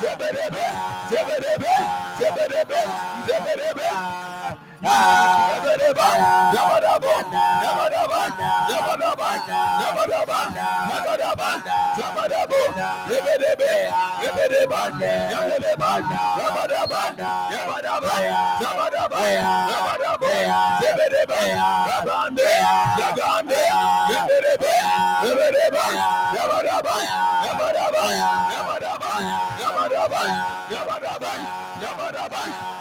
[0.00, 0.64] zebedebe,
[1.10, 2.80] zebedebe,
[3.26, 3.88] zebedebe,
[4.80, 6.08] Zabadaba,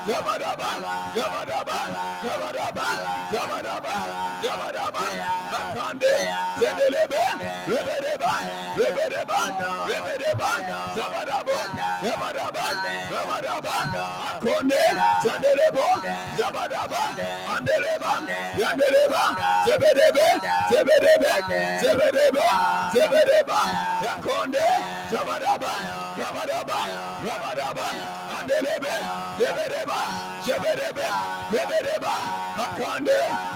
[0.07, 0.69] Yabadaba,
[1.17, 1.77] Yabadaba,
[2.23, 2.87] Yabadaba,
[3.33, 3.95] Yabadaba,
[4.43, 5.03] Yabadaba,
[5.51, 6.56] Yabadaba,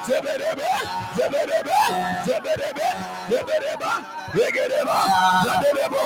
[0.08, 0.68] Zebedebe,
[1.16, 1.72] Zebedebe,
[2.26, 3.01] Zebedebe,
[3.32, 3.92] Regereba,
[4.34, 4.98] Regereba,
[5.46, 6.02] Zaderebo,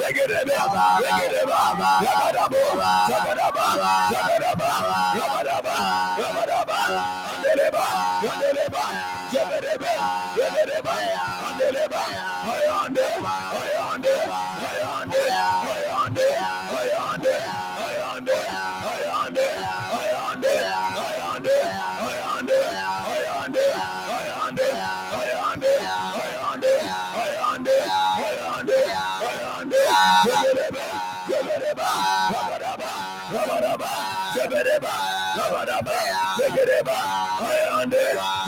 [0.00, 0.58] Regereba,
[1.04, 1.60] Regereba,
[2.04, 2.62] Yagadabo,
[3.08, 3.66] Zagadaba,
[4.12, 4.70] Zagadaba,
[5.18, 5.74] Yagadaba,
[6.20, 6.78] Yagadaba,
[7.30, 7.84] Andereba,
[8.30, 8.84] Andereba,
[9.32, 9.92] Zebereba,
[10.34, 10.94] Zebereba,
[11.48, 12.02] Andereba,
[12.52, 13.06] Ayande,
[13.58, 13.87] Ayande.
[37.90, 38.47] Wow.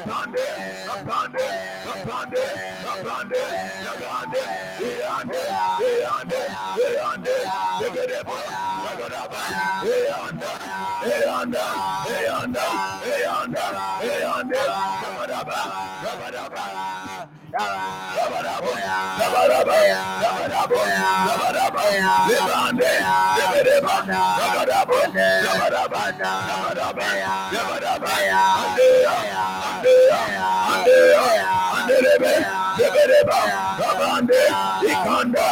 [0.00, 0.50] upon them,
[0.90, 1.54] upon them,
[1.86, 3.50] upon them, upon them,
[3.86, 7.44] upon them, beyond them, beyond them, beyond them,
[7.80, 8.26] look at them,
[8.82, 9.30] look at them,
[9.82, 10.58] beyond them,
[11.04, 11.74] beyond them,
[12.06, 15.09] beyond them, beyond them, beyond them.
[34.90, 35.44] Ikanda,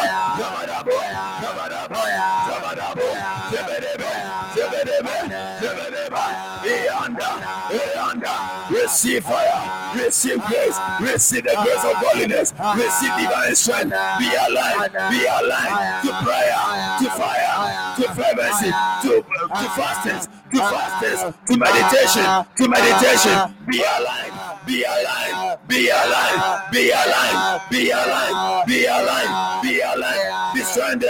[8.89, 15.21] receive fire, receive grace, receive the grace of holiness, receive divine strength, be alive, be
[15.29, 16.57] alive to prayer,
[16.97, 18.71] to fire, to fervency,
[19.05, 22.25] to, to fastings, to fastings, to meditation,
[22.57, 23.37] to meditation,
[23.69, 24.33] be alive,
[24.65, 31.09] be alive, be alive, be alive, be alive, be alive, be alive, be stranded,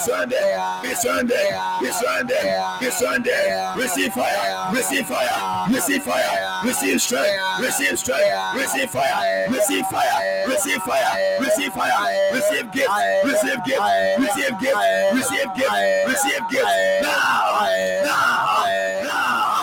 [0.00, 0.38] stranded,
[0.82, 1.36] be stranded,
[1.80, 2.36] be stranded,
[2.80, 9.86] be stranded, receive fire, receive fire, receive fire, receive strength, receive strength, receive fire, receive
[9.86, 12.88] fire, receive fire, receive fire, receive gift,
[13.24, 13.80] receive gift,
[14.18, 14.76] receive gift,
[15.12, 17.68] receive gift, receive gift, now,
[18.04, 18.64] now,
[19.04, 19.62] now,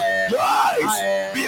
[1.35, 1.46] your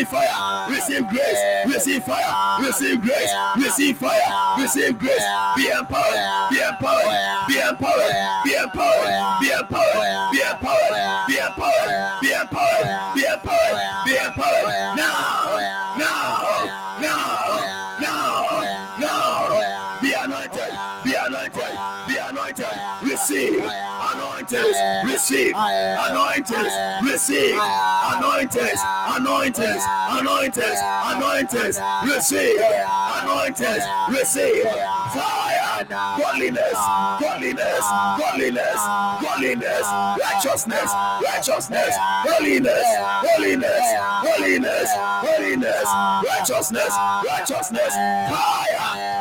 [0.00, 5.24] receive fire, receive grace, receive fire, receive grace, receive fire, receive grace,
[5.56, 10.40] be empowered, be empowered, be empowered, be empowered, be empowered, be
[25.30, 26.72] receive, anointings,
[27.06, 28.80] receive, anointings,
[29.14, 34.64] anointings, anointings, anointings, receive, anointings, receive,
[35.14, 36.72] fire, godliness,
[37.20, 37.84] godliness,
[38.18, 38.80] godliness,
[39.22, 39.86] godliness,
[40.18, 40.90] righteousness,
[41.22, 41.94] righteousness,
[42.26, 42.86] holiness,
[43.22, 43.86] holiness,
[44.26, 44.90] holiness,
[45.22, 45.84] holiness,
[46.26, 46.92] righteousness,
[47.24, 49.19] righteousness, fire,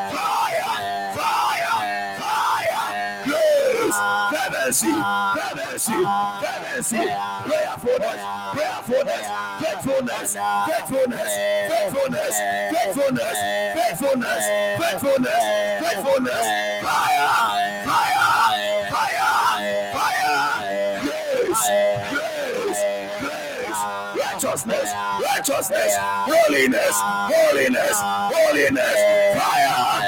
[4.69, 6.98] fervency, ah, ah, fervency, fervency,
[7.49, 8.22] prayerfulness,
[8.53, 9.25] prayerfulness,
[9.65, 11.33] faithfulness, uh, faithfulness,
[11.69, 12.35] faithfulness,
[12.69, 13.38] faithfulness,
[13.73, 14.45] faithfulness,
[14.77, 15.43] faithfulness,
[15.81, 16.45] faithfulness,
[16.85, 17.30] fire,
[17.89, 18.30] fire,
[18.93, 19.33] fire,
[19.89, 20.38] fire,
[21.01, 21.65] grace,
[22.14, 22.81] grace,
[23.25, 23.81] grace,
[24.22, 24.89] righteousness,
[25.25, 25.93] righteousness,
[26.30, 26.95] holiness,
[27.33, 28.98] holiness, holiness,
[29.33, 29.99] fire,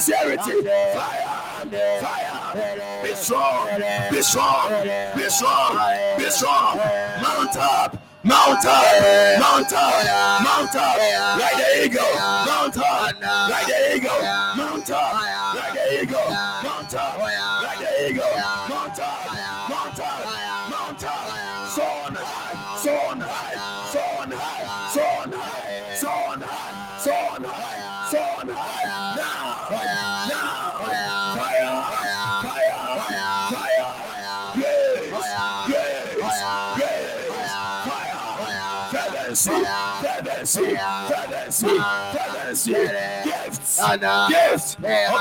[0.00, 0.62] sincerity,
[0.94, 1.66] fire,
[2.00, 3.02] fire.
[3.02, 3.68] Be strong,
[4.10, 4.70] be strong,
[5.16, 5.76] be strong,
[6.16, 6.76] be strong.
[7.20, 10.96] Mount up, mount up, mount up, mount up,
[11.38, 12.14] like the eagle.
[12.16, 14.22] Mount up, like the eagle.
[14.56, 15.21] Mount up,
[40.46, 42.66] fervency, gifts,
[43.52, 44.08] gifts of the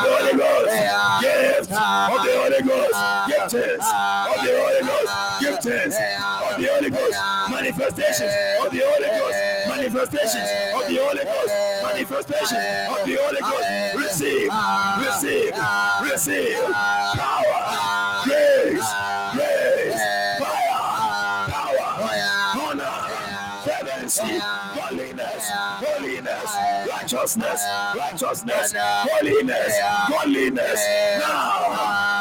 [0.09, 0.74] Holy Ghost,
[1.22, 2.93] gifts of the Holy Ghost,
[3.30, 7.17] giftings of the Holy Ghost, giftings of the Holy Ghost,
[7.51, 13.67] manifestations of the Holy Ghost, manifestations of the Holy Ghost, manifestations of the Holy Ghost.
[13.95, 14.50] Receive,
[14.98, 15.53] receive,
[16.03, 16.58] receive.
[16.72, 18.90] Power, grace,
[19.33, 20.01] grace,
[20.40, 21.85] fire, power,
[22.58, 22.95] honor,
[23.64, 24.17] holiness,
[27.14, 27.61] righteousness,
[27.98, 30.85] righteousness, holiness, holiness.
[31.19, 32.20] Now.